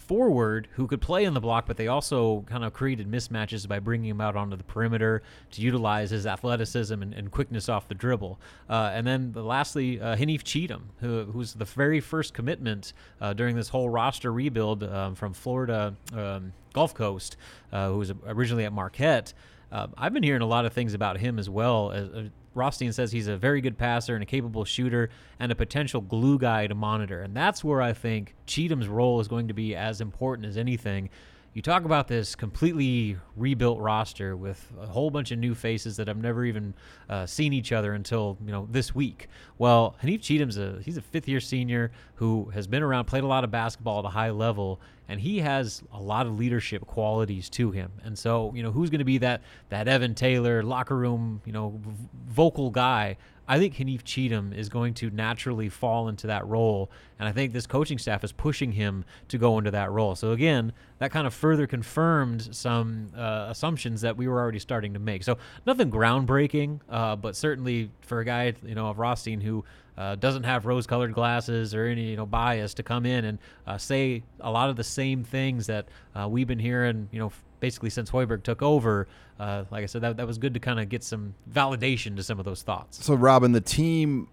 forward 0.10 0.68
who 0.72 0.88
could 0.88 1.02
play 1.02 1.24
in 1.24 1.36
the 1.36 1.40
block, 1.40 1.68
but 1.68 1.78
they 1.78 1.88
also 1.88 2.42
kind 2.48 2.64
of 2.64 2.74
created 2.74 3.08
mismatches 3.08 3.68
by 3.68 3.78
bringing 3.78 4.10
him 4.10 4.20
out 4.20 4.36
onto 4.36 4.56
the 4.58 4.64
perimeter 4.64 5.22
to 5.52 5.62
utilize 5.62 6.10
his 6.10 6.26
athleticism 6.26 7.00
and, 7.00 7.14
and 7.14 7.30
quickness 7.30 7.70
off 7.70 7.88
the 7.88 7.94
dribble. 7.94 8.40
Uh, 8.68 8.90
and 8.92 9.06
then 9.06 9.32
the, 9.34 9.44
lastly, 9.44 10.02
uh, 10.02 10.16
Haanif 10.16 10.44
Cheatham, 10.44 10.90
who, 11.00 11.26
who's 11.26 11.54
the 11.54 11.64
very 11.64 12.00
first 12.00 12.34
commitment 12.34 12.94
uh, 13.22 13.34
during 13.34 13.56
this 13.56 13.70
whole 13.70 13.88
roster 13.88 14.34
rebuild 14.34 14.84
um, 14.84 15.14
from 15.14 15.32
Florida 15.32 15.94
um, 16.16 16.54
Gulf 16.74 16.96
Coast, 16.96 17.38
uh, 17.72 17.90
who 17.90 18.00
was 18.00 18.12
originally 18.26 18.66
at 18.66 18.74
Marquette. 18.74 19.36
uh, 19.72 19.88
I've 19.96 20.14
been 20.14 20.24
hearing 20.24 20.42
a 20.42 20.48
lot 20.48 20.66
of 20.66 20.74
things 20.74 20.96
about 20.96 21.20
him 21.20 21.38
as 21.38 21.52
well. 21.52 21.92
As, 21.92 22.10
uh, 22.10 22.24
Rothstein 22.54 22.92
says 22.92 23.12
he's 23.12 23.28
a 23.28 23.38
very 23.38 23.62
good 23.62 23.78
passer 23.78 24.16
and 24.16 24.24
a 24.24 24.26
capable 24.26 24.66
shooter 24.66 25.10
and 25.40 25.52
a 25.52 25.56
potential 25.56 26.02
glue 26.02 26.38
guy 26.38 26.68
to 26.68 26.76
monitor. 26.76 27.22
And 27.22 27.36
that's 27.36 27.64
where 27.64 27.82
I 27.82 27.94
think 27.94 28.36
Cheatham's 28.46 28.88
role 28.88 29.20
is 29.20 29.28
going 29.28 29.48
to 29.48 29.54
be 29.54 29.76
as 29.76 30.02
important 30.02 30.48
as 30.48 30.58
anything 30.58 31.10
you 31.54 31.62
talk 31.62 31.84
about 31.84 32.08
this 32.08 32.36
completely 32.36 33.18
rebuilt 33.36 33.80
roster 33.80 34.38
with 34.38 34.72
a 34.80 34.86
whole 34.86 35.10
bunch 35.10 35.32
of 35.32 35.40
new 35.40 35.56
faces 35.56 35.98
that 35.98 36.08
have 36.08 36.18
never 36.18 36.46
even 36.46 36.74
uh, 37.10 37.26
seen 37.26 37.54
each 37.54 37.72
other 37.72 37.94
until 37.94 38.38
you 38.46 38.52
know 38.52 38.68
this 38.70 38.94
week. 38.94 39.28
Well, 39.58 39.96
Haanif 40.04 40.22
Cheatham's 40.22 40.58
a 40.58 40.80
he's 40.84 40.98
a 40.98 41.02
fifth 41.02 41.28
year 41.28 41.40
senior 41.40 41.92
who 42.16 42.50
has 42.54 42.68
been 42.68 42.84
around, 42.84 43.06
played 43.06 43.24
a 43.24 43.28
lot 43.28 43.44
of 43.44 43.52
basketball 43.52 44.00
at 44.00 44.06
a 44.06 44.10
high 44.10 44.30
level, 44.30 44.80
and 45.08 45.20
he 45.20 45.40
has 45.40 45.82
a 45.92 46.00
lot 46.00 46.28
of 46.28 46.38
leadership 46.38 46.86
qualities 46.86 47.50
to 47.52 47.72
him. 47.72 47.92
And 48.04 48.18
so 48.18 48.54
you 48.56 48.62
know 48.62 48.72
who's 48.72 48.90
going 48.90 49.00
to 49.00 49.06
be 49.06 49.18
that 49.20 49.42
that 49.70 49.88
Evan 49.88 50.14
Taylor 50.14 50.62
locker 50.62 50.96
room 50.96 51.42
you 51.46 51.52
know 51.52 51.80
v- 51.84 51.92
vocal 52.28 52.70
guy. 52.70 53.18
I 53.50 53.58
think 53.58 53.76
Haanif 53.78 54.04
Cheatham 54.04 54.54
is 54.54 54.70
going 54.70 54.94
to 54.96 55.10
naturally 55.10 55.70
fall 55.70 56.08
into 56.08 56.28
that 56.28 56.46
role, 56.46 56.92
and 57.18 57.28
I 57.28 57.32
think 57.32 57.52
this 57.52 57.66
coaching 57.66 57.98
staff 57.98 58.24
is 58.24 58.32
pushing 58.32 58.72
him 58.74 59.04
to 59.30 59.40
go 59.40 59.58
into 59.58 59.72
that 59.72 59.90
role. 59.90 60.14
So 60.14 60.34
again, 60.34 60.72
that 61.00 61.12
kind 61.12 61.26
of 61.26 61.34
further 61.34 61.66
confirmed 61.66 62.54
some 62.56 63.08
uh, 63.18 63.48
assumptions 63.50 64.02
that 64.02 64.16
we 64.16 64.28
were 64.28 64.40
already 64.40 64.60
starting 64.60 64.94
to 64.94 65.00
make. 65.00 65.24
So 65.24 65.40
nothing 65.66 65.90
groundbreaking, 65.90 66.82
uh, 66.90 67.16
but 67.16 67.36
certainly 67.36 67.90
for 68.02 68.20
a 68.20 68.26
guy 68.26 68.54
you 68.64 68.76
know 68.76 68.88
of 68.88 69.00
Rothstein 69.00 69.42
who 69.42 69.66
uh, 69.98 70.14
doesn't 70.14 70.44
have 70.44 70.68
rose-colored 70.68 71.14
glasses 71.14 71.74
or 71.74 71.86
any 71.86 72.12
you 72.12 72.18
know 72.18 72.28
bias 72.28 72.76
to 72.76 72.84
come 72.84 73.08
in 73.08 73.26
and 73.26 73.40
uh, 73.66 73.80
say 73.80 74.22
a 74.42 74.52
lot 74.52 74.70
of 74.70 74.76
the 74.76 74.84
same 74.84 75.24
things 75.24 75.66
that 75.66 75.88
uh, 76.16 76.28
we've 76.30 76.48
been 76.48 76.60
hearing, 76.60 77.10
you 77.12 77.18
know, 77.18 77.32
basically 77.60 77.90
since 77.90 78.12
Hoiberg 78.12 78.44
took 78.44 78.62
over. 78.62 79.08
Uh, 79.40 79.64
like 79.72 79.84
I 79.84 79.86
said, 79.86 80.02
that, 80.02 80.18
that 80.18 80.28
was 80.28 80.38
good 80.38 80.54
to 80.54 80.60
kind 80.60 80.80
of 80.80 80.90
get 80.90 81.04
some 81.04 81.34
validation 81.52 82.16
to 82.18 82.24
some 82.24 82.40
of 82.40 82.46
those 82.46 82.62
thoughts. 82.62 83.04
So, 83.04 83.14
Robin, 83.14 83.52
the 83.52 83.62
team 83.62 84.28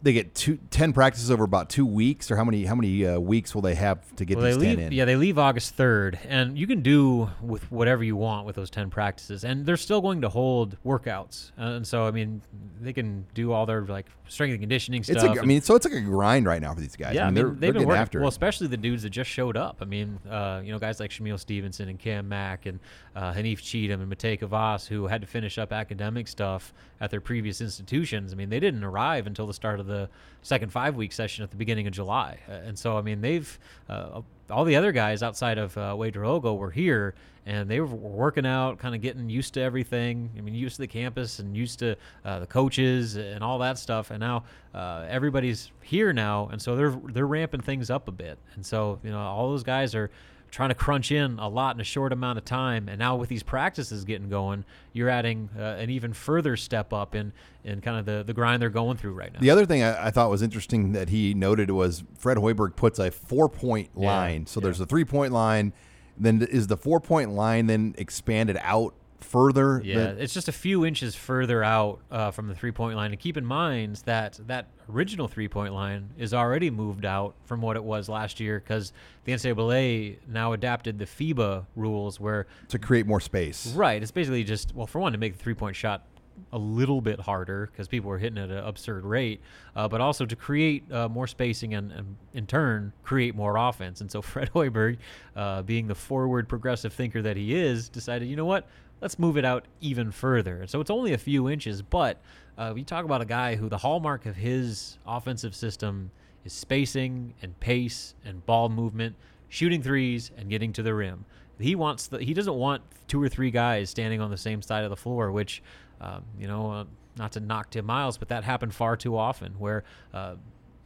they 0.00 0.12
get 0.12 0.34
two, 0.34 0.58
10 0.70 0.92
practices 0.92 1.30
over 1.30 1.42
about 1.42 1.70
two 1.70 1.84
weeks, 1.84 2.30
or 2.30 2.36
how 2.36 2.44
many 2.44 2.64
how 2.64 2.74
many 2.74 3.04
uh, 3.04 3.18
weeks 3.18 3.54
will 3.54 3.62
they 3.62 3.74
have 3.74 4.14
to 4.16 4.24
get 4.24 4.36
well, 4.36 4.46
these 4.46 4.58
they 4.58 4.66
ten 4.66 4.76
leave, 4.76 4.86
in? 4.86 4.92
Yeah, 4.92 5.04
they 5.04 5.16
leave 5.16 5.38
August 5.38 5.74
third, 5.74 6.18
and 6.28 6.56
you 6.56 6.66
can 6.66 6.82
do 6.82 7.30
with 7.42 7.70
whatever 7.72 8.04
you 8.04 8.14
want 8.14 8.46
with 8.46 8.54
those 8.56 8.70
ten 8.70 8.90
practices, 8.90 9.44
and 9.44 9.66
they're 9.66 9.76
still 9.76 10.00
going 10.00 10.20
to 10.20 10.28
hold 10.28 10.76
workouts, 10.84 11.50
uh, 11.58 11.76
and 11.76 11.86
so 11.86 12.06
I 12.06 12.12
mean 12.12 12.42
they 12.80 12.92
can 12.92 13.26
do 13.34 13.52
all 13.52 13.66
their 13.66 13.82
like 13.82 14.06
strength 14.28 14.52
and 14.52 14.60
conditioning 14.60 15.02
stuff. 15.02 15.16
It's 15.16 15.38
a, 15.38 15.42
I 15.42 15.44
mean, 15.44 15.62
so 15.62 15.74
it's 15.74 15.84
like 15.84 15.94
a 15.94 16.00
grind 16.00 16.46
right 16.46 16.62
now 16.62 16.74
for 16.74 16.80
these 16.80 16.94
guys. 16.96 17.14
yeah, 17.14 17.26
I 17.26 17.26
mean, 17.26 17.34
they're, 17.34 17.44
they've 17.46 17.60
they're 17.60 17.72
been 17.72 17.88
working. 17.88 18.00
after 18.00 18.20
well, 18.20 18.28
especially 18.28 18.68
the 18.68 18.76
dudes 18.76 19.02
that 19.02 19.10
just 19.10 19.30
showed 19.30 19.56
up. 19.56 19.78
I 19.80 19.84
mean, 19.84 20.18
uh, 20.30 20.60
you 20.64 20.70
know, 20.70 20.78
guys 20.78 21.00
like 21.00 21.10
Shamiel 21.10 21.40
Stevenson 21.40 21.88
and 21.88 21.98
Cam 21.98 22.28
Mack 22.28 22.66
and 22.66 22.78
uh, 23.16 23.32
Haanif 23.32 23.60
Cheatham 23.60 24.00
and 24.00 24.12
Matej 24.12 24.40
Kavas, 24.40 24.86
who 24.86 25.08
had 25.08 25.20
to 25.22 25.26
finish 25.26 25.58
up 25.58 25.72
academic 25.72 26.28
stuff 26.28 26.72
at 27.00 27.10
their 27.10 27.20
previous 27.20 27.60
institutions. 27.60 28.32
I 28.32 28.36
mean, 28.36 28.48
they 28.48 28.60
didn't 28.60 28.84
arrive 28.84 29.26
until 29.26 29.46
the 29.46 29.54
start 29.54 29.80
of 29.80 29.87
the 29.88 30.08
second 30.42 30.70
five 30.70 30.94
week 30.94 31.12
session 31.12 31.42
at 31.42 31.50
the 31.50 31.56
beginning 31.56 31.86
of 31.86 31.92
July. 31.92 32.38
Uh, 32.48 32.52
and 32.52 32.78
so, 32.78 32.96
I 32.96 33.02
mean, 33.02 33.20
they've 33.20 33.58
uh, 33.88 34.22
all 34.50 34.64
the 34.64 34.76
other 34.76 34.92
guys 34.92 35.22
outside 35.22 35.58
of 35.58 35.76
uh, 35.76 35.94
Ouedraogo 35.94 36.56
were 36.56 36.70
here 36.70 37.14
and 37.48 37.68
they 37.68 37.80
were 37.80 37.86
working 37.86 38.44
out, 38.44 38.78
kind 38.78 38.94
of 38.94 39.00
getting 39.00 39.30
used 39.30 39.54
to 39.54 39.60
everything. 39.62 40.30
I 40.36 40.42
mean, 40.42 40.54
used 40.54 40.76
to 40.76 40.82
the 40.82 40.86
campus 40.86 41.38
and 41.38 41.56
used 41.56 41.78
to 41.78 41.96
uh, 42.22 42.40
the 42.40 42.46
coaches 42.46 43.16
and 43.16 43.42
all 43.42 43.58
that 43.60 43.78
stuff. 43.78 44.10
And 44.10 44.20
now 44.20 44.44
uh, 44.74 45.06
everybody's 45.08 45.72
here 45.80 46.12
now, 46.12 46.50
and 46.52 46.60
so 46.60 46.76
they're 46.76 47.00
they're 47.12 47.26
ramping 47.26 47.62
things 47.62 47.88
up 47.88 48.06
a 48.06 48.12
bit. 48.12 48.38
And 48.54 48.64
so 48.64 49.00
you 49.02 49.10
know, 49.10 49.18
all 49.18 49.48
those 49.48 49.62
guys 49.62 49.94
are 49.94 50.10
trying 50.50 50.70
to 50.70 50.74
crunch 50.74 51.12
in 51.12 51.38
a 51.38 51.48
lot 51.48 51.76
in 51.76 51.80
a 51.80 51.84
short 51.84 52.12
amount 52.12 52.38
of 52.38 52.44
time. 52.44 52.88
And 52.88 52.98
now 52.98 53.16
with 53.16 53.28
these 53.28 53.42
practices 53.42 54.04
getting 54.04 54.28
going, 54.28 54.64
you're 54.92 55.08
adding 55.08 55.50
uh, 55.58 55.62
an 55.62 55.90
even 55.90 56.12
further 56.12 56.56
step 56.56 56.92
up 56.92 57.14
in 57.14 57.32
in 57.64 57.80
kind 57.80 57.98
of 57.98 58.06
the 58.06 58.24
the 58.24 58.32
grind 58.32 58.62
they're 58.62 58.70
going 58.70 58.96
through 58.96 59.12
right 59.12 59.32
now. 59.32 59.40
The 59.40 59.50
other 59.50 59.66
thing 59.66 59.82
I, 59.82 60.06
I 60.06 60.10
thought 60.10 60.30
was 60.30 60.42
interesting 60.42 60.92
that 60.92 61.08
he 61.10 61.34
noted 61.34 61.70
was 61.70 62.04
Fred 62.16 62.38
Hoiberg 62.38 62.76
puts 62.76 62.98
a 62.98 63.10
four 63.10 63.48
point 63.48 63.90
Yeah, 63.96 64.08
line. 64.08 64.46
So 64.46 64.60
yeah. 64.60 64.64
there's 64.64 64.80
a 64.80 64.86
three 64.86 65.04
point 65.04 65.32
line. 65.32 65.72
Then 66.16 66.42
is 66.42 66.66
the 66.66 66.76
four 66.76 67.00
point 67.00 67.30
line 67.32 67.66
then 67.66 67.94
expanded 67.96 68.58
out 68.62 68.94
further? 69.20 69.80
Yeah, 69.84 69.98
than- 69.98 70.18
it's 70.18 70.34
just 70.34 70.48
a 70.48 70.52
few 70.52 70.84
inches 70.84 71.14
further 71.14 71.62
out 71.62 72.00
uh, 72.10 72.30
from 72.30 72.48
the 72.48 72.54
three 72.54 72.72
point 72.72 72.96
line. 72.96 73.10
And 73.10 73.20
keep 73.20 73.36
in 73.36 73.44
mind 73.44 74.02
that 74.04 74.38
that 74.46 74.66
original 74.90 75.28
three 75.28 75.48
point 75.48 75.74
line 75.74 76.10
is 76.16 76.32
already 76.32 76.70
moved 76.70 77.04
out 77.04 77.34
from 77.44 77.60
what 77.60 77.76
it 77.76 77.84
was 77.84 78.08
last 78.08 78.40
year 78.40 78.60
because 78.60 78.92
the 79.24 79.32
NCAA 79.32 80.18
now 80.28 80.52
adapted 80.52 80.98
the 80.98 81.06
FIBA 81.06 81.66
rules 81.76 82.18
where, 82.20 82.46
to 82.68 82.78
create 82.78 83.06
more 83.06 83.20
space. 83.20 83.72
right, 83.74 84.00
it's 84.02 84.10
basically 84.12 84.44
just, 84.44 84.74
well, 84.74 84.86
for 84.86 85.00
one, 85.00 85.12
to 85.12 85.18
make 85.18 85.36
the 85.36 85.42
three 85.42 85.54
point 85.54 85.76
shot 85.76 86.04
a 86.52 86.58
little 86.58 87.00
bit 87.00 87.20
harder 87.20 87.66
because 87.66 87.88
people 87.88 88.08
were 88.08 88.18
hitting 88.18 88.38
at 88.38 88.50
an 88.50 88.58
absurd 88.58 89.04
rate, 89.04 89.40
uh, 89.76 89.88
but 89.88 90.00
also 90.00 90.24
to 90.24 90.36
create 90.36 90.90
uh, 90.92 91.08
more 91.08 91.26
spacing 91.26 91.74
and, 91.74 91.92
and 91.92 92.16
in 92.32 92.46
turn 92.46 92.92
create 93.02 93.34
more 93.34 93.56
offense. 93.56 94.00
And 94.00 94.10
so 94.10 94.22
Fred 94.22 94.50
Hoiberg, 94.52 94.98
uh, 95.36 95.62
being 95.62 95.88
the 95.88 95.94
forward 95.94 96.48
progressive 96.48 96.92
thinker 96.92 97.22
that 97.22 97.36
he 97.36 97.54
is, 97.54 97.88
decided, 97.88 98.28
you 98.28 98.36
know 98.36 98.44
what, 98.44 98.68
let's 99.00 99.18
move 99.18 99.36
it 99.36 99.44
out 99.44 99.66
even 99.80 100.10
further. 100.10 100.66
So 100.66 100.80
it's 100.80 100.90
only 100.90 101.12
a 101.12 101.18
few 101.18 101.48
inches, 101.48 101.82
but 101.82 102.20
uh, 102.56 102.72
we 102.74 102.82
talk 102.84 103.04
about 103.04 103.20
a 103.20 103.26
guy 103.26 103.56
who 103.56 103.68
the 103.68 103.78
hallmark 103.78 104.26
of 104.26 104.36
his 104.36 104.98
offensive 105.06 105.54
system 105.54 106.10
is 106.44 106.52
spacing 106.52 107.34
and 107.42 107.58
pace 107.60 108.14
and 108.24 108.44
ball 108.46 108.68
movement, 108.68 109.16
shooting 109.48 109.82
threes 109.82 110.30
and 110.36 110.48
getting 110.50 110.72
to 110.72 110.82
the 110.82 110.94
rim. 110.94 111.24
He 111.58 111.74
wants 111.74 112.06
the, 112.06 112.18
he 112.18 112.34
doesn't 112.34 112.54
want 112.54 112.82
two 113.08 113.22
or 113.22 113.28
three 113.28 113.50
guys 113.50 113.90
standing 113.90 114.20
on 114.20 114.30
the 114.30 114.36
same 114.36 114.62
side 114.62 114.84
of 114.84 114.90
the 114.90 114.96
floor, 114.96 115.32
which 115.32 115.62
um, 116.00 116.24
you 116.38 116.46
know, 116.46 116.70
uh, 116.70 116.84
not 117.16 117.32
to 117.32 117.40
knock 117.40 117.70
Tim 117.70 117.84
Miles, 117.86 118.18
but 118.18 118.28
that 118.28 118.44
happened 118.44 118.74
far 118.74 118.96
too 118.96 119.16
often 119.16 119.52
where 119.58 119.84
uh, 120.14 120.36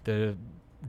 the 0.04 0.36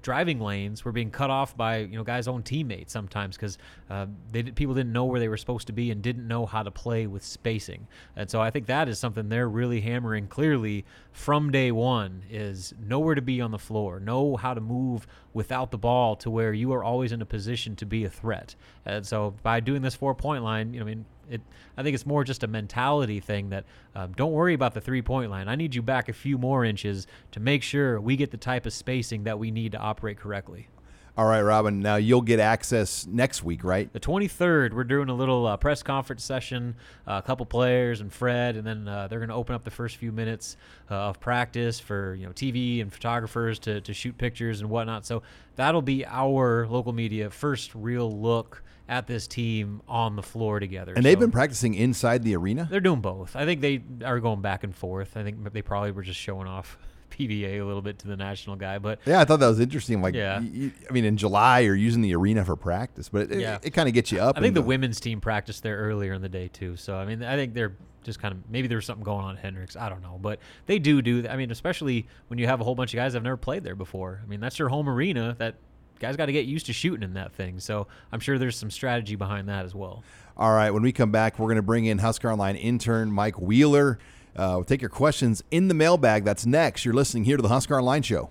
driving 0.01 0.39
lanes 0.39 0.83
were 0.83 0.91
being 0.91 1.11
cut 1.11 1.29
off 1.29 1.55
by 1.55 1.77
you 1.77 1.95
know 1.95 2.03
guys' 2.03 2.27
own 2.27 2.43
teammates 2.43 2.91
sometimes 2.91 3.35
because 3.35 3.57
uh, 3.89 4.07
they 4.31 4.41
did, 4.41 4.55
people 4.55 4.73
didn't 4.73 4.91
know 4.91 5.05
where 5.05 5.19
they 5.19 5.27
were 5.27 5.37
supposed 5.37 5.67
to 5.67 5.73
be 5.73 5.91
and 5.91 6.01
didn't 6.01 6.27
know 6.27 6.45
how 6.45 6.63
to 6.63 6.71
play 6.71 7.07
with 7.07 7.23
spacing. 7.23 7.87
And 8.15 8.29
so 8.29 8.41
I 8.41 8.49
think 8.49 8.65
that 8.67 8.89
is 8.89 8.99
something 8.99 9.29
they're 9.29 9.49
really 9.49 9.81
hammering 9.81 10.27
clearly 10.27 10.85
from 11.11 11.51
day 11.51 11.71
one 11.71 12.23
is 12.29 12.73
nowhere 12.81 13.15
to 13.15 13.21
be 13.21 13.39
on 13.41 13.51
the 13.51 13.59
floor, 13.59 13.99
know 13.99 14.35
how 14.35 14.53
to 14.53 14.61
move 14.61 15.05
without 15.33 15.71
the 15.71 15.77
ball 15.77 16.15
to 16.17 16.29
where 16.29 16.53
you 16.53 16.73
are 16.73 16.83
always 16.83 17.11
in 17.11 17.21
a 17.21 17.25
position 17.25 17.75
to 17.75 17.85
be 17.85 18.05
a 18.05 18.09
threat. 18.09 18.55
And 18.85 19.05
so 19.05 19.35
by 19.43 19.59
doing 19.59 19.81
this 19.81 19.95
four 19.95 20.15
point 20.15 20.43
line, 20.43 20.73
you 20.73 20.79
know, 20.79 20.85
I 20.85 20.89
mean, 20.89 21.05
it, 21.33 21.41
I 21.75 21.83
think 21.83 21.95
it's 21.95 22.05
more 22.05 22.23
just 22.23 22.43
a 22.43 22.47
mentality 22.47 23.19
thing 23.19 23.49
that 23.49 23.65
um, 23.95 24.13
don't 24.13 24.31
worry 24.31 24.53
about 24.53 24.73
the 24.73 24.81
three 24.81 25.01
point 25.01 25.31
line. 25.31 25.47
I 25.47 25.55
need 25.55 25.75
you 25.75 25.81
back 25.81 26.09
a 26.09 26.13
few 26.13 26.37
more 26.37 26.63
inches 26.63 27.07
to 27.31 27.39
make 27.39 27.63
sure 27.63 27.99
we 27.99 28.15
get 28.15 28.31
the 28.31 28.37
type 28.37 28.65
of 28.65 28.73
spacing 28.73 29.23
that 29.23 29.39
we 29.39 29.51
need 29.51 29.71
to 29.73 29.79
operate 29.79 30.17
correctly. 30.17 30.67
All 31.15 31.25
right, 31.27 31.41
Robin. 31.41 31.79
Now 31.79 31.97
you'll 31.97 32.21
get 32.21 32.39
access 32.39 33.05
next 33.05 33.43
week, 33.43 33.63
right? 33.63 33.91
The 33.93 33.99
23rd, 33.99 34.73
we're 34.73 34.83
doing 34.83 35.09
a 35.09 35.13
little 35.13 35.45
uh, 35.45 35.57
press 35.57 35.83
conference 35.83 36.23
session, 36.23 36.75
uh, 37.07 37.21
a 37.23 37.27
couple 37.27 37.45
players 37.45 38.01
and 38.01 38.11
Fred, 38.11 38.55
and 38.55 38.65
then 38.65 38.87
uh, 38.87 39.07
they're 39.07 39.19
going 39.19 39.29
to 39.29 39.35
open 39.35 39.53
up 39.53 39.63
the 39.63 39.69
first 39.69 39.97
few 39.97 40.11
minutes 40.11 40.57
uh, 40.89 40.95
of 40.95 41.19
practice 41.19 41.79
for 41.79 42.15
you 42.15 42.25
know 42.25 42.31
TV 42.31 42.81
and 42.81 42.91
photographers 42.91 43.59
to, 43.59 43.79
to 43.81 43.93
shoot 43.93 44.17
pictures 44.17 44.61
and 44.61 44.71
whatnot. 44.71 45.05
So 45.05 45.21
that'll 45.55 45.83
be 45.83 46.03
our 46.03 46.65
local 46.67 46.93
media 46.93 47.29
first 47.29 47.75
real 47.75 48.11
look 48.11 48.63
at 48.89 49.05
this 49.05 49.27
team 49.27 49.83
on 49.87 50.15
the 50.15 50.23
floor 50.23 50.59
together. 50.59 50.93
And 50.95 51.05
they've 51.05 51.13
So- 51.15 51.19
been 51.19 51.31
practicing 51.31 51.75
inside 51.75 52.23
the 52.23 52.35
arena. 52.35 52.67
They're 52.71 52.79
doing 52.79 53.01
both. 53.01 53.35
I 53.35 53.45
think 53.45 53.61
they 53.61 53.83
are 54.03 54.19
going 54.19 54.41
back 54.41 54.63
and 54.63 54.75
forth. 54.75 55.15
I 55.15 55.21
think 55.21 55.53
they 55.53 55.61
probably 55.61 55.91
were 55.91 56.01
just 56.01 56.19
showing 56.19 56.47
off 56.47 56.75
PBA 57.17 57.59
a 57.61 57.63
little 57.65 57.81
bit 57.81 57.99
to 57.99 58.07
the 58.07 58.17
national 58.17 58.55
guy, 58.55 58.77
but 58.79 58.99
Yeah, 59.05 59.21
I 59.21 59.25
thought 59.25 59.39
that 59.39 59.47
was 59.47 59.59
interesting. 59.59 60.01
Like, 60.01 60.15
Yeah. 60.15 60.39
y- 60.39 60.49
y- 60.53 60.71
I 60.89 60.93
mean, 60.93 61.05
in 61.05 61.17
July 61.17 61.59
you're 61.59 61.75
using 61.75 62.01
the 62.01 62.15
arena 62.15 62.43
for 62.45 62.55
practice, 62.55 63.09
but 63.09 63.31
it, 63.31 63.39
Yeah. 63.39 63.59
it, 63.63 63.71
kind 63.71 63.87
of 63.87 63.93
gets 63.93 64.11
you 64.11 64.19
up. 64.19 64.37
I 64.37 64.41
think 64.41 64.47
and 64.49 64.55
the 64.57 64.61
women's 64.61 64.99
team 64.99 65.21
practiced 65.21 65.63
there 65.63 65.77
earlier 65.77 66.13
in 66.13 66.21
the 66.21 66.29
day 66.29 66.47
too. 66.51 66.75
So 66.75 66.95
I 66.97 67.05
mean, 67.05 67.23
I 67.23 67.35
think 67.35 67.53
they're 67.53 67.73
just 68.03 68.19
kind 68.21 68.33
of 68.33 68.39
maybe 68.49 68.67
there's 68.67 68.85
something 68.85 69.03
going 69.03 69.23
on 69.25 69.37
at 69.37 69.41
Hendricks. 69.43 69.75
I 69.77 69.87
don't 69.89 70.01
know, 70.01 70.19
but 70.21 70.39
they 70.65 70.77
do 70.79 71.01
do. 71.01 71.25
I 71.29 71.37
mean, 71.37 71.51
especially 71.51 72.07
when 72.27 72.37
you 72.39 72.47
have 72.47 72.59
a 72.59 72.63
whole 72.63 72.75
bunch 72.75 72.93
of 72.93 72.97
guys 72.97 73.13
that 73.13 73.17
have 73.17 73.23
never 73.23 73.37
played 73.37 73.63
there 73.63 73.75
before. 73.75 74.19
I 74.23 74.27
mean, 74.27 74.39
that's 74.41 74.59
your 74.59 74.69
home 74.69 74.89
arena. 74.89 75.35
That 75.39 75.55
guys 75.99 76.17
got 76.17 76.25
to 76.25 76.33
get 76.33 76.45
used 76.45 76.65
to 76.65 76.73
shooting 76.73 77.03
in 77.03 77.13
that 77.13 77.31
thing. 77.31 77.59
So 77.61 77.87
I'm 78.11 78.19
sure 78.19 78.37
there's 78.37 78.57
some 78.57 78.69
strategy 78.71 79.15
behind 79.15 79.47
that 79.47 79.63
as 79.63 79.73
well. 79.73 80.03
All 80.35 80.51
right, 80.51 80.71
when 80.71 80.81
we 80.83 80.91
come 80.91 81.11
back, 81.11 81.39
we're 81.39 81.45
going 81.47 81.55
to 81.57 81.61
bring 81.61 81.85
in 81.85 81.99
Husker 81.99 82.29
Online 82.29 82.55
intern 82.57 83.09
Mike 83.11 83.39
Wheeler. 83.39 83.99
Uh, 84.35 84.53
we'll 84.55 84.63
take 84.63 84.81
your 84.81 84.89
questions 84.89 85.43
in 85.51 85.67
the 85.67 85.73
mailbag. 85.73 86.23
That's 86.23 86.45
next. 86.45 86.85
You're 86.85 86.93
listening 86.93 87.23
here 87.25 87.37
to 87.37 87.43
the 87.43 87.49
Husker 87.49 87.77
Online 87.77 88.01
Show. 88.01 88.29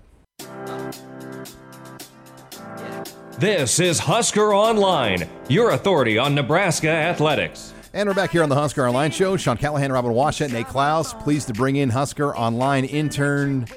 This 3.39 3.79
is 3.79 3.99
Husker 3.99 4.53
Online, 4.53 5.27
your 5.49 5.71
authority 5.71 6.17
on 6.17 6.35
Nebraska 6.35 6.89
athletics. 6.89 7.73
And 7.93 8.07
we're 8.07 8.15
back 8.15 8.31
here 8.31 8.41
on 8.41 8.49
the 8.49 8.55
Husker 8.55 8.87
Online 8.87 9.11
Show. 9.11 9.37
Sean 9.37 9.57
Callahan, 9.57 9.91
Robin 9.91 10.11
Washut, 10.11 10.51
Nate 10.51 10.67
Clouse. 10.67 11.13
Pleased 11.13 11.47
to 11.47 11.53
bring 11.53 11.75
in 11.75 11.89
Husker 11.89 12.35
Online 12.35 12.85
intern 12.85 13.67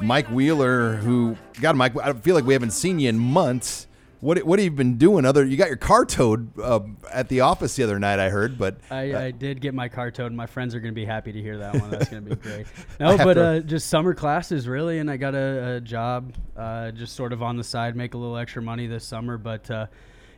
Mike 0.00 0.28
Wheeler, 0.28 0.96
who, 0.96 1.36
God, 1.60 1.76
Mike, 1.76 1.96
I 1.96 2.12
feel 2.12 2.34
like 2.34 2.44
we 2.44 2.52
haven't 2.52 2.70
seen 2.70 3.00
you 3.00 3.08
in 3.08 3.18
months. 3.18 3.87
What 4.20 4.42
what 4.44 4.58
have 4.58 4.64
you 4.64 4.70
been 4.72 4.98
doing? 4.98 5.24
Other 5.24 5.44
you 5.44 5.56
got 5.56 5.68
your 5.68 5.76
car 5.76 6.04
towed 6.04 6.58
uh, 6.58 6.80
at 7.12 7.28
the 7.28 7.40
office 7.42 7.76
the 7.76 7.84
other 7.84 7.98
night. 8.00 8.18
I 8.18 8.30
heard, 8.30 8.58
but 8.58 8.78
I, 8.90 9.12
uh, 9.12 9.20
I 9.20 9.30
did 9.30 9.60
get 9.60 9.74
my 9.74 9.88
car 9.88 10.10
towed. 10.10 10.32
My 10.32 10.46
friends 10.46 10.74
are 10.74 10.80
going 10.80 10.92
to 10.92 11.00
be 11.00 11.04
happy 11.04 11.30
to 11.30 11.40
hear 11.40 11.58
that 11.58 11.80
one. 11.80 11.90
That's 11.90 12.08
going 12.08 12.24
to 12.24 12.34
be 12.34 12.42
great. 12.48 12.66
No, 12.98 13.16
but 13.16 13.38
uh, 13.38 13.60
just 13.60 13.88
summer 13.88 14.14
classes 14.14 14.66
really, 14.66 14.98
and 14.98 15.08
I 15.08 15.16
got 15.18 15.34
a, 15.36 15.76
a 15.76 15.80
job, 15.80 16.34
uh, 16.56 16.90
just 16.90 17.14
sort 17.14 17.32
of 17.32 17.42
on 17.44 17.56
the 17.56 17.64
side, 17.64 17.94
make 17.94 18.14
a 18.14 18.18
little 18.18 18.36
extra 18.36 18.60
money 18.60 18.88
this 18.88 19.04
summer. 19.04 19.38
But 19.38 19.70
uh, 19.70 19.86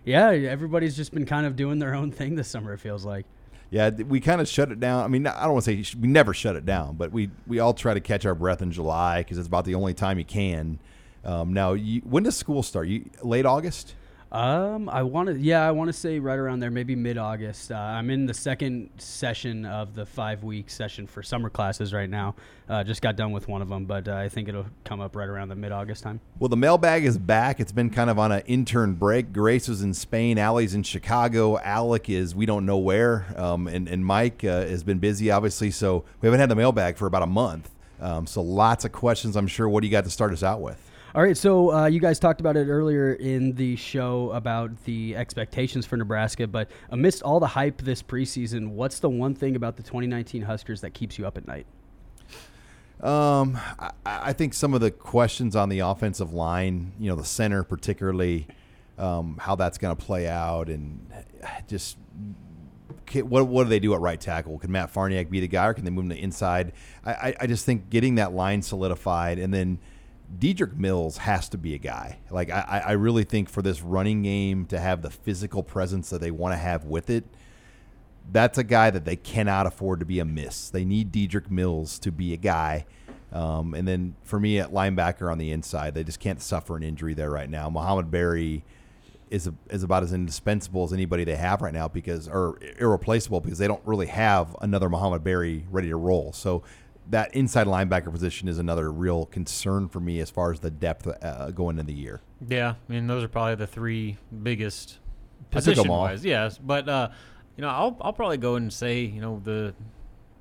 yeah, 0.04 0.30
everybody's 0.30 0.94
just 0.94 1.14
been 1.14 1.26
kind 1.26 1.46
of 1.46 1.56
doing 1.56 1.78
their 1.78 1.94
own 1.94 2.12
thing 2.12 2.34
this 2.34 2.48
summer. 2.48 2.74
It 2.74 2.80
feels 2.80 3.06
like. 3.06 3.24
yeah, 3.70 3.88
we 3.88 4.20
kind 4.20 4.42
of 4.42 4.48
shut 4.48 4.70
it 4.70 4.78
down. 4.80 5.04
I 5.04 5.08
mean, 5.08 5.26
I 5.26 5.44
don't 5.44 5.52
want 5.54 5.64
to 5.64 5.84
say 5.84 5.98
we 5.98 6.08
never 6.08 6.34
shut 6.34 6.54
it 6.54 6.66
down, 6.66 6.96
but 6.96 7.12
we 7.12 7.30
we 7.46 7.60
all 7.60 7.72
try 7.72 7.94
to 7.94 8.00
catch 8.00 8.26
our 8.26 8.34
breath 8.34 8.60
in 8.60 8.72
July 8.72 9.20
because 9.22 9.38
it's 9.38 9.48
about 9.48 9.64
the 9.64 9.74
only 9.74 9.94
time 9.94 10.18
you 10.18 10.24
can. 10.26 10.78
Um, 11.24 11.52
now, 11.52 11.72
you, 11.72 12.00
when 12.02 12.22
does 12.22 12.36
school 12.36 12.62
start? 12.62 12.88
You 12.88 13.08
late 13.22 13.46
August? 13.46 13.94
Um, 14.32 14.88
I 14.88 15.02
want 15.02 15.28
to, 15.28 15.36
yeah, 15.36 15.66
I 15.66 15.72
want 15.72 15.88
to 15.88 15.92
say 15.92 16.20
right 16.20 16.38
around 16.38 16.60
there, 16.60 16.70
maybe 16.70 16.94
mid 16.94 17.18
August. 17.18 17.72
Uh, 17.72 17.76
I'm 17.76 18.10
in 18.10 18.26
the 18.26 18.34
second 18.34 18.90
session 18.98 19.66
of 19.66 19.96
the 19.96 20.06
five 20.06 20.44
week 20.44 20.70
session 20.70 21.08
for 21.08 21.20
summer 21.20 21.50
classes 21.50 21.92
right 21.92 22.08
now. 22.08 22.36
Uh, 22.68 22.84
just 22.84 23.02
got 23.02 23.16
done 23.16 23.32
with 23.32 23.48
one 23.48 23.60
of 23.60 23.68
them, 23.68 23.86
but 23.86 24.06
uh, 24.06 24.14
I 24.14 24.28
think 24.28 24.48
it'll 24.48 24.66
come 24.84 25.00
up 25.00 25.16
right 25.16 25.28
around 25.28 25.48
the 25.48 25.56
mid 25.56 25.72
August 25.72 26.04
time. 26.04 26.20
Well, 26.38 26.48
the 26.48 26.56
mailbag 26.56 27.04
is 27.04 27.18
back. 27.18 27.58
It's 27.58 27.72
been 27.72 27.90
kind 27.90 28.08
of 28.08 28.20
on 28.20 28.30
an 28.30 28.42
intern 28.46 28.94
break. 28.94 29.32
Grace 29.32 29.66
was 29.66 29.82
in 29.82 29.94
Spain. 29.94 30.38
Allie's 30.38 30.74
in 30.74 30.84
Chicago. 30.84 31.58
Alec 31.58 32.08
is 32.08 32.32
we 32.32 32.46
don't 32.46 32.64
know 32.64 32.78
where. 32.78 33.26
Um, 33.36 33.66
and, 33.66 33.88
and 33.88 34.06
Mike 34.06 34.44
uh, 34.44 34.60
has 34.60 34.84
been 34.84 35.00
busy, 35.00 35.32
obviously. 35.32 35.72
So 35.72 36.04
we 36.20 36.28
haven't 36.28 36.38
had 36.38 36.48
the 36.48 36.56
mailbag 36.56 36.98
for 36.98 37.06
about 37.06 37.24
a 37.24 37.26
month. 37.26 37.68
Um, 38.00 38.28
so 38.28 38.42
lots 38.42 38.84
of 38.84 38.92
questions, 38.92 39.36
I'm 39.36 39.48
sure. 39.48 39.68
What 39.68 39.80
do 39.80 39.88
you 39.88 39.90
got 39.90 40.04
to 40.04 40.10
start 40.10 40.32
us 40.32 40.44
out 40.44 40.60
with? 40.60 40.89
All 41.12 41.22
right, 41.22 41.36
so 41.36 41.72
uh, 41.72 41.86
you 41.86 41.98
guys 41.98 42.20
talked 42.20 42.40
about 42.40 42.56
it 42.56 42.68
earlier 42.68 43.14
in 43.14 43.52
the 43.56 43.74
show 43.74 44.30
about 44.30 44.70
the 44.84 45.16
expectations 45.16 45.84
for 45.84 45.96
Nebraska, 45.96 46.46
but 46.46 46.70
amidst 46.90 47.24
all 47.24 47.40
the 47.40 47.48
hype 47.48 47.82
this 47.82 48.00
preseason, 48.00 48.68
what's 48.68 49.00
the 49.00 49.10
one 49.10 49.34
thing 49.34 49.56
about 49.56 49.76
the 49.76 49.82
2019 49.82 50.42
Huskers 50.42 50.82
that 50.82 50.94
keeps 50.94 51.18
you 51.18 51.26
up 51.26 51.36
at 51.36 51.48
night? 51.48 51.66
Um, 53.00 53.58
I, 53.80 53.90
I 54.06 54.32
think 54.32 54.54
some 54.54 54.72
of 54.72 54.80
the 54.80 54.92
questions 54.92 55.56
on 55.56 55.68
the 55.68 55.80
offensive 55.80 56.32
line, 56.32 56.92
you 57.00 57.10
know, 57.10 57.16
the 57.16 57.24
center 57.24 57.64
particularly, 57.64 58.46
um, 58.96 59.36
how 59.40 59.56
that's 59.56 59.78
going 59.78 59.96
to 59.96 60.00
play 60.00 60.28
out, 60.28 60.68
and 60.68 61.10
just 61.66 61.96
what 63.14 63.48
what 63.48 63.64
do 63.64 63.68
they 63.68 63.80
do 63.80 63.94
at 63.94 64.00
right 64.00 64.20
tackle? 64.20 64.60
Can 64.60 64.70
Matt 64.70 64.94
Farniok 64.94 65.28
be 65.28 65.40
the 65.40 65.48
guy, 65.48 65.66
or 65.66 65.74
can 65.74 65.84
they 65.84 65.90
move 65.90 66.04
him 66.04 66.10
to 66.10 66.16
inside? 66.16 66.72
I, 67.04 67.12
I, 67.12 67.34
I 67.40 67.46
just 67.48 67.66
think 67.66 67.90
getting 67.90 68.14
that 68.14 68.32
line 68.32 68.62
solidified, 68.62 69.40
and 69.40 69.52
then 69.52 69.80
Dedrick 70.38 70.76
Mills 70.76 71.18
has 71.18 71.48
to 71.50 71.58
be 71.58 71.74
a 71.74 71.78
guy. 71.78 72.18
Like 72.30 72.50
I, 72.50 72.82
I 72.86 72.92
really 72.92 73.24
think 73.24 73.48
for 73.48 73.62
this 73.62 73.82
running 73.82 74.22
game 74.22 74.66
to 74.66 74.78
have 74.78 75.02
the 75.02 75.10
physical 75.10 75.62
presence 75.62 76.10
that 76.10 76.20
they 76.20 76.30
want 76.30 76.52
to 76.52 76.58
have 76.58 76.84
with 76.84 77.10
it, 77.10 77.24
that's 78.32 78.58
a 78.58 78.64
guy 78.64 78.90
that 78.90 79.04
they 79.04 79.16
cannot 79.16 79.66
afford 79.66 80.00
to 80.00 80.06
be 80.06 80.20
a 80.20 80.24
miss. 80.24 80.70
They 80.70 80.84
need 80.84 81.12
Dedrick 81.12 81.50
Mills 81.50 81.98
to 82.00 82.12
be 82.12 82.32
a 82.32 82.36
guy. 82.36 82.86
Um, 83.32 83.74
and 83.74 83.86
then 83.86 84.14
for 84.24 84.40
me 84.40 84.58
at 84.58 84.72
linebacker 84.72 85.30
on 85.30 85.38
the 85.38 85.50
inside, 85.50 85.94
they 85.94 86.04
just 86.04 86.20
can't 86.20 86.40
suffer 86.40 86.76
an 86.76 86.82
injury 86.82 87.14
there 87.14 87.30
right 87.30 87.48
now. 87.48 87.70
Mohamed 87.70 88.10
Barry 88.10 88.64
is 89.30 89.46
a, 89.46 89.54
is 89.70 89.82
about 89.82 90.02
as 90.02 90.12
indispensable 90.12 90.84
as 90.84 90.92
anybody 90.92 91.22
they 91.24 91.36
have 91.36 91.62
right 91.62 91.72
now 91.72 91.86
because 91.86 92.28
or 92.28 92.58
irreplaceable 92.78 93.40
because 93.40 93.58
they 93.58 93.68
don't 93.68 93.84
really 93.86 94.08
have 94.08 94.56
another 94.60 94.88
Mohamed 94.88 95.22
Barry 95.22 95.64
ready 95.70 95.88
to 95.88 95.96
roll. 95.96 96.32
So 96.32 96.64
that 97.10 97.34
inside 97.34 97.66
linebacker 97.66 98.10
position 98.10 98.48
is 98.48 98.58
another 98.58 98.90
real 98.90 99.26
concern 99.26 99.88
for 99.88 100.00
me 100.00 100.20
as 100.20 100.30
far 100.30 100.52
as 100.52 100.60
the 100.60 100.70
depth 100.70 101.06
uh, 101.06 101.50
going 101.50 101.78
into 101.78 101.92
the 101.92 101.98
year. 101.98 102.20
Yeah, 102.46 102.70
I 102.88 102.92
mean 102.92 103.06
those 103.06 103.22
are 103.22 103.28
probably 103.28 103.56
the 103.56 103.66
three 103.66 104.16
biggest 104.42 104.98
I 105.52 105.60
took 105.60 105.68
'em 105.68 105.74
position 105.74 105.90
wise. 105.90 106.24
Yes, 106.24 106.58
but 106.58 106.88
uh, 106.88 107.10
you 107.56 107.62
know 107.62 107.68
I'll 107.68 107.96
I'll 108.00 108.12
probably 108.12 108.38
go 108.38 108.54
and 108.54 108.72
say 108.72 109.00
you 109.00 109.20
know 109.20 109.40
the 109.44 109.74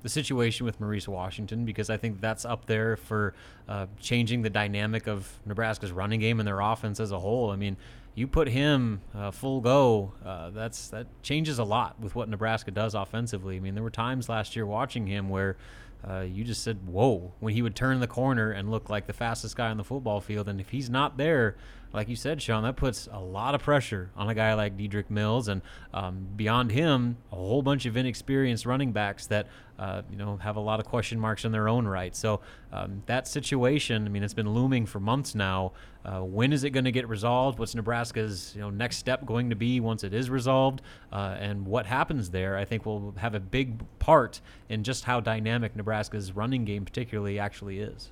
the 0.02 0.08
situation 0.08 0.64
with 0.64 0.80
Maurice 0.80 1.06
Washington 1.06 1.64
because 1.64 1.90
I 1.90 1.96
think 1.96 2.20
that's 2.20 2.44
up 2.44 2.64
there 2.66 2.96
for 2.96 3.34
uh, 3.68 3.86
changing 4.00 4.42
the 4.42 4.48
dynamic 4.50 5.06
of 5.06 5.30
Nebraska's 5.44 5.92
running 5.92 6.20
game 6.20 6.40
and 6.40 6.46
their 6.46 6.60
offense 6.60 7.00
as 7.00 7.12
a 7.12 7.18
whole. 7.18 7.50
I 7.50 7.56
mean, 7.56 7.76
you 8.14 8.26
put 8.26 8.48
him 8.48 9.02
uh, 9.14 9.30
full 9.30 9.60
go, 9.60 10.12
uh, 10.24 10.50
that's 10.50 10.88
that 10.88 11.06
changes 11.22 11.58
a 11.58 11.64
lot 11.64 12.00
with 12.00 12.14
what 12.14 12.28
Nebraska 12.28 12.70
does 12.70 12.94
offensively. 12.94 13.56
I 13.56 13.60
mean, 13.60 13.74
there 13.74 13.82
were 13.82 13.90
times 13.90 14.28
last 14.28 14.56
year 14.56 14.64
watching 14.64 15.06
him 15.06 15.28
where 15.28 15.56
uh, 16.08 16.20
you 16.20 16.44
just 16.44 16.62
said, 16.62 16.86
"Whoa!" 16.86 17.32
when 17.40 17.54
he 17.54 17.62
would 17.62 17.76
turn 17.76 18.00
the 18.00 18.06
corner 18.06 18.50
and 18.50 18.70
look 18.70 18.88
like 18.88 19.06
the 19.06 19.12
fastest 19.12 19.56
guy 19.56 19.70
on 19.70 19.76
the 19.76 19.84
football 19.84 20.20
field. 20.20 20.48
And 20.48 20.60
if 20.60 20.70
he's 20.70 20.88
not 20.88 21.16
there, 21.16 21.56
like 21.92 22.08
you 22.08 22.16
said, 22.16 22.40
Sean, 22.40 22.62
that 22.62 22.76
puts 22.76 23.08
a 23.10 23.18
lot 23.18 23.54
of 23.54 23.62
pressure 23.62 24.10
on 24.16 24.28
a 24.28 24.34
guy 24.34 24.54
like 24.54 24.76
Dedrick 24.76 25.10
Mills, 25.10 25.48
and 25.48 25.60
um, 25.92 26.26
beyond 26.36 26.70
him, 26.70 27.16
a 27.32 27.36
whole 27.36 27.62
bunch 27.62 27.84
of 27.86 27.96
inexperienced 27.96 28.64
running 28.64 28.92
backs 28.92 29.26
that 29.26 29.48
uh, 29.78 30.02
you 30.10 30.16
know 30.16 30.36
have 30.36 30.56
a 30.56 30.60
lot 30.60 30.78
of 30.78 30.86
question 30.86 31.18
marks 31.18 31.44
in 31.44 31.50
their 31.50 31.68
own 31.68 31.88
right. 31.88 32.14
So 32.14 32.40
um, 32.72 33.02
that 33.06 33.26
situation, 33.26 34.06
I 34.06 34.08
mean, 34.08 34.22
it's 34.22 34.34
been 34.34 34.50
looming 34.50 34.86
for 34.86 35.00
months 35.00 35.34
now. 35.34 35.72
Uh, 36.04 36.20
when 36.20 36.52
is 36.52 36.64
it 36.64 36.70
going 36.70 36.84
to 36.84 36.92
get 36.92 37.08
resolved? 37.08 37.58
What's 37.58 37.74
Nebraska's 37.74 38.52
you 38.54 38.60
know 38.60 38.70
next 38.70 38.98
step 38.98 39.26
going 39.26 39.50
to 39.50 39.56
be 39.56 39.80
once 39.80 40.04
it 40.04 40.14
is 40.14 40.30
resolved? 40.30 40.82
Uh, 41.12 41.36
and 41.40 41.66
what 41.66 41.86
happens 41.86 42.30
there, 42.30 42.56
I 42.56 42.64
think, 42.64 42.86
will 42.86 43.14
have 43.18 43.34
a 43.34 43.40
big 43.40 43.82
part 43.98 44.40
in 44.68 44.84
just 44.84 45.04
how 45.04 45.18
dynamic 45.18 45.74
Nebraska's 45.74 46.36
running 46.36 46.64
game, 46.64 46.84
particularly, 46.84 47.40
actually 47.40 47.80
is. 47.80 48.10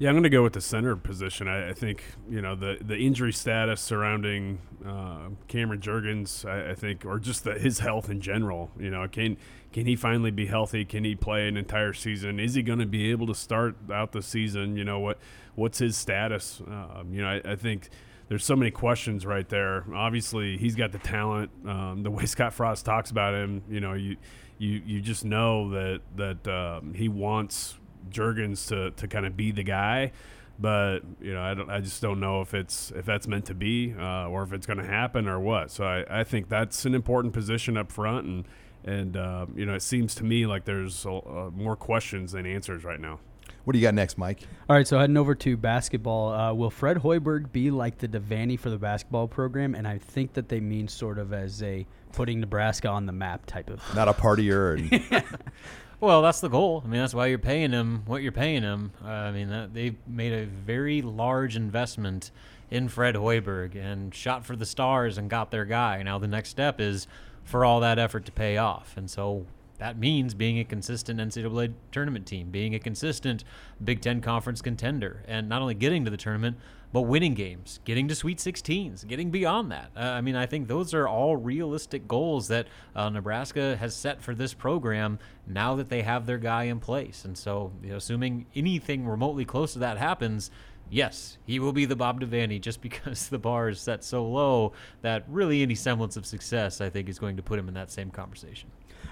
Yeah, 0.00 0.10
I'm 0.10 0.14
going 0.14 0.22
to 0.22 0.28
go 0.28 0.44
with 0.44 0.52
the 0.52 0.60
center 0.60 0.94
position. 0.94 1.48
I, 1.48 1.70
I 1.70 1.72
think 1.72 2.04
you 2.30 2.40
know 2.40 2.54
the 2.54 2.78
the 2.80 2.96
injury 2.96 3.32
status 3.32 3.80
surrounding 3.80 4.60
uh, 4.86 5.30
Cameron 5.48 5.80
Jurgens. 5.80 6.48
I, 6.48 6.70
I 6.70 6.74
think, 6.76 7.04
or 7.04 7.18
just 7.18 7.42
the, 7.42 7.54
his 7.54 7.80
health 7.80 8.08
in 8.08 8.20
general. 8.20 8.70
You 8.78 8.90
know, 8.90 9.08
can 9.08 9.36
can 9.72 9.86
he 9.86 9.96
finally 9.96 10.30
be 10.30 10.46
healthy? 10.46 10.84
Can 10.84 11.02
he 11.02 11.16
play 11.16 11.48
an 11.48 11.56
entire 11.56 11.92
season? 11.92 12.38
Is 12.38 12.54
he 12.54 12.62
going 12.62 12.78
to 12.78 12.86
be 12.86 13.10
able 13.10 13.26
to 13.26 13.34
start 13.34 13.74
out 13.92 14.12
the 14.12 14.22
season? 14.22 14.76
You 14.76 14.84
know 14.84 15.00
what 15.00 15.18
what's 15.56 15.78
his 15.80 15.96
status? 15.96 16.62
Um, 16.64 17.08
you 17.10 17.20
know, 17.20 17.28
I, 17.28 17.52
I 17.52 17.56
think 17.56 17.88
there's 18.28 18.44
so 18.44 18.54
many 18.54 18.70
questions 18.70 19.26
right 19.26 19.48
there. 19.48 19.84
Obviously, 19.92 20.58
he's 20.58 20.76
got 20.76 20.92
the 20.92 20.98
talent. 20.98 21.50
Um, 21.66 22.04
the 22.04 22.10
way 22.12 22.24
Scott 22.26 22.54
Frost 22.54 22.84
talks 22.84 23.10
about 23.10 23.34
him, 23.34 23.64
you 23.68 23.80
know, 23.80 23.94
you 23.94 24.16
you 24.58 24.80
you 24.86 25.00
just 25.00 25.24
know 25.24 25.70
that 25.70 26.02
that 26.14 26.46
um, 26.46 26.94
he 26.94 27.08
wants 27.08 27.74
Jurgens 28.10 28.68
to 28.68 28.90
to 28.92 29.08
kind 29.08 29.26
of 29.26 29.36
be 29.36 29.50
the 29.50 29.62
guy. 29.62 30.12
But 30.60 31.00
you 31.20 31.32
know, 31.32 31.40
I 31.40 31.54
don't. 31.54 31.70
I 31.70 31.80
just 31.80 32.02
don't 32.02 32.18
know 32.18 32.40
if 32.40 32.52
it's 32.52 32.90
if 32.90 33.04
that's 33.04 33.28
meant 33.28 33.44
to 33.46 33.54
be, 33.54 33.94
uh, 33.96 34.28
or 34.28 34.42
if 34.42 34.52
it's 34.52 34.66
going 34.66 34.78
to 34.78 34.86
happen, 34.86 35.28
or 35.28 35.38
what. 35.38 35.70
So 35.70 35.84
I, 35.84 36.20
I 36.20 36.24
think 36.24 36.48
that's 36.48 36.84
an 36.84 36.94
important 36.94 37.32
position 37.32 37.76
up 37.76 37.92
front, 37.92 38.26
and 38.26 38.44
and 38.84 39.16
uh, 39.16 39.46
you 39.54 39.66
know, 39.66 39.74
it 39.74 39.82
seems 39.82 40.14
to 40.16 40.24
me 40.24 40.46
like 40.46 40.64
there's 40.64 41.06
uh, 41.06 41.50
more 41.54 41.76
questions 41.76 42.32
than 42.32 42.44
answers 42.44 42.84
right 42.84 43.00
now. 43.00 43.20
What 43.64 43.74
do 43.74 43.78
you 43.78 43.84
got 43.84 43.94
next, 43.94 44.16
Mike? 44.16 44.40
All 44.68 44.74
right, 44.74 44.88
so 44.88 44.98
heading 44.98 45.18
over 45.18 45.34
to 45.34 45.56
basketball, 45.56 46.32
uh, 46.32 46.54
will 46.54 46.70
Fred 46.70 46.96
Hoiberg 46.96 47.52
be 47.52 47.70
like 47.70 47.98
the 47.98 48.08
Devaney 48.08 48.58
for 48.58 48.70
the 48.70 48.78
basketball 48.78 49.28
program? 49.28 49.74
And 49.74 49.86
I 49.86 49.98
think 49.98 50.32
that 50.32 50.48
they 50.48 50.58
mean 50.58 50.88
sort 50.88 51.18
of 51.18 51.34
as 51.34 51.62
a 51.62 51.86
putting 52.12 52.40
Nebraska 52.40 52.88
on 52.88 53.04
the 53.04 53.12
map 53.12 53.44
type 53.44 53.68
of. 53.68 53.82
Not 53.94 54.08
a 54.08 54.14
partier. 54.14 54.78
And, 54.78 55.22
Well, 56.00 56.22
that's 56.22 56.40
the 56.40 56.48
goal. 56.48 56.82
I 56.84 56.88
mean, 56.88 57.00
that's 57.00 57.14
why 57.14 57.26
you're 57.26 57.40
paying 57.40 57.72
him 57.72 58.04
what 58.06 58.22
you're 58.22 58.30
paying 58.30 58.62
him. 58.62 58.92
Uh, 59.04 59.08
I 59.08 59.32
mean, 59.32 59.50
that, 59.50 59.74
they've 59.74 59.96
made 60.06 60.32
a 60.32 60.46
very 60.46 61.02
large 61.02 61.56
investment 61.56 62.30
in 62.70 62.88
Fred 62.88 63.16
Hoiberg 63.16 63.74
and 63.74 64.14
shot 64.14 64.46
for 64.46 64.54
the 64.54 64.66
stars 64.66 65.18
and 65.18 65.28
got 65.28 65.50
their 65.50 65.64
guy. 65.64 66.02
Now 66.04 66.18
the 66.18 66.28
next 66.28 66.50
step 66.50 66.80
is 66.80 67.08
for 67.42 67.64
all 67.64 67.80
that 67.80 67.98
effort 67.98 68.26
to 68.26 68.32
pay 68.32 68.58
off, 68.58 68.96
and 68.96 69.10
so 69.10 69.46
that 69.78 69.98
means 69.98 70.34
being 70.34 70.60
a 70.60 70.64
consistent 70.64 71.18
NCAA 71.18 71.72
tournament 71.90 72.26
team, 72.26 72.50
being 72.50 72.74
a 72.74 72.78
consistent 72.78 73.42
Big 73.82 74.00
Ten 74.00 74.20
conference 74.20 74.62
contender, 74.62 75.22
and 75.26 75.48
not 75.48 75.62
only 75.62 75.74
getting 75.74 76.04
to 76.04 76.10
the 76.10 76.16
tournament, 76.16 76.56
but 76.92 77.02
winning 77.02 77.34
games, 77.34 77.80
getting 77.84 78.08
to 78.08 78.14
Sweet 78.14 78.38
16s, 78.38 79.06
getting 79.06 79.30
beyond 79.30 79.70
that. 79.70 79.90
Uh, 79.96 80.00
I 80.00 80.20
mean, 80.20 80.36
I 80.36 80.46
think 80.46 80.68
those 80.68 80.94
are 80.94 81.06
all 81.06 81.36
realistic 81.36 82.08
goals 82.08 82.48
that 82.48 82.66
uh, 82.96 83.10
Nebraska 83.10 83.76
has 83.76 83.94
set 83.94 84.22
for 84.22 84.34
this 84.34 84.54
program 84.54 85.18
now 85.46 85.74
that 85.76 85.90
they 85.90 86.02
have 86.02 86.26
their 86.26 86.38
guy 86.38 86.64
in 86.64 86.80
place. 86.80 87.24
And 87.24 87.36
so, 87.36 87.72
you 87.82 87.90
know, 87.90 87.96
assuming 87.96 88.46
anything 88.54 89.06
remotely 89.06 89.44
close 89.44 89.74
to 89.74 89.80
that 89.80 89.98
happens, 89.98 90.50
yes, 90.90 91.36
he 91.44 91.58
will 91.58 91.72
be 91.72 91.84
the 91.84 91.96
Bob 91.96 92.20
Devaney 92.20 92.60
just 92.68 92.80
because 92.80 93.28
the 93.28 93.38
bar 93.38 93.68
is 93.68 93.80
set 93.80 94.02
so 94.02 94.26
low 94.26 94.72
that 95.02 95.24
really 95.28 95.62
any 95.62 95.74
semblance 95.74 96.16
of 96.16 96.24
success, 96.24 96.80
I 96.80 96.88
think, 96.88 97.08
is 97.08 97.18
going 97.18 97.36
to 97.36 97.42
put 97.42 97.58
him 97.58 97.68
in 97.68 97.74
that 97.74 97.90
same 97.90 98.10
conversation. 98.10 98.70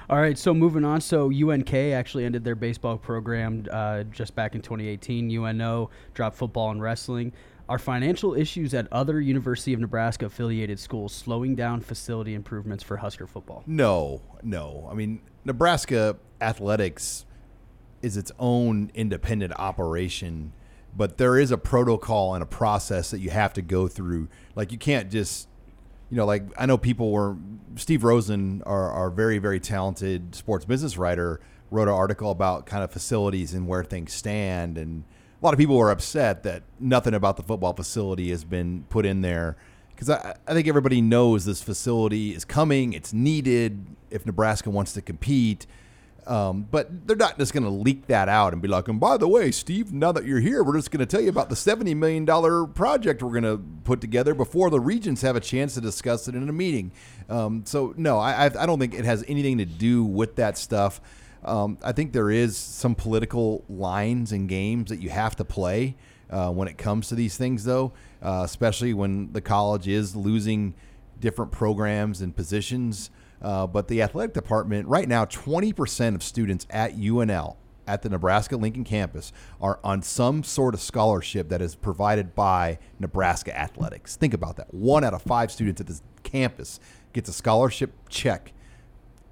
All 0.09 0.18
right, 0.18 0.39
so 0.39 0.55
moving 0.55 0.85
on. 0.85 1.01
So 1.01 1.33
UNK 1.33 1.74
actually 1.74 2.24
ended 2.24 2.45
their 2.45 2.55
baseball 2.55 2.97
program 2.97 3.66
uh, 3.70 4.05
just 4.05 4.37
back 4.37 4.55
in 4.55 4.62
2018. 4.62 5.31
UNO 5.31 5.91
dropped 6.14 6.37
football 6.37 6.70
and 6.70 6.81
wrestling. 6.81 7.33
Are 7.69 7.79
financial 7.79 8.35
issues 8.35 8.75
at 8.75 8.87
other 8.93 9.21
University 9.21 9.73
of 9.73 9.81
Nebraska 9.81 10.27
affiliated 10.27 10.79
schools 10.79 11.12
slowing 11.12 11.57
down 11.57 11.81
facility 11.81 12.35
improvements 12.35 12.85
for 12.85 12.99
Husker 12.99 13.27
football? 13.27 13.64
No, 13.67 14.23
no. 14.43 14.89
I 14.91 14.95
mean, 14.95 15.21
Nebraska 15.45 16.17
athletics 16.41 17.27
is 18.03 18.17
its 18.17 18.31
own 18.39 18.91
independent 18.95 19.53
operation 19.59 20.53
but 20.97 21.19
there 21.19 21.39
is 21.39 21.51
a 21.51 21.59
protocol 21.59 22.35
and 22.35 22.43
a 22.43 22.47
process 22.47 23.11
that 23.11 23.19
you 23.19 23.31
have 23.31 23.53
to 23.53 23.62
go 23.62 23.87
through. 23.87 24.29
Like 24.55 24.73
you 24.73 24.79
can't 24.79 25.11
just, 25.11 25.49
you 26.11 26.17
know, 26.17 26.25
like 26.25 26.45
I 26.57 26.67
know 26.67 26.79
people 26.79 27.11
were 27.12 27.37
Steve 27.77 28.03
Rosen, 28.03 28.62
our, 28.64 28.91
our 28.91 29.11
very 29.11 29.39
very 29.39 29.61
talented 29.61 30.35
sports 30.35 30.64
business 30.64 30.97
writer, 30.97 31.41
wrote 31.71 31.89
an 31.89 31.95
article 31.95 32.31
about 32.31 32.64
kind 32.64 32.83
of 32.83 32.91
facilities 32.91 33.53
and 33.53 33.69
where 33.69 33.85
things 33.85 34.12
stand, 34.12 34.79
and 34.79 35.05
a 35.41 35.45
lot 35.45 35.53
of 35.53 35.59
people 35.59 35.76
were 35.76 35.91
upset 35.91 36.43
that 36.45 36.62
nothing 36.80 37.14
about 37.14 37.37
the 37.37 37.43
football 37.43 37.72
facility 37.72 38.30
has 38.30 38.45
been 38.45 38.84
put 38.89 39.05
in 39.05 39.20
there 39.20 39.57
because 39.95 40.11
I, 40.11 40.37
I 40.47 40.53
think 40.53 40.68
everybody 40.68 41.01
knows 41.01 41.45
this 41.45 41.62
facility 41.62 42.34
is 42.34 42.45
coming, 42.45 42.93
it's 42.93 43.12
needed 43.12 43.87
if 44.11 44.26
Nebraska 44.26 44.70
wants 44.70 44.93
to 44.95 45.03
compete. 45.03 45.66
Um, 46.26 46.66
but 46.68 47.07
they're 47.07 47.14
not 47.14 47.39
just 47.39 47.53
going 47.53 47.62
to 47.62 47.70
leak 47.70 48.09
that 48.09 48.28
out 48.28 48.53
and 48.53 48.61
be 48.61 48.66
like, 48.66 48.89
and 48.89 48.99
by 48.99 49.16
the 49.16 49.28
way, 49.28 49.53
Steve, 49.53 49.93
now 49.93 50.11
that 50.11 50.24
you're 50.24 50.41
here, 50.41 50.64
we're 50.64 50.74
just 50.74 50.91
going 50.91 50.99
to 50.99 51.07
tell 51.07 51.20
you 51.20 51.28
about 51.28 51.51
the 51.51 51.55
$70 51.55 51.97
million 51.97 52.26
project 52.72 53.22
we're 53.22 53.30
going 53.30 53.45
to 53.45 53.62
put 53.84 54.01
together 54.01 54.34
before 54.34 54.68
the 54.68 54.80
regents 54.80 55.22
have 55.22 55.37
a 55.37 55.41
chance 55.41 55.74
to 55.74 55.80
discuss 55.80 56.26
it 56.26 56.34
in 56.34 56.49
a 56.49 56.53
meeting. 56.53 56.91
Um, 57.28 57.62
so, 57.64 57.95
no, 57.97 58.18
I, 58.18 58.47
I 58.47 58.66
don't 58.66 58.80
think 58.80 58.95
it 58.95 59.05
has 59.05 59.24
anything 59.28 59.59
to 59.59 59.64
do 59.64 60.05
with 60.05 60.34
that 60.37 60.59
stuff. 60.59 61.01
Um, 61.47 61.79
I 61.83 61.93
think 61.93 62.13
there 62.13 62.31
is 62.31 62.57
some 62.57 62.95
political 62.95 63.65
lines 63.69 64.33
and 64.33 64.49
games 64.49 64.91
that 64.91 65.01
you 65.01 65.11
have 65.11 65.37
to 65.37 65.45
play 65.45 65.97
uh, 66.29 66.51
when 66.51 66.69
it 66.69 66.77
comes 66.77 67.09
to 67.09 67.15
these 67.15 67.37
things, 67.37 67.65
though, 67.65 67.93
uh, 68.23 68.43
especially 68.45 68.93
when 68.93 69.33
the 69.33 69.41
college 69.41 69.87
is 69.87 70.17
losing 70.17 70.75
different 71.21 71.53
programs 71.53 72.21
and 72.21 72.35
positions. 72.35 73.11
Uh, 73.41 73.67
but 73.67 73.89
the 73.89 74.03
athletic 74.03 74.35
department, 74.35 74.89
right 74.89 75.09
now, 75.09 75.25
20% 75.25 76.15
of 76.15 76.23
students 76.23 76.67
at 76.71 76.97
UNL, 76.97 77.57
at 77.87 78.03
the 78.03 78.09
Nebraska 78.09 78.57
Lincoln 78.57 78.83
campus, 78.83 79.33
are 79.61 79.79
on 79.85 80.03
some 80.03 80.43
sort 80.43 80.75
of 80.75 80.81
scholarship 80.81 81.49
that 81.51 81.63
is 81.63 81.77
provided 81.77 82.35
by 82.35 82.79
Nebraska 82.99 83.57
Athletics. 83.57 84.17
Think 84.17 84.35
about 84.35 84.57
that. 84.57 84.75
One 84.75 85.05
out 85.05 85.15
of 85.15 85.23
five 85.23 85.53
students 85.53 85.81
at 85.81 85.87
this 85.87 86.03
campus 86.25 86.81
gets 87.13 87.29
a 87.29 87.33
scholarship 87.33 87.93
check 88.09 88.53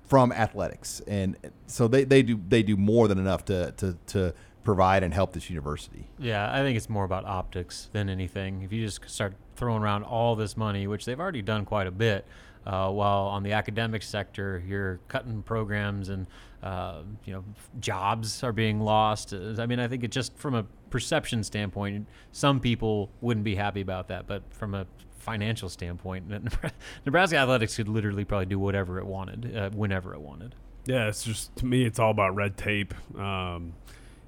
from 0.06 0.32
athletics. 0.32 1.00
And 1.06 1.36
so 1.66 1.88
they, 1.88 2.04
they 2.04 2.22
do 2.22 2.40
they 2.48 2.62
do 2.62 2.76
more 2.76 3.08
than 3.08 3.18
enough 3.18 3.44
to, 3.46 3.72
to, 3.78 3.96
to 4.08 4.34
provide 4.62 5.02
and 5.02 5.12
help 5.12 5.32
this 5.32 5.50
university. 5.50 6.08
Yeah, 6.18 6.52
I 6.52 6.58
think 6.58 6.76
it's 6.76 6.88
more 6.88 7.04
about 7.04 7.24
optics 7.24 7.88
than 7.92 8.08
anything. 8.08 8.62
If 8.62 8.72
you 8.72 8.84
just 8.84 9.08
start 9.08 9.34
throwing 9.56 9.82
around 9.82 10.04
all 10.04 10.36
this 10.36 10.56
money, 10.56 10.86
which 10.86 11.04
they've 11.04 11.20
already 11.20 11.42
done 11.42 11.64
quite 11.64 11.86
a 11.86 11.90
bit, 11.90 12.26
uh, 12.66 12.90
while 12.90 13.26
on 13.26 13.42
the 13.42 13.52
academic 13.52 14.02
sector, 14.02 14.62
you're 14.66 14.98
cutting 15.08 15.42
programs 15.42 16.08
and 16.08 16.26
uh, 16.62 17.02
you 17.26 17.32
know 17.32 17.44
jobs 17.78 18.42
are 18.42 18.52
being 18.52 18.80
lost. 18.80 19.34
Uh, 19.34 19.54
I 19.58 19.66
mean, 19.66 19.78
I 19.78 19.86
think 19.86 20.02
it 20.02 20.10
just 20.10 20.36
from 20.38 20.54
a 20.54 20.64
perception 20.90 21.44
standpoint, 21.44 22.06
some 22.32 22.60
people 22.60 23.10
wouldn't 23.20 23.44
be 23.44 23.54
happy 23.54 23.82
about 23.82 24.08
that, 24.08 24.26
but 24.26 24.42
from 24.50 24.74
a 24.74 24.86
financial 25.24 25.68
standpoint, 25.68 26.28
Nebraska 27.06 27.36
athletics 27.36 27.76
could 27.76 27.88
literally 27.88 28.24
probably 28.24 28.46
do 28.46 28.58
whatever 28.58 28.98
it 28.98 29.06
wanted, 29.06 29.56
uh, 29.56 29.70
whenever 29.70 30.14
it 30.14 30.20
wanted. 30.20 30.54
Yeah, 30.86 31.08
it's 31.08 31.24
just 31.24 31.56
to 31.56 31.66
me, 31.66 31.84
it's 31.84 31.98
all 31.98 32.10
about 32.10 32.34
red 32.34 32.56
tape. 32.56 32.94
Um, 33.18 33.72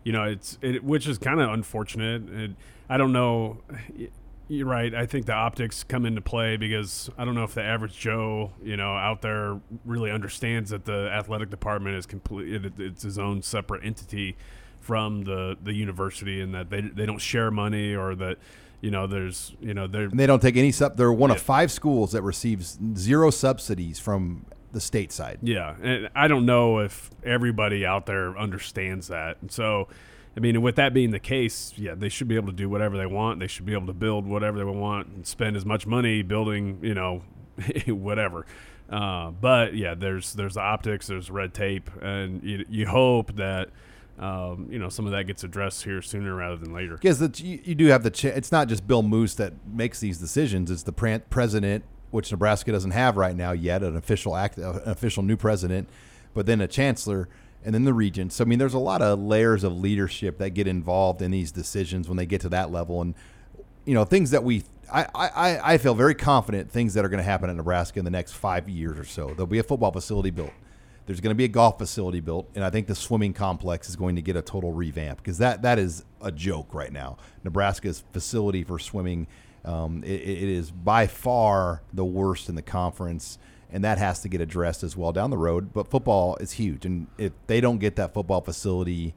you 0.02 0.12
know, 0.12 0.24
it's 0.24 0.58
it, 0.62 0.82
which 0.82 1.06
is 1.06 1.18
kind 1.18 1.40
of 1.40 1.50
unfortunate. 1.50 2.28
It, 2.30 2.50
I 2.88 2.96
don't 2.96 3.12
know. 3.12 3.58
You're 4.48 4.66
right. 4.66 4.94
I 4.94 5.06
think 5.06 5.26
the 5.26 5.34
optics 5.34 5.82
come 5.82 6.06
into 6.06 6.20
play 6.20 6.56
because 6.56 7.10
I 7.18 7.24
don't 7.24 7.34
know 7.34 7.42
if 7.42 7.54
the 7.54 7.62
average 7.62 7.98
Joe, 7.98 8.52
you 8.62 8.76
know, 8.76 8.92
out 8.94 9.20
there 9.20 9.60
really 9.84 10.10
understands 10.10 10.70
that 10.70 10.84
the 10.84 11.10
athletic 11.12 11.50
department 11.50 11.96
is 11.96 12.06
complete. 12.06 12.64
It, 12.64 12.72
it's 12.78 13.02
his 13.02 13.18
own 13.18 13.42
separate 13.42 13.84
entity 13.84 14.36
from 14.80 15.24
the 15.24 15.58
the 15.60 15.74
university, 15.74 16.40
and 16.40 16.54
that 16.54 16.70
they 16.70 16.80
they 16.80 17.04
don't 17.04 17.20
share 17.20 17.50
money 17.50 17.94
or 17.94 18.14
that 18.14 18.38
you 18.86 18.92
know 18.92 19.08
there's 19.08 19.52
you 19.60 19.74
know 19.74 19.88
they're 19.88 20.04
and 20.04 20.20
they 20.20 20.28
don't 20.28 20.40
take 20.40 20.56
any 20.56 20.70
sub. 20.70 20.96
They're 20.96 21.12
one 21.12 21.30
yeah. 21.30 21.36
of 21.36 21.42
five 21.42 21.72
schools 21.72 22.12
that 22.12 22.22
receives 22.22 22.78
zero 22.94 23.30
subsidies 23.30 23.98
from 23.98 24.46
the 24.70 24.80
state 24.80 25.10
side. 25.10 25.40
Yeah, 25.42 25.74
and 25.82 26.08
I 26.14 26.28
don't 26.28 26.46
know 26.46 26.78
if 26.78 27.10
everybody 27.24 27.84
out 27.84 28.06
there 28.06 28.38
understands 28.38 29.08
that, 29.08 29.38
and 29.40 29.50
so 29.50 29.88
I 30.36 30.40
mean, 30.40 30.62
with 30.62 30.76
that 30.76 30.94
being 30.94 31.10
the 31.10 31.18
case, 31.18 31.74
yeah, 31.76 31.96
they 31.96 32.08
should 32.08 32.28
be 32.28 32.36
able 32.36 32.46
to 32.46 32.56
do 32.56 32.68
whatever 32.68 32.96
they 32.96 33.06
want. 33.06 33.40
They 33.40 33.48
should 33.48 33.66
be 33.66 33.72
able 33.72 33.88
to 33.88 33.92
build 33.92 34.24
whatever 34.24 34.56
they 34.56 34.64
want 34.64 35.08
and 35.08 35.26
spend 35.26 35.56
as 35.56 35.66
much 35.66 35.84
money 35.84 36.22
building, 36.22 36.78
you 36.80 36.94
know, 36.94 37.24
whatever. 37.88 38.46
Uh, 38.88 39.32
but 39.32 39.74
yeah, 39.74 39.94
there's 39.94 40.32
there's 40.34 40.54
the 40.54 40.60
optics, 40.60 41.08
there's 41.08 41.28
red 41.28 41.54
tape, 41.54 41.90
and 42.00 42.40
you, 42.44 42.64
you 42.68 42.86
hope 42.86 43.34
that 43.34 43.70
um, 44.18 44.68
you 44.70 44.78
know 44.78 44.88
some 44.88 45.06
of 45.06 45.12
that 45.12 45.26
gets 45.26 45.44
addressed 45.44 45.84
here 45.84 46.00
sooner 46.00 46.34
rather 46.34 46.56
than 46.56 46.72
later. 46.72 46.94
Because 46.94 47.40
you, 47.40 47.60
you, 47.62 47.74
do 47.74 47.86
have 47.86 48.02
the 48.02 48.10
ch- 48.10 48.26
it's 48.26 48.50
not 48.50 48.68
just 48.68 48.86
Bill 48.86 49.02
Moos 49.02 49.34
that 49.36 49.52
makes 49.66 50.00
these 50.00 50.18
decisions; 50.18 50.70
it's 50.70 50.84
the 50.84 50.92
pre- 50.92 51.18
president, 51.30 51.84
which 52.10 52.30
Nebraska 52.30 52.72
doesn't 52.72 52.92
have 52.92 53.16
right 53.16 53.36
now 53.36 53.52
yet, 53.52 53.82
an 53.82 53.96
official 53.96 54.34
act, 54.34 54.56
an 54.56 54.80
official 54.86 55.22
new 55.22 55.36
president, 55.36 55.88
but 56.32 56.46
then 56.46 56.60
a 56.60 56.68
chancellor 56.68 57.28
and 57.66 57.74
then 57.74 57.84
the 57.84 57.92
regents. 57.92 58.36
So 58.36 58.44
I 58.44 58.46
mean, 58.46 58.58
there's 58.58 58.74
a 58.74 58.78
lot 58.78 59.02
of 59.02 59.18
layers 59.18 59.64
of 59.64 59.76
leadership 59.76 60.38
that 60.38 60.50
get 60.50 60.66
involved 60.66 61.20
in 61.20 61.32
these 61.32 61.50
decisions 61.50 62.08
when 62.08 62.16
they 62.16 62.24
get 62.24 62.40
to 62.42 62.48
that 62.50 62.70
level, 62.70 63.02
and 63.02 63.14
you 63.84 63.92
know 63.92 64.04
things 64.04 64.30
that 64.30 64.44
we. 64.44 64.62
I, 64.90 65.06
I, 65.16 65.72
I 65.72 65.78
feel 65.78 65.96
very 65.96 66.14
confident 66.14 66.70
things 66.70 66.94
that 66.94 67.04
are 67.04 67.08
going 67.08 67.18
to 67.18 67.24
happen 67.24 67.50
in 67.50 67.56
Nebraska 67.56 67.98
in 67.98 68.04
the 68.04 68.10
next 68.10 68.34
five 68.34 68.68
years 68.68 68.96
or 68.96 69.04
so. 69.04 69.26
There'll 69.26 69.48
be 69.48 69.58
a 69.58 69.64
football 69.64 69.90
facility 69.90 70.30
built. 70.30 70.52
There's 71.06 71.20
going 71.20 71.30
to 71.30 71.36
be 71.36 71.44
a 71.44 71.48
golf 71.48 71.78
facility 71.78 72.20
built, 72.20 72.50
and 72.54 72.64
I 72.64 72.70
think 72.70 72.88
the 72.88 72.94
swimming 72.94 73.32
complex 73.32 73.88
is 73.88 73.96
going 73.96 74.16
to 74.16 74.22
get 74.22 74.36
a 74.36 74.42
total 74.42 74.72
revamp 74.72 75.18
because 75.18 75.38
that 75.38 75.62
that 75.62 75.78
is 75.78 76.04
a 76.20 76.32
joke 76.32 76.74
right 76.74 76.92
now. 76.92 77.16
Nebraska's 77.44 78.02
facility 78.12 78.64
for 78.64 78.78
swimming, 78.78 79.28
um, 79.64 80.02
it, 80.04 80.20
it 80.20 80.48
is 80.48 80.70
by 80.70 81.06
far 81.06 81.82
the 81.92 82.04
worst 82.04 82.48
in 82.48 82.56
the 82.56 82.62
conference 82.62 83.38
and 83.70 83.84
that 83.84 83.98
has 83.98 84.20
to 84.20 84.28
get 84.28 84.40
addressed 84.40 84.82
as 84.82 84.96
well 84.96 85.12
down 85.12 85.30
the 85.30 85.38
road. 85.38 85.72
But 85.72 85.88
football 85.88 86.36
is 86.36 86.52
huge, 86.52 86.86
and 86.86 87.08
if 87.18 87.32
they 87.46 87.60
don't 87.60 87.78
get 87.78 87.96
that 87.96 88.14
football 88.14 88.40
facility 88.40 89.14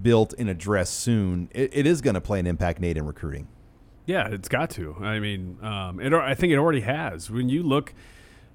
built 0.00 0.34
and 0.38 0.48
addressed 0.48 0.94
soon, 1.00 1.48
it, 1.52 1.70
it 1.72 1.86
is 1.86 2.00
going 2.00 2.14
to 2.14 2.20
play 2.20 2.38
an 2.38 2.46
impact, 2.46 2.80
Nate, 2.80 2.96
in 2.96 3.06
recruiting. 3.06 3.48
Yeah, 4.06 4.28
it's 4.28 4.48
got 4.48 4.70
to. 4.70 4.96
I 5.00 5.18
mean, 5.18 5.58
um, 5.62 5.98
it, 6.00 6.12
I 6.12 6.34
think 6.34 6.52
it 6.52 6.56
already 6.56 6.82
has. 6.82 7.30
When 7.30 7.48
you 7.48 7.62
look, 7.62 7.92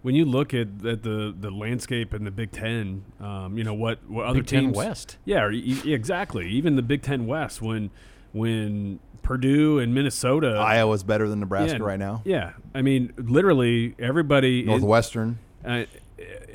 when 0.01 0.15
you 0.15 0.25
look 0.25 0.53
at, 0.53 0.67
at 0.85 1.03
the 1.03 1.33
the 1.37 1.51
landscape 1.51 2.13
in 2.13 2.23
the 2.23 2.31
Big 2.31 2.51
Ten, 2.51 3.03
um, 3.19 3.57
you 3.57 3.63
know 3.63 3.73
what 3.73 3.99
what 4.09 4.25
other 4.25 4.39
Big 4.39 4.47
teams? 4.47 4.63
Ten 4.63 4.71
West. 4.73 5.17
Yeah, 5.25 5.49
exactly. 5.49 6.47
Even 6.49 6.75
the 6.75 6.81
Big 6.81 7.01
Ten 7.01 7.27
West, 7.27 7.61
when 7.61 7.91
when 8.31 8.99
Purdue 9.21 9.79
and 9.79 9.93
Minnesota. 9.93 10.55
Iowa's 10.57 11.03
better 11.03 11.27
than 11.27 11.39
Nebraska 11.39 11.77
yeah, 11.77 11.83
right 11.83 11.99
now. 11.99 12.21
Yeah, 12.25 12.53
I 12.73 12.81
mean, 12.81 13.13
literally 13.17 13.95
everybody. 13.99 14.63
Northwestern. 14.63 15.39
In, 15.63 15.71
uh, 15.71 15.85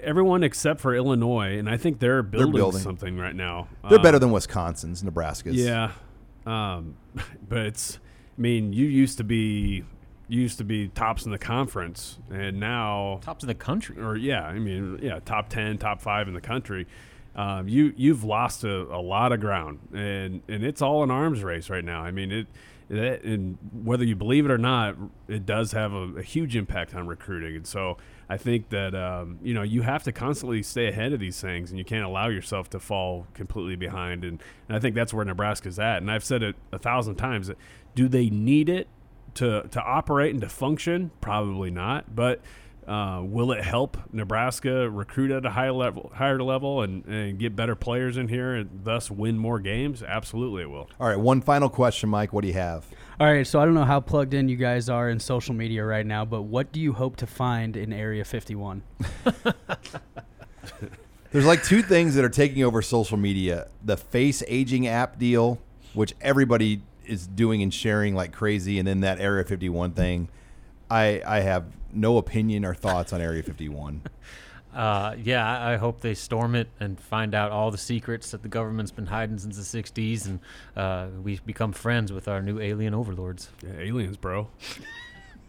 everyone 0.03 0.42
except 0.42 0.80
for 0.80 0.94
Illinois, 0.94 1.59
and 1.59 1.68
I 1.68 1.76
think 1.76 2.01
they're 2.01 2.22
building, 2.22 2.53
they're 2.53 2.61
building. 2.61 2.80
something 2.80 3.16
right 3.16 3.34
now. 3.34 3.68
They're 3.88 3.99
um, 3.99 4.03
better 4.03 4.18
than 4.18 4.32
Wisconsin's, 4.32 5.03
Nebraska's. 5.03 5.57
Yeah, 5.57 5.92
um, 6.44 6.97
but 7.49 7.59
it's. 7.59 7.99
I 8.38 8.40
mean, 8.40 8.74
you 8.74 8.84
used 8.84 9.16
to 9.16 9.24
be 9.24 9.84
used 10.29 10.59
to 10.59 10.64
be 10.64 10.89
tops 10.89 11.24
in 11.24 11.33
the 11.33 11.39
conference, 11.39 12.18
and 12.31 12.59
now 12.59 13.20
tops 13.22 13.45
in 13.45 13.49
the 13.49 13.55
country. 13.55 14.01
Or 14.01 14.16
yeah, 14.16 14.45
I 14.45 14.59
mean, 14.59 14.99
yeah, 15.03 15.20
top 15.24 15.49
ten, 15.49 15.79
top 15.79 16.01
five 16.01 16.29
in 16.29 16.35
the 16.35 16.41
country 16.41 16.87
um, 17.37 17.68
you 17.68 17.93
you've 17.97 18.24
lost 18.24 18.64
a, 18.64 18.83
a, 18.95 19.01
lot 19.01 19.31
of 19.31 19.41
ground, 19.41 19.79
and 19.93 20.41
and 20.49 20.64
it's 20.64 20.81
all 20.81 21.03
an 21.03 21.11
arms 21.11 21.45
race 21.45 21.68
right 21.68 21.85
now. 21.85 22.01
I 22.01 22.11
mean 22.11 22.33
it. 22.33 22.47
It, 22.89 23.24
and 23.24 23.59
whether 23.83 24.05
you 24.05 24.14
believe 24.14 24.45
it 24.45 24.51
or 24.53 24.59
not, 24.59 24.95
it 25.27 25.45
does 25.45 25.72
have 25.72 25.93
a, 25.93 26.18
a 26.18 26.22
huge 26.22 26.55
impact 26.55 26.95
on 26.95 27.09
recruiting. 27.09 27.57
And 27.57 27.66
so 27.66 27.97
I 28.29 28.37
think 28.37 28.68
that 28.68 28.95
um, 28.95 29.41
you 29.43 29.55
know 29.55 29.62
you 29.62 29.83
have 29.83 30.05
to 30.05 30.12
constantly 30.12 30.62
stay 30.62 30.87
ahead 30.87 31.12
of 31.12 31.18
these 31.18 31.41
things, 31.41 31.70
and 31.70 31.79
you 31.81 31.85
can't 31.85 32.05
allow 32.05 32.29
yourself 32.29 32.70
to 32.70 32.79
fall 32.79 33.27
completely 33.35 33.74
behind. 33.74 34.24
And, 34.24 34.41
and 34.68 34.77
I 34.77 34.81
think 34.81 34.95
that's 34.95 35.12
where 35.12 35.24
Nebraska's 35.24 35.81
at. 35.81 35.97
And 35.97 36.11
I've 36.11 36.24
said 36.24 36.45
it 36.45 36.55
a 36.70 36.79
thousand 36.79 37.16
times: 37.16 37.51
do 37.97 38.07
they 38.07 38.31
need 38.31 38.68
it 38.68 38.87
to 39.37 39.68
to 39.70 39.82
operate 39.82 40.32
and 40.32 40.41
to 40.43 40.49
function? 40.49 41.11
Probably 41.20 41.70
not, 41.70 42.14
but 42.14 42.41
uh, 42.87 43.20
will 43.24 43.51
it 43.51 43.64
help 43.64 43.99
Nebraska 44.12 44.89
recruit 44.89 45.32
at 45.32 45.45
a 45.45 45.51
higher 45.51 45.72
level, 45.72 46.12
higher 46.14 46.41
level, 46.41 46.82
and, 46.82 47.05
and 47.07 47.39
get 47.39 47.57
better 47.57 47.74
players 47.74 48.16
in 48.16 48.28
here, 48.28 48.55
and 48.55 48.84
thus 48.84 49.11
win 49.11 49.37
more 49.37 49.59
games? 49.59 50.03
Absolutely, 50.05 50.62
it 50.62 50.70
will. 50.70 50.89
All 51.01 51.09
right, 51.09 51.18
one 51.18 51.41
final 51.41 51.68
question, 51.68 52.09
Mike. 52.09 52.32
What 52.32 52.43
do 52.43 52.49
you 52.49 52.55
have? 52.55 52.87
All 53.18 53.26
right, 53.26 53.47
so 53.47 53.61
I 53.61 53.64
don't 53.64 53.74
know 53.74 53.84
how 53.84 53.99
plugged 54.01 54.34
in 54.34 54.49
you 54.49 54.57
guys 54.57 54.89
are 54.89 55.11
in 55.11 55.18
social 55.18 55.55
media 55.55 55.84
right 55.84 56.07
now, 56.07 56.24
but 56.24 56.43
what 56.43 56.70
do 56.70 56.80
you 56.80 56.93
hope 56.93 57.16
to 57.16 57.26
find 57.26 57.76
in 57.76 57.93
Area 57.93 58.24
51? 58.24 58.82
There's 61.32 61.47
like 61.47 61.64
two 61.64 61.82
things 61.82 62.14
that 62.14 62.24
are 62.24 62.30
taking 62.30 62.62
over 62.62 62.82
social 62.82 63.16
media: 63.16 63.66
the 63.84 63.97
face 63.97 64.45
aging 64.47 64.87
app 64.87 65.18
deal, 65.18 65.59
which 65.93 66.14
everybody 66.20 66.82
is 67.07 67.26
doing 67.26 67.62
and 67.62 67.72
sharing 67.72 68.14
like 68.14 68.32
crazy, 68.32 68.78
and 68.78 68.86
then 68.86 69.00
that 69.00 69.20
Area 69.20 69.44
51 69.44 69.92
thing. 69.92 70.28
I 70.90 71.22
I 71.26 71.40
have 71.40 71.64
no 71.92 72.18
opinion 72.18 72.64
or 72.64 72.74
thoughts 72.74 73.12
on 73.12 73.20
Area 73.20 73.42
51. 73.42 74.02
Uh, 74.74 75.16
yeah, 75.24 75.42
I 75.61 75.72
I 75.72 75.76
hope 75.76 76.02
they 76.02 76.12
storm 76.12 76.54
it 76.54 76.68
and 76.80 77.00
find 77.00 77.34
out 77.34 77.50
all 77.50 77.70
the 77.70 77.78
secrets 77.78 78.32
that 78.32 78.42
the 78.42 78.48
government's 78.48 78.90
been 78.90 79.07
hiding 79.07 79.38
since 79.38 79.57
the 79.57 79.82
'60s, 79.82 80.26
and 80.26 80.38
uh, 80.76 81.07
we 81.22 81.40
become 81.46 81.72
friends 81.72 82.12
with 82.12 82.28
our 82.28 82.42
new 82.42 82.61
alien 82.61 82.92
overlords. 82.92 83.48
Yeah, 83.64 83.70
aliens, 83.78 84.18
bro. 84.18 84.48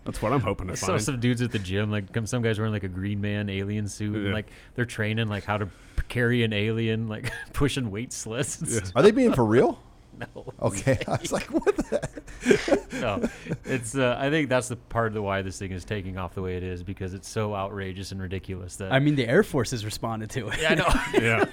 That's 0.05 0.21
what 0.21 0.31
I'm 0.31 0.39
hoping 0.39 0.67
to 0.67 0.75
find. 0.77 0.93
I 0.93 0.97
saw 0.99 1.03
some 1.11 1.19
dudes 1.19 1.41
at 1.41 1.51
the 1.51 1.59
gym, 1.59 1.91
like 1.91 2.13
come- 2.13 2.25
some 2.25 2.41
guys 2.41 2.57
wearing 2.57 2.71
like 2.71 2.83
a 2.85 2.87
Green 2.87 3.19
Man 3.19 3.49
alien 3.49 3.89
suit, 3.89 4.15
and 4.15 4.31
like 4.33 4.47
they're 4.75 4.85
training 4.85 5.27
like 5.27 5.43
how 5.43 5.57
to 5.57 5.67
carry 6.07 6.43
an 6.43 6.53
alien, 6.53 7.09
like 7.09 7.29
pushing 7.53 7.91
weight 7.91 8.13
sleds. 8.13 8.61
And 8.61 8.71
Yeah. 8.71 8.77
stuff. 8.77 8.91
Are 8.95 9.01
they 9.03 9.11
being 9.11 9.33
for 9.33 9.43
real? 9.43 9.77
No, 10.35 10.53
Okay, 10.61 10.97
I 11.07 11.11
was 11.21 11.31
like, 11.31 11.45
what 11.47 11.75
the? 11.77 12.87
no, 12.93 13.29
it's. 13.65 13.95
Uh, 13.95 14.15
I 14.19 14.29
think 14.29 14.49
that's 14.49 14.67
the 14.67 14.75
part 14.75 15.07
of 15.07 15.13
the 15.13 15.21
why 15.21 15.41
this 15.43 15.59
thing 15.59 15.71
is 15.71 15.85
taking 15.85 16.17
off 16.17 16.33
the 16.33 16.41
way 16.41 16.57
it 16.57 16.63
is 16.63 16.81
because 16.83 17.13
it's 17.13 17.29
so 17.29 17.53
outrageous 17.55 18.11
and 18.11 18.21
ridiculous 18.21 18.77
that. 18.77 18.91
I 18.91 18.99
mean, 18.99 19.15
the 19.15 19.27
Air 19.27 19.43
Force 19.43 19.71
has 19.71 19.85
responded 19.85 20.29
to 20.31 20.47
it. 20.49 20.59
yeah, 20.61 20.71
I 20.71 20.75
know. 20.75 21.19
yeah. 21.21 21.45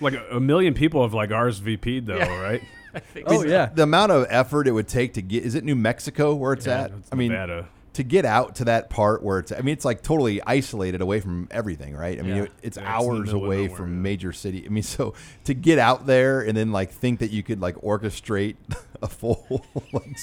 like 0.00 0.14
a, 0.14 0.36
a 0.36 0.40
million 0.40 0.74
people 0.74 1.02
have 1.02 1.14
like 1.14 1.30
RSVP'd 1.30 2.06
though, 2.06 2.16
Yeah. 2.16 2.40
right? 2.42 2.62
I 2.94 2.98
think 3.00 3.26
Oh 3.30 3.42
so. 3.42 3.46
yeah. 3.48 3.66
The 3.66 3.82
amount 3.82 4.10
of 4.12 4.26
effort 4.30 4.66
it 4.66 4.72
would 4.72 4.88
take 4.88 5.14
to 5.14 5.22
get 5.22 5.44
is 5.44 5.54
it 5.54 5.64
New 5.64 5.76
Mexico 5.76 6.34
where 6.34 6.52
it's 6.54 6.66
Yeah, 6.66 6.82
at? 6.82 6.90
it's 6.92 7.08
I 7.12 7.14
mean, 7.16 7.30
Nevada. 7.32 7.68
To 7.96 8.02
get 8.04 8.24
out 8.24 8.54
to 8.56 8.64
that 8.66 8.88
part 8.90 9.22
where 9.22 9.38
it's 9.38 9.52
I 9.52 9.56
mean 9.60 9.72
it's 9.72 9.84
like 9.84 10.02
totally 10.02 10.40
isolated 10.46 11.00
away 11.00 11.20
from 11.20 11.48
everything, 11.50 11.94
right? 11.96 12.18
I 12.18 12.22
mean 12.22 12.36
Yeah. 12.36 12.42
it- 12.44 12.52
it's 12.62 12.62
Yeah, 12.62 12.66
it's 12.66 12.76
in 12.78 12.84
the 12.84 12.88
hours 12.90 13.26
middle 13.26 13.40
of 13.40 13.46
away 13.46 13.62
nowhere, 13.64 13.76
from 13.76 13.94
yeah. 13.94 14.00
major 14.00 14.32
city. 14.32 14.64
I 14.66 14.68
mean 14.68 14.82
so 14.96 15.14
to 15.44 15.54
get 15.54 15.78
out 15.78 16.06
there 16.06 16.40
and 16.42 16.56
then 16.56 16.72
like 16.72 16.90
think 16.90 17.20
that 17.20 17.30
you 17.30 17.42
could 17.42 17.60
like 17.60 17.74
orchestrate 17.76 18.56
a 19.02 19.08
full 19.08 19.64
like 19.92 20.16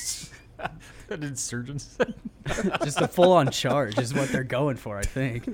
An 1.10 1.24
insurgents. 1.24 1.98
Just 2.84 3.02
a 3.02 3.08
full 3.08 3.34
on 3.34 3.50
charge 3.52 3.98
is 4.00 4.14
what 4.14 4.30
they're 4.30 4.44
going 4.44 4.78
for, 4.78 4.98
I 4.98 5.04
think. 5.04 5.46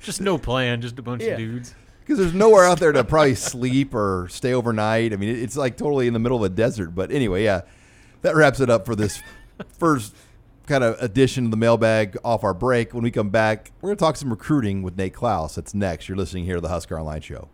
just 0.00 0.20
no 0.20 0.36
plan, 0.38 0.80
just 0.82 0.98
a 0.98 1.02
bunch 1.02 1.22
Yeah. 1.22 1.32
of 1.32 1.38
dudes. 1.38 1.74
because 2.00 2.18
there's 2.18 2.34
nowhere 2.34 2.64
out 2.64 2.78
there 2.80 2.92
to 2.92 3.02
probably 3.04 3.34
sleep 3.34 3.94
or 3.94 4.26
stay 4.30 4.52
overnight. 4.52 5.12
I 5.12 5.16
mean, 5.16 5.30
it- 5.30 5.38
it's 5.42 5.56
like 5.56 5.76
totally 5.76 6.06
in 6.06 6.12
the 6.12 6.18
middle 6.18 6.36
of 6.36 6.42
a 6.42 6.54
desert. 6.54 6.94
But 6.94 7.10
anyway, 7.12 7.44
yeah, 7.44 7.62
that 8.22 8.34
wraps 8.36 8.60
it 8.60 8.68
up 8.68 8.84
for 8.84 8.94
this 8.94 9.22
first 9.78 10.14
kind 10.66 10.84
of 10.84 10.96
addition 11.00 11.44
to 11.44 11.50
the 11.50 11.56
mailbag 11.56 12.16
off 12.24 12.44
our 12.44 12.54
break. 12.54 12.94
When 12.94 13.02
we 13.02 13.10
come 13.10 13.30
back, 13.30 13.72
we're 13.80 13.88
going 13.88 13.96
to 13.96 14.00
talk 14.04 14.16
some 14.16 14.30
recruiting 14.30 14.82
with 14.82 14.96
Nate 14.96 15.14
Clouse. 15.14 15.54
That's 15.54 15.74
next. 15.74 16.08
You're 16.08 16.16
listening 16.16 16.44
here 16.44 16.56
to 16.56 16.60
the 16.60 16.68
Husker 16.68 16.98
Online 16.98 17.20
Show. 17.20 17.48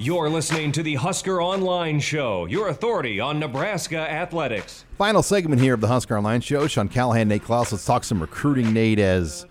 You're 0.00 0.28
listening 0.28 0.72
to 0.72 0.82
the 0.82 0.96
Husker 0.96 1.40
Online 1.40 2.00
Show, 2.00 2.46
your 2.46 2.68
authority 2.68 3.20
on 3.20 3.38
Nebraska 3.38 3.98
athletics. 3.98 4.84
Final 4.98 5.22
segment 5.22 5.62
here 5.62 5.72
of 5.74 5.80
the 5.80 5.86
Husker 5.86 6.16
Online 6.18 6.40
Show. 6.40 6.66
Sean 6.66 6.88
Callahan, 6.88 7.28
Nate 7.28 7.44
Clouse. 7.44 7.70
Let's 7.70 7.84
talk 7.84 8.02
some 8.02 8.20
recruiting, 8.20 8.72
Nate, 8.72 8.98
as 8.98 9.46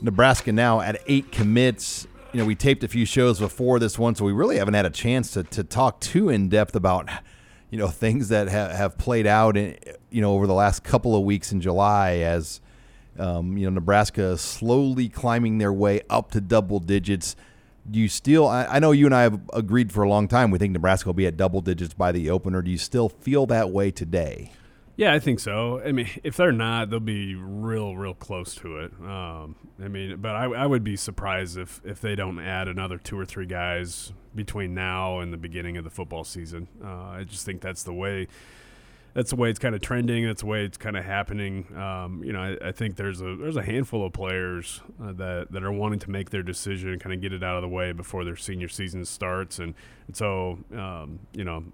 Nebraska 0.00 0.50
now 0.50 0.80
at 0.80 1.00
eight 1.06 1.30
commits. 1.30 2.08
You 2.32 2.40
know, 2.40 2.44
we 2.44 2.56
taped 2.56 2.82
a 2.82 2.88
few 2.88 3.04
shows 3.04 3.38
before 3.38 3.78
this 3.78 3.98
one, 3.98 4.14
so 4.16 4.24
we 4.24 4.32
really 4.32 4.56
haven't 4.56 4.74
had 4.74 4.84
a 4.84 4.90
chance 4.90 5.30
to, 5.32 5.44
to 5.44 5.62
talk 5.62 6.00
too 6.00 6.28
in 6.28 6.48
depth 6.48 6.74
about, 6.74 7.08
you 7.72 7.78
know, 7.78 7.88
things 7.88 8.28
that 8.28 8.48
have, 8.48 8.70
have 8.72 8.98
played 8.98 9.26
out, 9.26 9.56
in, 9.56 9.78
you 10.10 10.20
know, 10.20 10.34
over 10.34 10.46
the 10.46 10.52
last 10.52 10.84
couple 10.84 11.16
of 11.16 11.22
weeks 11.24 11.52
in 11.52 11.60
July 11.62 12.16
as, 12.16 12.60
um, 13.18 13.56
you 13.56 13.64
know, 13.64 13.70
Nebraska 13.70 14.36
slowly 14.36 15.08
climbing 15.08 15.56
their 15.56 15.72
way 15.72 16.02
up 16.10 16.30
to 16.32 16.40
double 16.42 16.80
digits. 16.80 17.34
Do 17.90 17.98
you 17.98 18.08
still, 18.08 18.46
I, 18.46 18.66
I 18.66 18.78
know 18.78 18.92
you 18.92 19.06
and 19.06 19.14
I 19.14 19.22
have 19.22 19.40
agreed 19.54 19.90
for 19.90 20.02
a 20.02 20.08
long 20.08 20.28
time, 20.28 20.50
we 20.50 20.58
think 20.58 20.74
Nebraska 20.74 21.08
will 21.08 21.14
be 21.14 21.26
at 21.26 21.38
double 21.38 21.62
digits 21.62 21.94
by 21.94 22.12
the 22.12 22.28
opener. 22.28 22.60
Do 22.60 22.70
you 22.70 22.76
still 22.76 23.08
feel 23.08 23.46
that 23.46 23.70
way 23.70 23.90
today? 23.90 24.52
Yeah, 25.02 25.14
I 25.14 25.18
think 25.18 25.40
so. 25.40 25.82
I 25.84 25.90
mean, 25.90 26.08
if 26.22 26.36
they're 26.36 26.52
not, 26.52 26.90
they'll 26.90 27.00
be 27.00 27.34
real, 27.34 27.96
real 27.96 28.14
close 28.14 28.54
to 28.56 28.78
it. 28.78 28.92
Um, 29.00 29.56
I 29.82 29.88
mean, 29.88 30.18
but 30.20 30.36
I, 30.36 30.44
I 30.44 30.66
would 30.66 30.84
be 30.84 30.94
surprised 30.94 31.58
if 31.58 31.80
if 31.84 32.00
they 32.00 32.14
don't 32.14 32.38
add 32.38 32.68
another 32.68 32.98
two 32.98 33.18
or 33.18 33.24
three 33.24 33.46
guys 33.46 34.12
between 34.32 34.74
now 34.74 35.18
and 35.18 35.32
the 35.32 35.36
beginning 35.36 35.76
of 35.76 35.82
the 35.82 35.90
football 35.90 36.22
season. 36.22 36.68
Uh, 36.82 37.18
I 37.18 37.24
just 37.24 37.44
think 37.44 37.60
that's 37.60 37.82
the 37.82 37.92
way. 37.92 38.28
That's 39.12 39.30
the 39.30 39.36
way 39.36 39.50
it's 39.50 39.58
kind 39.58 39.74
of 39.74 39.80
trending. 39.80 40.24
That's 40.24 40.42
the 40.42 40.46
way 40.46 40.64
it's 40.64 40.78
kind 40.78 40.96
of 40.96 41.04
happening. 41.04 41.66
Um, 41.76 42.22
you 42.24 42.32
know, 42.32 42.40
I, 42.40 42.68
I 42.68 42.72
think 42.72 42.94
there's 42.94 43.20
a 43.20 43.34
there's 43.34 43.56
a 43.56 43.62
handful 43.62 44.06
of 44.06 44.12
players 44.12 44.82
uh, 45.02 45.14
that 45.14 45.48
that 45.50 45.64
are 45.64 45.72
wanting 45.72 45.98
to 45.98 46.10
make 46.10 46.30
their 46.30 46.44
decision 46.44 46.90
and 46.90 47.00
kind 47.00 47.12
of 47.12 47.20
get 47.20 47.32
it 47.32 47.42
out 47.42 47.56
of 47.56 47.62
the 47.62 47.68
way 47.68 47.90
before 47.90 48.24
their 48.24 48.36
senior 48.36 48.68
season 48.68 49.04
starts, 49.04 49.58
and, 49.58 49.74
and 50.06 50.16
so 50.16 50.60
um, 50.72 51.18
you 51.32 51.42
know 51.42 51.64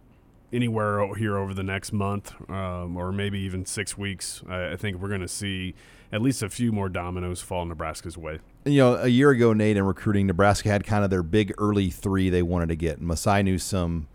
anywhere 0.52 1.14
here 1.14 1.36
over 1.36 1.52
the 1.52 1.62
next 1.62 1.92
month 1.92 2.34
um, 2.50 2.96
or 2.96 3.12
maybe 3.12 3.38
even 3.40 3.64
six 3.66 3.98
weeks, 3.98 4.42
I, 4.48 4.72
I 4.72 4.76
think 4.76 4.98
we're 4.98 5.08
going 5.08 5.20
to 5.20 5.28
see 5.28 5.74
at 6.10 6.22
least 6.22 6.42
a 6.42 6.48
few 6.48 6.72
more 6.72 6.88
dominoes 6.88 7.40
fall 7.40 7.66
Nebraska's 7.66 8.16
way. 8.16 8.38
you 8.64 8.78
know, 8.78 8.94
a 8.96 9.08
year 9.08 9.30
ago, 9.30 9.52
Nate, 9.52 9.76
in 9.76 9.84
recruiting, 9.84 10.26
Nebraska 10.26 10.68
had 10.68 10.84
kind 10.84 11.04
of 11.04 11.10
their 11.10 11.22
big 11.22 11.52
early 11.58 11.90
three 11.90 12.30
they 12.30 12.42
wanted 12.42 12.70
to 12.70 12.76
get 12.76 13.00
Masai 13.00 13.42
Newsom, 13.42 14.08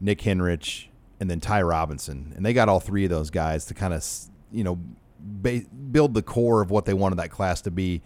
Nick 0.00 0.20
Henrich, 0.20 0.86
and 1.20 1.30
then 1.30 1.40
Ty 1.40 1.62
Robinson. 1.62 2.32
And 2.36 2.46
they 2.46 2.52
got 2.52 2.68
all 2.68 2.80
three 2.80 3.04
of 3.04 3.10
those 3.10 3.30
guys 3.30 3.66
to 3.66 3.74
kind 3.74 3.92
of, 3.92 4.04
you 4.50 4.64
know, 4.64 4.78
ba- 5.20 5.64
build 5.90 6.14
the 6.14 6.22
core 6.22 6.62
of 6.62 6.70
what 6.70 6.86
they 6.86 6.94
wanted 6.94 7.16
that 7.16 7.30
class 7.30 7.60
to 7.62 7.70
be. 7.70 8.02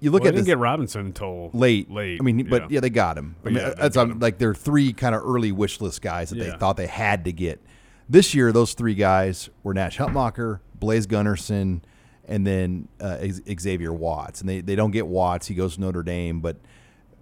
You 0.00 0.10
look 0.10 0.22
Well, 0.22 0.28
at 0.28 0.32
they 0.32 0.36
didn't 0.38 0.46
this 0.46 0.52
get 0.52 0.58
Robinson 0.58 1.06
until 1.06 1.50
late. 1.52 1.90
Late. 1.90 2.20
I 2.20 2.24
mean, 2.24 2.48
but 2.48 2.70
yeah, 2.70 2.80
they 2.80 2.90
got 2.90 3.18
him. 3.18 3.34
I 3.40 3.44
But 3.44 3.52
mean, 3.52 3.62
yeah, 3.62 3.74
that's 3.76 3.96
um, 3.96 4.12
him. 4.12 4.18
like 4.20 4.38
their 4.38 4.54
three 4.54 4.92
kind 4.92 5.14
of 5.14 5.22
early 5.24 5.50
wish 5.52 5.80
list 5.80 6.02
guys 6.02 6.30
that 6.30 6.38
they 6.38 6.50
thought 6.52 6.76
they 6.76 6.86
had 6.86 7.24
to 7.24 7.32
get. 7.32 7.60
This 8.08 8.32
year, 8.34 8.52
those 8.52 8.74
three 8.74 8.94
guys 8.94 9.50
were 9.62 9.74
Nash 9.74 9.98
Hutmacher, 9.98 10.60
Blaise 10.78 11.06
Gunnerson, 11.06 11.82
and 12.26 12.46
then 12.46 12.88
uh, 13.00 13.18
Xavier 13.58 13.92
Watts. 13.92 14.40
And 14.40 14.48
they, 14.48 14.60
they 14.60 14.76
don't 14.76 14.92
get 14.92 15.06
Watts; 15.06 15.46
he 15.48 15.54
goes 15.54 15.74
to 15.74 15.80
Notre 15.80 16.02
Dame. 16.02 16.40
But 16.40 16.56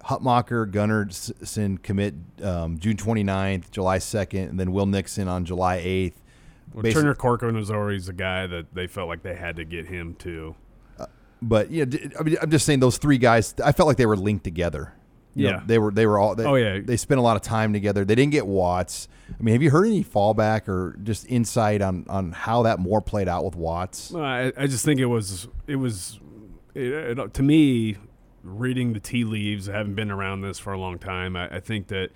Hutmacher, 0.05 0.71
Gunnerson 0.71 1.81
commit 1.81 2.13
um, 2.41 2.77
June 2.77 2.95
29th, 2.95 3.71
July 3.71 3.97
2nd, 3.97 4.49
and 4.49 4.59
then 4.59 4.71
Will 4.71 4.85
Nixon 4.85 5.27
on 5.27 5.43
July 5.45 5.79
8th. 5.79 6.13
well, 6.73 6.93
Turner 6.93 7.15
Corcoran 7.15 7.55
was 7.55 7.69
always 7.71 8.07
a 8.07 8.13
guy 8.13 8.47
that 8.47 8.73
they 8.73 8.87
felt 8.87 9.09
like 9.09 9.23
they 9.23 9.35
had 9.35 9.55
to 9.57 9.65
get 9.65 9.87
him 9.87 10.13
too. 10.15 10.55
But 11.41 11.71
yeah, 11.71 11.85
d- 11.85 12.09
I 12.19 12.23
mean, 12.23 12.37
I'm 12.41 12.49
just 12.51 12.65
saying 12.65 12.79
those 12.79 12.97
three 12.97 13.17
guys. 13.17 13.53
I 13.63 13.71
felt 13.71 13.87
like 13.87 13.97
they 13.97 14.05
were 14.05 14.17
linked 14.17 14.43
together. 14.43 14.93
You 15.35 15.43
know, 15.45 15.49
Yeah. 15.57 15.61
they 15.65 15.77
were. 15.77 15.91
They 15.91 16.07
were 16.07 16.17
all. 16.17 16.33
They, 16.33 16.45
Oh, 16.45 16.55
yeah. 16.55 16.79
they 16.83 16.97
spent 16.97 17.19
a 17.19 17.21
lot 17.21 17.35
of 17.35 17.43
time 17.43 17.71
together. 17.73 18.03
They 18.03 18.15
didn't 18.15 18.31
get 18.31 18.47
Watts. 18.47 19.07
I 19.39 19.43
mean, 19.43 19.53
have 19.53 19.61
you 19.61 19.69
heard 19.69 19.85
any 19.85 20.03
fallback 20.03 20.67
or 20.67 20.97
just 21.03 21.27
insight 21.29 21.81
on 21.81 22.05
on 22.09 22.31
how 22.31 22.63
that 22.63 22.79
more 22.79 23.01
played 23.01 23.27
out 23.27 23.45
with 23.45 23.55
Watts? 23.55 24.15
I, 24.15 24.51
I 24.57 24.65
just 24.67 24.83
think 24.83 24.99
it 24.99 25.05
was 25.05 25.47
it 25.67 25.75
was 25.75 26.19
it, 26.73 27.19
it, 27.19 27.33
to 27.35 27.43
me 27.43 27.97
reading 28.43 28.93
the 28.93 28.99
tea 28.99 29.25
leaves. 29.25 29.69
I 29.69 29.73
haven't 29.73 29.95
been 29.95 30.09
around 30.09 30.41
this 30.41 30.57
for 30.57 30.73
a 30.73 30.79
long 30.79 30.97
time. 30.97 31.35
I, 31.35 31.57
I 31.57 31.59
think 31.59 31.87
that 31.89 32.09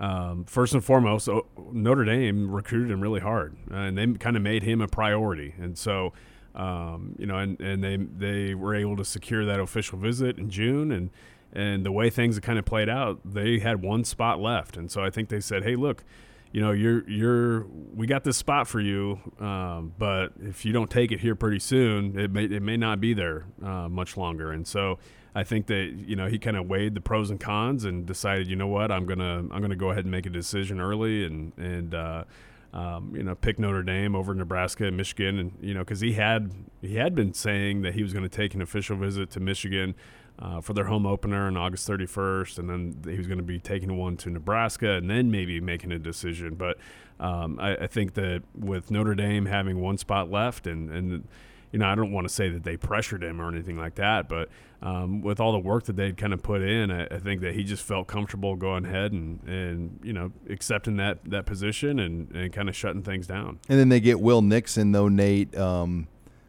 um, 0.00 0.44
first 0.46 0.72
and 0.72 0.82
foremost, 0.82 1.28
Notre 1.72 2.04
Dame 2.04 2.50
recruited 2.50 2.90
him 2.90 3.00
really 3.02 3.20
hard, 3.20 3.54
uh, 3.70 3.74
and 3.76 3.98
they 3.98 4.06
kind 4.18 4.36
of 4.36 4.42
made 4.42 4.62
him 4.62 4.80
a 4.80 4.88
priority. 4.88 5.54
And 5.60 5.76
so, 5.76 6.12
um, 6.54 7.14
you 7.18 7.26
know, 7.26 7.38
and, 7.38 7.60
and 7.60 7.82
they 7.82 7.96
they 7.96 8.54
were 8.54 8.74
able 8.74 8.96
to 8.96 9.04
secure 9.04 9.44
that 9.44 9.60
official 9.60 9.98
visit 9.98 10.38
in 10.38 10.50
June, 10.50 10.92
and 10.92 11.10
and 11.52 11.84
the 11.84 11.92
way 11.92 12.10
things 12.10 12.38
kind 12.40 12.58
of 12.58 12.64
played 12.64 12.88
out, 12.88 13.20
they 13.24 13.58
had 13.58 13.82
one 13.82 14.04
spot 14.04 14.40
left, 14.40 14.76
and 14.76 14.90
so 14.90 15.02
I 15.02 15.10
think 15.10 15.28
they 15.28 15.40
said, 15.40 15.64
hey, 15.64 15.76
look 15.76 16.04
you 16.52 16.60
know, 16.60 16.72
you're 16.72 17.08
you're 17.08 17.66
we 17.94 18.06
got 18.06 18.24
this 18.24 18.36
spot 18.36 18.68
for 18.68 18.78
you, 18.78 19.18
um, 19.40 19.94
but 19.98 20.32
if 20.38 20.66
you 20.66 20.72
don't 20.72 20.90
take 20.90 21.10
it 21.10 21.20
here 21.20 21.34
pretty 21.34 21.58
soon, 21.58 22.18
it 22.18 22.30
may 22.30 22.44
it 22.44 22.62
may 22.62 22.76
not 22.76 23.00
be 23.00 23.14
there 23.14 23.46
uh, 23.62 23.88
much 23.88 24.18
longer. 24.18 24.52
And 24.52 24.66
so 24.66 24.98
I 25.34 25.44
think 25.44 25.66
that 25.68 25.94
you 25.96 26.14
know 26.14 26.26
he 26.26 26.38
kind 26.38 26.58
of 26.58 26.66
weighed 26.66 26.94
the 26.94 27.00
pros 27.00 27.30
and 27.30 27.40
cons 27.40 27.86
and 27.86 28.04
decided, 28.04 28.48
you 28.48 28.56
know 28.56 28.66
what, 28.66 28.92
I'm 28.92 29.06
gonna 29.06 29.38
I'm 29.50 29.62
gonna 29.62 29.76
go 29.76 29.90
ahead 29.90 30.04
and 30.04 30.10
make 30.10 30.26
a 30.26 30.30
decision 30.30 30.78
early 30.78 31.24
and 31.24 31.56
and 31.56 31.94
uh, 31.94 32.24
um, 32.72 33.14
you 33.14 33.22
know 33.22 33.34
pick 33.34 33.58
Notre 33.58 33.82
Dame 33.82 34.14
over 34.14 34.34
Nebraska 34.34 34.86
and 34.86 34.96
Michigan, 34.96 35.38
and 35.38 35.52
you 35.60 35.74
know 35.74 35.80
because 35.80 36.00
he 36.00 36.12
had 36.12 36.52
he 36.80 36.96
had 36.96 37.14
been 37.14 37.34
saying 37.34 37.82
that 37.82 37.94
he 37.94 38.02
was 38.02 38.12
going 38.12 38.24
to 38.24 38.34
take 38.34 38.54
an 38.54 38.62
official 38.62 38.96
visit 38.96 39.30
to 39.30 39.40
Michigan 39.40 39.94
uh, 40.38 40.60
for 40.60 40.72
their 40.72 40.84
home 40.84 41.06
opener 41.06 41.46
on 41.46 41.56
August 41.56 41.88
31st, 41.88 42.58
and 42.58 42.70
then 42.70 43.12
he 43.12 43.18
was 43.18 43.26
going 43.26 43.38
to 43.38 43.44
be 43.44 43.58
taking 43.58 43.96
one 43.96 44.16
to 44.18 44.30
Nebraska, 44.30 44.92
and 44.92 45.10
then 45.10 45.30
maybe 45.30 45.60
making 45.60 45.92
a 45.92 45.98
decision. 45.98 46.54
But 46.54 46.78
um, 47.20 47.58
I, 47.60 47.76
I 47.76 47.86
think 47.86 48.14
that 48.14 48.42
with 48.58 48.90
Notre 48.90 49.14
Dame 49.14 49.46
having 49.46 49.80
one 49.80 49.98
spot 49.98 50.30
left, 50.30 50.66
and 50.66 50.90
and 50.90 51.28
you 51.72 51.78
know 51.78 51.86
I 51.86 51.94
don't 51.94 52.12
want 52.12 52.26
to 52.26 52.32
say 52.32 52.48
that 52.48 52.64
they 52.64 52.76
pressured 52.76 53.22
him 53.22 53.40
or 53.40 53.48
anything 53.48 53.76
like 53.76 53.96
that, 53.96 54.28
but 54.28 54.48
um, 54.82 55.22
with 55.22 55.38
all 55.38 55.52
the 55.52 55.58
work 55.60 55.84
that 55.84 55.94
they'd 55.96 56.16
kind 56.16 56.32
of 56.32 56.42
put 56.42 56.60
in, 56.60 56.90
I, 56.90 57.06
I 57.06 57.18
think 57.18 57.40
that 57.42 57.54
he 57.54 57.62
just 57.62 57.82
felt 57.84 58.08
comfortable 58.08 58.56
going 58.56 58.84
ahead 58.84 59.12
and 59.12 59.40
and 59.44 60.00
you 60.02 60.12
know 60.12 60.32
accepting 60.50 60.96
that 60.96 61.18
that 61.30 61.46
position 61.46 61.98
and 62.00 62.30
and 62.34 62.52
kind 62.52 62.68
of 62.68 62.74
shutting 62.76 63.02
things 63.02 63.26
down. 63.26 63.60
And 63.68 63.78
then 63.78 63.88
they 63.88 64.00
get 64.00 64.20
Will 64.20 64.42
Nixon, 64.42 64.90
though 64.92 65.08
Nate, 65.08 65.56
um, 65.56 66.08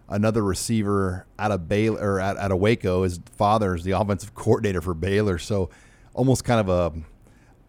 another 0.09 0.43
receiver 0.43 1.25
out 1.37 1.51
of 1.51 1.67
Baylor 1.69 1.99
or 2.01 2.19
out, 2.19 2.37
out 2.37 2.51
of 2.51 2.57
Waco. 2.57 3.03
His 3.03 3.19
father 3.35 3.75
is 3.75 3.83
the 3.83 3.91
offensive 3.91 4.33
coordinator 4.35 4.81
for 4.81 4.93
Baylor, 4.95 5.37
so 5.37 5.69
almost 6.13 6.43
kind 6.43 6.59
of 6.59 6.69
a 6.69 7.01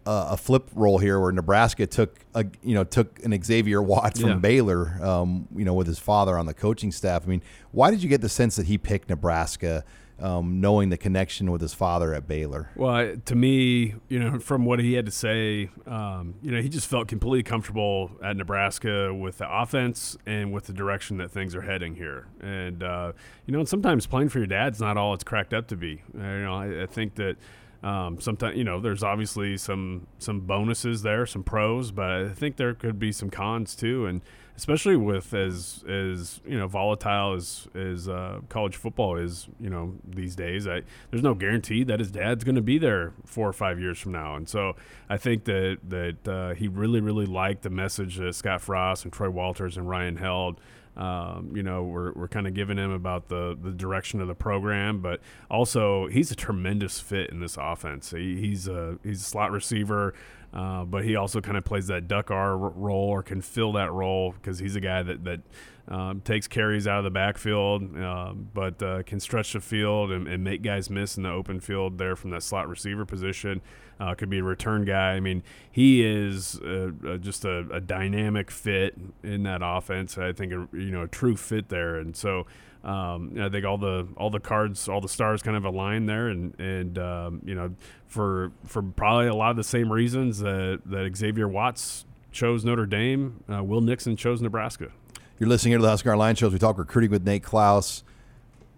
a 0.07 0.37
flip 0.37 0.69
role 0.75 0.99
here 0.99 1.19
where 1.19 1.31
Nebraska 1.31 1.87
took 1.87 2.19
a 2.35 2.45
you 2.61 2.75
know 2.75 2.83
took 2.83 3.23
an 3.23 3.39
Xavier 3.43 3.81
Watts 3.81 4.19
from 4.21 4.29
Yeah. 4.29 4.35
Baylor, 4.35 4.99
um, 5.03 5.47
you 5.55 5.65
know, 5.65 5.73
with 5.73 5.87
his 5.87 5.97
father 5.99 6.37
on 6.37 6.45
the 6.45 6.53
coaching 6.53 6.91
staff. 6.91 7.23
I 7.25 7.27
mean, 7.27 7.41
why 7.71 7.89
did 7.91 8.03
you 8.03 8.09
get 8.09 8.21
the 8.21 8.29
sense 8.29 8.55
that 8.57 8.67
he 8.67 8.77
picked 8.77 9.09
Nebraska, 9.09 9.83
um, 10.19 10.61
knowing 10.61 10.89
the 10.89 10.97
connection 10.97 11.51
with 11.51 11.61
his 11.61 11.73
father 11.73 12.13
at 12.13 12.27
Baylor? 12.27 12.69
Well, 12.75 13.15
to 13.25 13.35
me, 13.35 13.95
you 14.07 14.19
know, 14.19 14.39
from 14.39 14.65
what 14.65 14.79
he 14.79 14.93
had 14.93 15.05
to 15.05 15.11
say, 15.11 15.69
um, 15.85 16.35
you 16.41 16.51
know, 16.51 16.61
he 16.61 16.69
just 16.69 16.87
felt 16.87 17.07
completely 17.07 17.43
comfortable 17.43 18.11
at 18.23 18.37
Nebraska 18.37 19.13
with 19.13 19.39
the 19.39 19.47
offense 19.49 20.17
and 20.25 20.53
with 20.53 20.65
the 20.65 20.73
direction 20.73 21.17
that 21.17 21.31
things 21.31 21.55
are 21.55 21.61
heading 21.61 21.95
here. 21.95 22.27
And 22.39 22.81
uh, 22.81 23.11
you 23.45 23.51
know, 23.51 23.59
and 23.59 23.69
sometimes 23.69 24.07
playing 24.07 24.29
for 24.29 24.39
your 24.39 24.47
dad's 24.47 24.79
not 24.79 24.97
all 24.97 25.13
it's 25.13 25.23
cracked 25.23 25.53
up 25.53 25.67
to 25.67 25.75
be. 25.75 26.01
Uh, 26.17 26.21
you 26.21 26.43
know, 26.43 26.55
I, 26.55 26.83
I 26.83 26.85
think 26.85 27.15
that. 27.15 27.37
Um, 27.83 28.19
sometimes 28.19 28.57
you 28.57 28.63
know 28.63 28.79
there's 28.79 29.03
obviously 29.03 29.57
some 29.57 30.07
some 30.17 30.39
bonuses 30.39 31.03
there, 31.03 31.27
some 31.27 31.43
pros, 31.43 31.91
but 31.91 32.09
I 32.09 32.29
think 32.29 32.55
there 32.55 32.73
could 32.73 32.97
be 32.97 33.11
some 33.11 33.29
cons 33.29 33.75
too, 33.75 34.07
and 34.07 34.21
especially 34.57 34.95
with 34.95 35.33
as 35.33 35.83
as 35.87 36.41
you 36.45 36.57
know 36.57 36.67
volatile 36.67 37.33
as 37.33 37.67
as 37.75 38.07
uh, 38.07 38.39
college 38.49 38.75
football 38.75 39.17
is, 39.17 39.47
you 39.59 39.69
know 39.69 39.95
these 40.07 40.35
days. 40.35 40.67
I, 40.67 40.81
there's 41.11 41.23
no 41.23 41.33
guarantee 41.33 41.83
that 41.83 41.99
his 41.99 42.11
dad's 42.11 42.43
going 42.43 42.55
to 42.55 42.61
be 42.61 42.77
there 42.77 43.13
four 43.25 43.47
or 43.47 43.53
five 43.53 43.79
years 43.79 43.99
from 43.99 44.11
now, 44.11 44.35
and 44.35 44.47
so 44.47 44.75
I 45.09 45.17
think 45.17 45.45
that 45.45 45.79
that 45.89 46.27
uh, 46.27 46.53
he 46.53 46.67
really 46.67 47.01
really 47.01 47.25
liked 47.25 47.63
the 47.63 47.69
message 47.69 48.17
that 48.17 48.33
Scott 48.35 48.61
Frost 48.61 49.03
and 49.03 49.13
Troy 49.13 49.29
Walters 49.29 49.77
and 49.77 49.89
Ryan 49.89 50.17
Held 50.17 50.59
um, 50.97 51.51
you 51.53 51.61
know, 51.61 51.83
we're, 51.83 52.13
we're 52.13 52.27
kind 52.27 52.47
of 52.47 52.53
giving 52.53 52.77
him 52.77 52.91
about 52.91 53.27
the, 53.27 53.57
the 53.61 53.71
direction 53.71 54.21
of 54.21 54.27
the 54.27 54.35
program, 54.35 55.01
but 55.01 55.19
also 55.51 56.07
he's 56.07 56.31
a 56.31 56.35
tremendous 56.35 56.99
fit 56.99 57.29
in 57.31 57.41
this 57.41 57.57
offense. 57.59 58.11
He, 58.11 58.39
he's 58.39 58.67
a 58.67 58.97
he's 59.03 59.21
a 59.21 59.25
slot 59.25 59.51
receiver, 59.51 60.13
uh, 60.55 60.85
but 60.85 61.03
he 61.03 61.15
also 61.15 61.41
kind 61.41 61.57
of 61.57 61.65
plays 61.65 61.87
that 61.87 62.07
duck 62.07 62.31
R 62.31 62.57
role 62.57 63.09
or 63.09 63.21
can 63.21 63.41
fill 63.41 63.73
that 63.73 63.91
role 63.91 64.31
because 64.31 64.59
he's 64.59 64.75
a 64.75 64.79
guy 64.79 65.03
that 65.03 65.23
that 65.25 65.41
um, 65.87 66.21
takes 66.21 66.47
carries 66.47 66.87
out 66.87 66.99
of 66.99 67.03
the 67.03 67.11
backfield, 67.11 67.95
um, 67.97 68.49
but 68.53 68.81
uh, 68.81 69.03
can 69.03 69.19
stretch 69.19 69.53
the 69.53 69.59
field 69.59 70.11
and, 70.11 70.27
and 70.27 70.43
make 70.43 70.63
guys 70.63 70.89
miss 70.89 71.17
in 71.17 71.23
the 71.23 71.29
open 71.29 71.59
field 71.59 71.97
there 71.97 72.15
from 72.15 72.31
that 72.31 72.41
slot 72.41 72.67
receiver 72.67 73.05
position. 73.05 73.61
Uh, 73.99 74.13
could 74.13 74.29
be 74.29 74.39
a 74.39 74.43
return 74.43 74.83
guy. 74.83 75.11
I 75.11 75.19
mean, 75.19 75.43
he 75.71 76.03
is 76.03 76.59
uh, 76.61 76.91
uh, 77.07 77.17
just 77.17 77.45
a, 77.45 77.67
a 77.71 77.79
dynamic 77.79 78.49
fit 78.49 78.97
in 79.23 79.43
that 79.43 79.61
offense. 79.63 80.17
I 80.17 80.33
think 80.33 80.51
a, 80.51 80.67
you 80.73 80.91
know 80.91 81.03
a 81.03 81.07
true 81.07 81.35
fit 81.35 81.69
there, 81.69 81.97
and 81.97 82.15
so 82.15 82.45
um, 82.85 83.35
I 83.39 83.49
think 83.49 83.65
all 83.65 83.79
the 83.79 84.07
all 84.15 84.29
the 84.29 84.39
cards, 84.39 84.87
all 84.87 85.01
the 85.01 85.09
stars 85.09 85.41
kind 85.41 85.57
of 85.57 85.65
align 85.65 86.05
there, 86.05 86.27
and 86.27 86.57
and 86.59 86.97
um, 86.99 87.41
you 87.43 87.55
know 87.55 87.75
for 88.07 88.51
for 88.63 88.83
probably 88.83 89.27
a 89.27 89.33
lot 89.33 89.49
of 89.49 89.57
the 89.57 89.63
same 89.63 89.91
reasons 89.91 90.39
that 90.39 90.81
that 90.85 91.17
Xavier 91.17 91.47
Watts 91.47 92.05
chose 92.31 92.63
Notre 92.63 92.85
Dame, 92.85 93.43
uh, 93.51 93.63
Will 93.63 93.81
Nixon 93.81 94.15
chose 94.15 94.39
Nebraska. 94.39 94.91
You're 95.39 95.49
listening 95.49 95.71
here 95.71 95.79
to 95.79 95.81
the 95.81 95.89
Husker 95.89 96.13
Online 96.13 96.35
shows. 96.35 96.53
We 96.53 96.59
talk 96.59 96.77
recruiting 96.77 97.09
with 97.09 97.25
Nate 97.25 97.43
Clouse. 97.43 98.03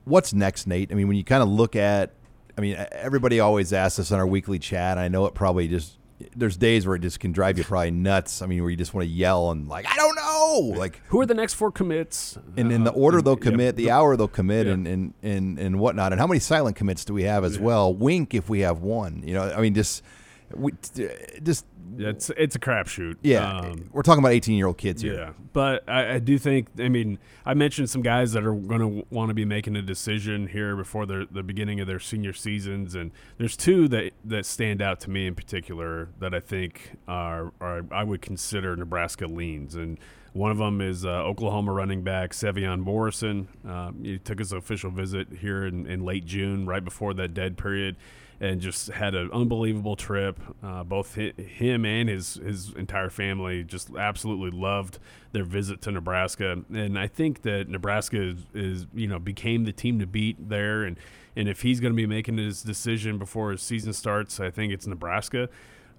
What's 0.05 0.33
next, 0.33 0.67
Nate? 0.67 0.91
I 0.91 0.95
mean, 0.95 1.09
when 1.09 1.17
you 1.17 1.23
kind 1.23 1.43
of 1.43 1.49
look 1.49 1.75
at, 1.75 2.13
I 2.57 2.61
mean, 2.61 2.77
everybody 2.93 3.41
always 3.41 3.73
asks 3.73 3.99
us 3.99 4.11
on 4.11 4.19
our 4.19 4.25
weekly 4.25 4.57
chat. 4.57 4.97
I 4.97 5.09
know 5.09 5.25
it 5.25 5.33
probably 5.33 5.67
just 5.67 5.96
there's 6.35 6.57
days 6.57 6.87
where 6.87 6.95
it 6.95 6.99
just 6.99 7.19
can 7.19 7.31
drive 7.31 7.57
you 7.57 7.63
probably 7.63 7.91
nuts. 7.91 8.41
I 8.41 8.47
mean, 8.47 8.61
where 8.61 8.71
you 8.71 8.77
just 8.77 8.93
want 8.93 9.07
to 9.07 9.11
yell 9.13 9.51
and 9.51 9.67
like, 9.67 9.85
I 9.87 9.95
don't 9.95 10.15
know, 10.15 10.77
like. 10.79 11.01
Who 11.07 11.21
are 11.21 11.25
the 11.25 11.33
next 11.35 11.53
four 11.53 11.71
commits? 11.71 12.37
And 12.55 12.71
in 12.71 12.83
the 12.83 12.91
Uh, 12.91 12.95
order 12.95 13.21
they'll 13.21 13.35
commit, 13.35 13.75
the 13.75 13.91
hour 13.91 14.17
they'll 14.17 14.27
commit, 14.27 14.67
and, 14.67 14.87
and, 14.87 15.13
and, 15.21 15.59
and 15.59 15.79
whatnot, 15.79 16.13
and 16.13 16.19
how 16.19 16.27
many 16.27 16.39
silent 16.39 16.75
commits 16.75 17.05
do 17.05 17.13
we 17.13 17.23
have 17.23 17.43
as 17.43 17.59
well? 17.59 17.93
Wink 17.93 18.33
if 18.33 18.49
we 18.49 18.61
have 18.61 18.81
one. 18.81 19.21
You 19.25 19.35
know, 19.35 19.51
I 19.51 19.61
mean, 19.61 19.73
just 19.75 20.03
we 20.55 20.71
just 21.43 21.65
Yeah, 21.95 22.09
it's 22.09 22.29
it's 22.31 22.55
a 22.55 22.59
crapshoot. 22.59 23.17
yeah. 23.21 23.59
Um, 23.59 23.89
we're 23.91 24.01
talking 24.01 24.19
about 24.19 24.31
eighteen 24.33 24.57
year 24.57 24.67
old 24.67 24.77
kids 24.77 25.01
here. 25.01 25.13
Yeah, 25.13 25.31
but 25.53 25.87
I, 25.87 26.15
I 26.15 26.19
do 26.19 26.37
think. 26.37 26.67
I 26.79 26.89
mean, 26.89 27.19
I 27.45 27.53
mentioned 27.53 27.89
some 27.89 28.01
guys 28.01 28.33
that 28.33 28.43
are 28.45 28.53
going 28.53 28.81
to 28.81 29.05
want 29.09 29.29
to 29.29 29.33
be 29.33 29.45
making 29.45 29.75
a 29.75 29.81
decision 29.81 30.47
here 30.47 30.75
before 30.75 31.05
the 31.05 31.27
the 31.29 31.43
beginning 31.43 31.79
of 31.79 31.87
their 31.87 31.99
senior 31.99 32.33
seasons, 32.33 32.95
and 32.95 33.11
there's 33.37 33.55
two 33.55 33.87
that 33.89 34.11
that 34.25 34.45
stand 34.45 34.81
out 34.81 34.99
to 35.01 35.09
me 35.09 35.27
in 35.27 35.35
particular 35.35 36.09
that 36.19 36.33
I 36.33 36.39
think 36.39 36.97
are, 37.07 37.53
are 37.61 37.83
I 37.91 38.03
would 38.03 38.21
consider 38.21 38.75
Nebraska 38.75 39.27
leans, 39.27 39.75
and 39.75 39.99
one 40.33 40.51
of 40.51 40.57
them 40.57 40.81
is 40.81 41.05
uh, 41.05 41.09
Oklahoma 41.09 41.71
running 41.71 42.03
back 42.03 42.31
Sevion 42.31 42.79
Morrison. 42.79 43.47
Um, 43.65 44.03
he 44.03 44.17
took 44.17 44.39
his 44.39 44.51
official 44.51 44.91
visit 44.91 45.27
here 45.39 45.65
in, 45.65 45.85
in 45.87 46.03
late 46.05 46.25
June, 46.25 46.65
right 46.65 46.83
before 46.83 47.13
that 47.15 47.33
dead 47.33 47.57
period 47.57 47.95
and 48.39 48.61
just 48.61 48.89
had 48.89 49.15
an 49.15 49.29
unbelievable 49.31 49.95
trip. 49.95 50.39
Uh, 50.63 50.83
both 50.83 51.15
hi- 51.15 51.33
him 51.41 51.85
and 51.85 52.09
his 52.09 52.35
his 52.35 52.73
entire 52.73 53.09
family 53.09 53.63
just 53.63 53.89
absolutely 53.95 54.51
loved 54.51 54.99
their 55.31 55.43
visit 55.43 55.81
to 55.81 55.91
Nebraska, 55.91 56.63
and 56.73 56.97
I 56.97 57.07
think 57.07 57.41
that 57.41 57.67
Nebraska 57.67 58.21
is, 58.21 58.35
is 58.53 58.87
you 58.93 59.07
know 59.07 59.19
became 59.19 59.63
the 59.63 59.73
team 59.73 59.99
to 59.99 60.07
beat 60.07 60.49
there, 60.49 60.83
and 60.83 60.97
and 61.35 61.47
if 61.47 61.61
he's 61.61 61.79
going 61.79 61.93
to 61.93 61.97
be 61.97 62.07
making 62.07 62.37
his 62.37 62.61
decision 62.61 63.17
before 63.17 63.51
his 63.51 63.61
season 63.61 63.93
starts, 63.93 64.39
I 64.39 64.49
think 64.49 64.73
it's 64.73 64.87
Nebraska. 64.87 65.49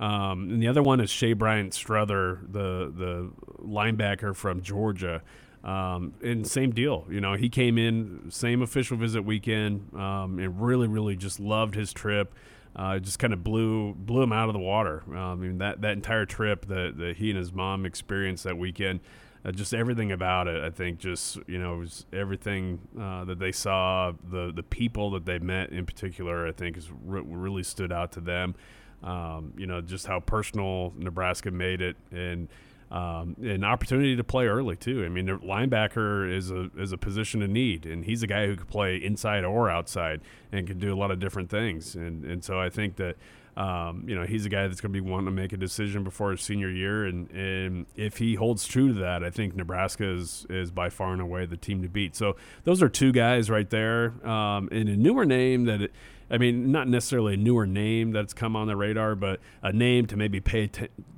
Um, 0.00 0.50
and 0.50 0.62
the 0.62 0.68
other 0.68 0.82
one 0.82 1.00
is 1.00 1.10
Shea 1.10 1.32
Bryant 1.32 1.72
Struther, 1.72 2.40
the 2.52 2.92
the 2.94 3.30
linebacker 3.62 4.34
from 4.34 4.62
Georgia. 4.62 5.22
Um, 5.64 6.14
and 6.22 6.46
same 6.46 6.70
deal, 6.70 7.04
you 7.10 7.20
know, 7.20 7.34
he 7.34 7.48
came 7.48 7.78
in 7.78 8.30
same 8.30 8.62
official 8.62 8.96
visit 8.96 9.22
weekend, 9.22 9.92
um, 9.94 10.38
and 10.38 10.60
really, 10.60 10.86
really 10.86 11.16
just 11.16 11.40
loved 11.40 11.74
his 11.74 11.92
trip. 11.92 12.32
Uh, 12.76 12.98
just 13.00 13.18
kind 13.18 13.32
of 13.32 13.42
blew 13.42 13.92
blew 13.94 14.22
him 14.22 14.32
out 14.32 14.48
of 14.48 14.52
the 14.52 14.60
water. 14.60 15.02
Um, 15.08 15.16
I 15.16 15.34
mean 15.34 15.58
that 15.58 15.80
that 15.80 15.92
entire 15.94 16.26
trip 16.26 16.66
that, 16.66 16.96
that 16.98 17.16
he 17.16 17.30
and 17.30 17.38
his 17.38 17.52
mom 17.52 17.84
experienced 17.84 18.44
that 18.44 18.56
weekend, 18.56 19.00
uh, 19.44 19.50
just 19.50 19.74
everything 19.74 20.12
about 20.12 20.46
it. 20.46 20.62
I 20.62 20.70
think 20.70 21.00
just 21.00 21.38
you 21.48 21.58
know 21.58 21.78
was 21.78 22.06
everything 22.12 22.78
uh, 22.98 23.24
that 23.24 23.40
they 23.40 23.50
saw, 23.50 24.12
the 24.30 24.52
the 24.54 24.62
people 24.62 25.10
that 25.12 25.26
they 25.26 25.40
met 25.40 25.70
in 25.70 25.86
particular. 25.86 26.46
I 26.46 26.52
think 26.52 26.76
is 26.76 26.88
re- 27.04 27.22
really 27.24 27.64
stood 27.64 27.90
out 27.90 28.12
to 28.12 28.20
them. 28.20 28.54
Um, 29.02 29.52
you 29.56 29.66
know 29.66 29.80
just 29.80 30.06
how 30.06 30.20
personal 30.20 30.92
Nebraska 30.96 31.50
made 31.50 31.80
it 31.80 31.96
and 32.10 32.48
um, 32.90 33.36
an 33.42 33.64
opportunity 33.64 34.16
to 34.16 34.24
play 34.24 34.46
early 34.46 34.76
too. 34.76 35.04
I 35.04 35.08
mean, 35.08 35.26
the 35.26 35.32
linebacker 35.32 36.32
is 36.34 36.50
a 36.50 36.70
is 36.76 36.92
a 36.92 36.98
position 36.98 37.42
of 37.42 37.50
need, 37.50 37.84
and 37.84 38.04
he's 38.04 38.22
a 38.22 38.26
guy 38.26 38.46
who 38.46 38.56
could 38.56 38.68
play 38.68 38.96
inside 38.96 39.44
or 39.44 39.70
outside 39.70 40.22
and 40.52 40.66
can 40.66 40.78
do 40.78 40.92
a 40.92 40.96
lot 40.96 41.10
of 41.10 41.18
different 41.18 41.50
things. 41.50 41.94
And 41.94 42.24
and 42.24 42.42
so 42.44 42.60
I 42.60 42.70
think 42.70 42.96
that. 42.96 43.16
Um, 43.56 44.04
you 44.06 44.14
know, 44.14 44.22
he's 44.22 44.46
a 44.46 44.48
guy 44.48 44.68
that's 44.68 44.80
going 44.80 44.92
to 44.92 45.02
be 45.02 45.04
wanting 45.04 45.24
to 45.24 45.32
make 45.32 45.52
a 45.52 45.56
decision 45.56 46.04
before 46.04 46.30
his 46.30 46.40
senior 46.42 46.70
year, 46.70 47.04
and, 47.06 47.28
and 47.32 47.86
if 47.96 48.18
he 48.18 48.36
holds 48.36 48.68
true 48.68 48.92
to 48.92 49.00
that, 49.00 49.24
I 49.24 49.30
think 49.30 49.56
Nebraska 49.56 50.08
is 50.08 50.46
is 50.48 50.70
by 50.70 50.90
far 50.90 51.12
and 51.12 51.20
away 51.20 51.44
the 51.44 51.56
team 51.56 51.82
to 51.82 51.88
beat. 51.88 52.14
So 52.14 52.36
those 52.62 52.84
are 52.84 52.88
two 52.88 53.10
guys 53.10 53.50
right 53.50 53.68
there, 53.68 54.14
um, 54.24 54.68
and 54.70 54.88
a 54.88 54.96
newer 54.96 55.24
name 55.24 55.64
that 55.64 55.82
it, 55.82 55.92
I 56.30 56.38
mean, 56.38 56.70
not 56.70 56.88
necessarily 56.88 57.34
a 57.34 57.36
newer 57.36 57.66
name 57.66 58.12
that's 58.12 58.34
come 58.34 58.54
on 58.54 58.66
the 58.66 58.76
radar, 58.76 59.14
but 59.14 59.40
a 59.62 59.72
name 59.72 60.06
to 60.06 60.16
maybe 60.16 60.40
pay 60.40 60.70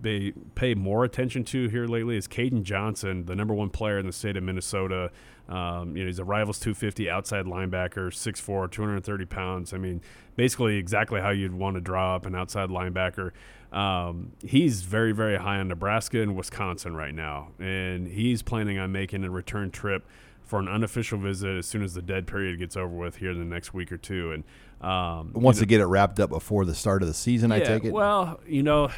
pay, 0.03 0.33
pay 0.55 0.75
more 0.75 1.05
attention 1.05 1.45
to 1.45 1.69
here 1.69 1.87
lately 1.87 2.17
is 2.17 2.29
Caden 2.29 2.63
Johnson, 2.63 3.27
the 3.27 3.35
number 3.35 3.55
one 3.55 3.71
player 3.71 3.99
in 3.99 4.07
the 4.07 4.13
state 4.13 4.37
of 4.37 4.43
Minnesota. 4.43 5.11
Um, 5.49 5.97
you 5.97 6.05
know, 6.05 6.07
he's 6.07 6.21
a 6.21 6.25
Rivals 6.25 6.61
250 6.61 7.11
outside 7.11 7.45
linebacker, 7.45 8.13
6'4", 8.13 8.71
230 8.71 9.25
pounds. 9.25 9.75
I 9.75 9.79
mean, 9.79 10.01
basically 10.37 10.77
exactly 10.77 11.21
how 11.21 11.31
you'd 11.31 11.55
want 11.55 11.75
to 11.75 11.81
draw 11.81 12.15
up 12.15 12.25
an 12.25 12.37
outside 12.37 12.69
linebacker. 12.69 13.33
Um, 13.73 14.33
he's 14.45 14.83
very, 14.83 15.13
very 15.13 15.37
high 15.37 15.59
on 15.59 15.69
Nebraska 15.69 16.23
and 16.23 16.37
Wisconsin 16.37 16.97
right 16.97 17.15
now, 17.15 17.49
and 17.59 18.07
he's 18.07 18.43
planning 18.43 18.79
on 18.79 18.93
making 18.93 19.25
a 19.25 19.31
return 19.31 19.71
trip 19.73 20.07
for 20.51 20.59
an 20.59 20.67
unofficial 20.67 21.17
visit 21.17 21.59
as 21.59 21.65
soon 21.65 21.85
as 21.85 21.95
the 21.95 22.03
dead 22.03 22.27
period 22.27 22.59
gets 22.59 22.77
over 22.77 22.93
with 22.93 23.17
here 23.17 23.31
in 23.31 23.39
the 23.39 23.45
next 23.45 23.73
week 23.73 23.93
or 23.93 23.97
two. 23.97 24.33
And 24.33 24.45
um, 24.87 25.33
Wants 25.33 25.61
to 25.61 25.67
get 25.67 25.81
it 25.81 25.87
wrapped 25.87 26.19
up 26.19 26.31
before 26.31 26.65
the 26.65 26.75
start 26.75 27.03
of 27.03 27.09
the 27.09 27.15
season. 27.15 27.53
I 27.53 27.61
take 27.61 27.85
it. 27.85 27.93
Well, 27.93 28.41
you 28.47 28.65
know, 28.65 28.91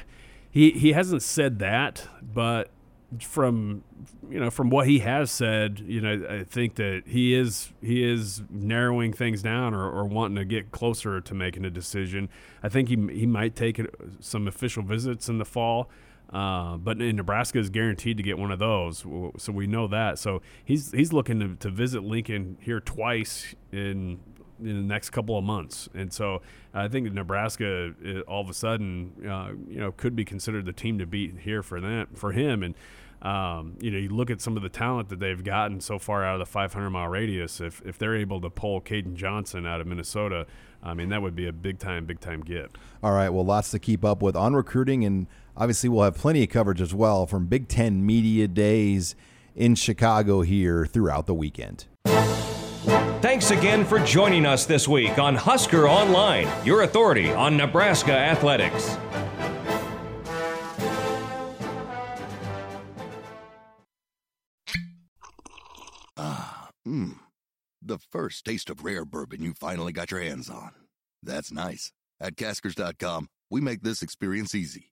he 0.51 0.71
he 0.71 0.93
hasn't 0.93 1.23
said 1.23 1.59
that, 1.59 2.09
but 2.23 2.71
from 3.21 3.85
you 4.31 4.41
know 4.41 4.49
from 4.49 4.71
what 4.71 4.89
he 4.89 5.01
has 5.01 5.31
said, 5.31 5.81
you 5.81 6.01
know, 6.01 6.27
I 6.27 6.45
think 6.45 6.77
that 6.77 7.03
he 7.07 7.35
is 7.35 7.71
he 7.83 8.03
is 8.03 8.43
narrowing 8.49 9.13
things 9.13 9.43
down 9.43 9.75
or, 9.75 9.91
or 9.91 10.07
wanting 10.07 10.37
to 10.37 10.47
get 10.47 10.73
closer 10.73 11.21
to 11.21 11.35
making 11.35 11.67
a 11.67 11.71
decision. 11.71 12.31
I 12.63 12.71
think 12.71 12.89
he 12.89 12.97
he 13.13 13.27
might 13.27 13.55
take 13.55 13.79
some 14.21 14.49
official 14.49 14.83
visits 14.83 15.29
in 15.29 15.37
the 15.37 15.45
fall. 15.45 15.91
Uh, 16.33 16.79
but 16.79 16.97
Nebraska 16.97 17.59
is 17.59 17.69
guaranteed 17.69 18.17
to 18.17 18.23
get 18.23 18.39
one 18.39 18.51
of 18.51 18.59
those, 18.59 19.05
so 19.37 19.53
we 19.53 19.67
know 19.67 19.87
that. 19.87 20.19
So 20.19 20.41
he's 20.65 20.91
he's 20.93 21.13
looking 21.13 21.41
to, 21.41 21.57
to 21.57 21.71
visit 21.71 22.03
Lincoln 22.03 22.57
here 22.61 22.81
twice 22.81 23.55
in 23.71 24.19
in 24.59 24.77
the 24.77 24.95
next 24.95 25.11
couple 25.11 25.37
of 25.37 25.45
months, 25.45 25.91
and 25.93 26.11
so 26.11 26.41
I 26.73 26.89
think 26.89 27.13
Nebraska 27.13 27.93
uh, 28.07 28.21
all 28.21 28.41
of 28.41 28.49
a 28.49 28.55
sudden, 28.55 29.13
uh, 29.29 29.51
you 29.69 29.79
know, 29.79 29.93
could 29.93 30.17
be 30.17 30.25
considered 30.25 30.65
the 30.65 30.73
team 30.73 30.99
to 31.01 31.07
beat 31.07 31.41
here 31.41 31.63
for 31.63 31.81
that 31.83 32.17
for 32.17 32.33
him. 32.33 32.63
And 32.63 32.75
um, 33.23 33.77
you 33.81 33.91
know, 33.91 33.99
you 33.99 34.09
look 34.09 34.31
at 34.31 34.41
some 34.41 34.57
of 34.57 34.63
the 34.63 34.69
talent 34.69 35.09
that 35.11 35.21
they've 35.21 35.43
gotten 35.43 35.81
so 35.81 35.99
far 35.99 36.25
out 36.25 36.35
of 36.35 36.39
the 36.41 36.51
500 36.51 36.91
mile 36.91 37.09
radius. 37.09 37.61
If 37.61 37.83
if 37.85 37.99
they're 37.99 38.17
able 38.17 38.41
to 38.41 38.51
pull 38.51 38.81
Caden 38.81 39.15
Johnson 39.15 39.65
out 39.67 39.81
of 39.81 39.87
Minnesota, 39.87 40.47
I 40.83 40.95
mean, 40.95 41.11
that 41.11 41.23
would 41.23 41.37
be 41.37 41.47
a 41.47 41.53
big 41.53 41.79
time, 41.79 42.05
big 42.05 42.21
time 42.21 42.41
get. 42.41 42.71
All 43.03 43.13
right. 43.13 43.29
Well, 43.29 43.45
lots 43.45 43.71
to 43.71 43.79
keep 43.79 44.05
up 44.05 44.23
with 44.23 44.35
on 44.35 44.55
recruiting, 44.55 45.05
and 45.05 45.29
obviously 45.57 45.89
we'll 45.89 46.05
have 46.05 46.17
plenty 46.17 46.43
of 46.43 46.49
coverage 46.49 46.81
as 46.81 46.95
well 46.95 47.27
from 47.27 47.47
Big 47.47 47.69
Ten 47.69 48.05
media 48.05 48.49
days 48.49 49.15
in 49.55 49.75
Chicago 49.75 50.43
here 50.43 50.87
throughout 50.87 51.27
the 51.27 51.35
weekend. 51.35 51.87
Thanks 53.23 53.53
again 53.53 53.85
for 53.85 54.01
joining 54.01 54.47
us 54.47 54.67
this 54.67 54.89
week 54.89 55.19
on 55.19 55.37
Husker 55.37 55.89
Online, 55.89 56.49
your 56.65 56.83
authority 56.83 57.31
on 57.31 57.57
Nebraska 57.57 58.13
athletics. 58.13 58.97
Ah, 66.17 66.71
mmm. 66.87 67.15
The 67.81 67.99
first 67.99 68.45
taste 68.45 68.71
of 68.71 68.85
rare 68.85 69.05
bourbon 69.05 69.43
you 69.43 69.55
finally 69.55 69.93
got 69.93 70.11
your 70.11 70.21
hands 70.21 70.49
on. 70.49 70.73
That's 71.23 71.51
nice. 71.53 71.93
At 72.21 72.37
caskers.com, 72.37 73.29
we 73.51 73.61
make 73.61 73.83
this 73.83 74.03
experience 74.03 74.55
easy. 74.55 74.92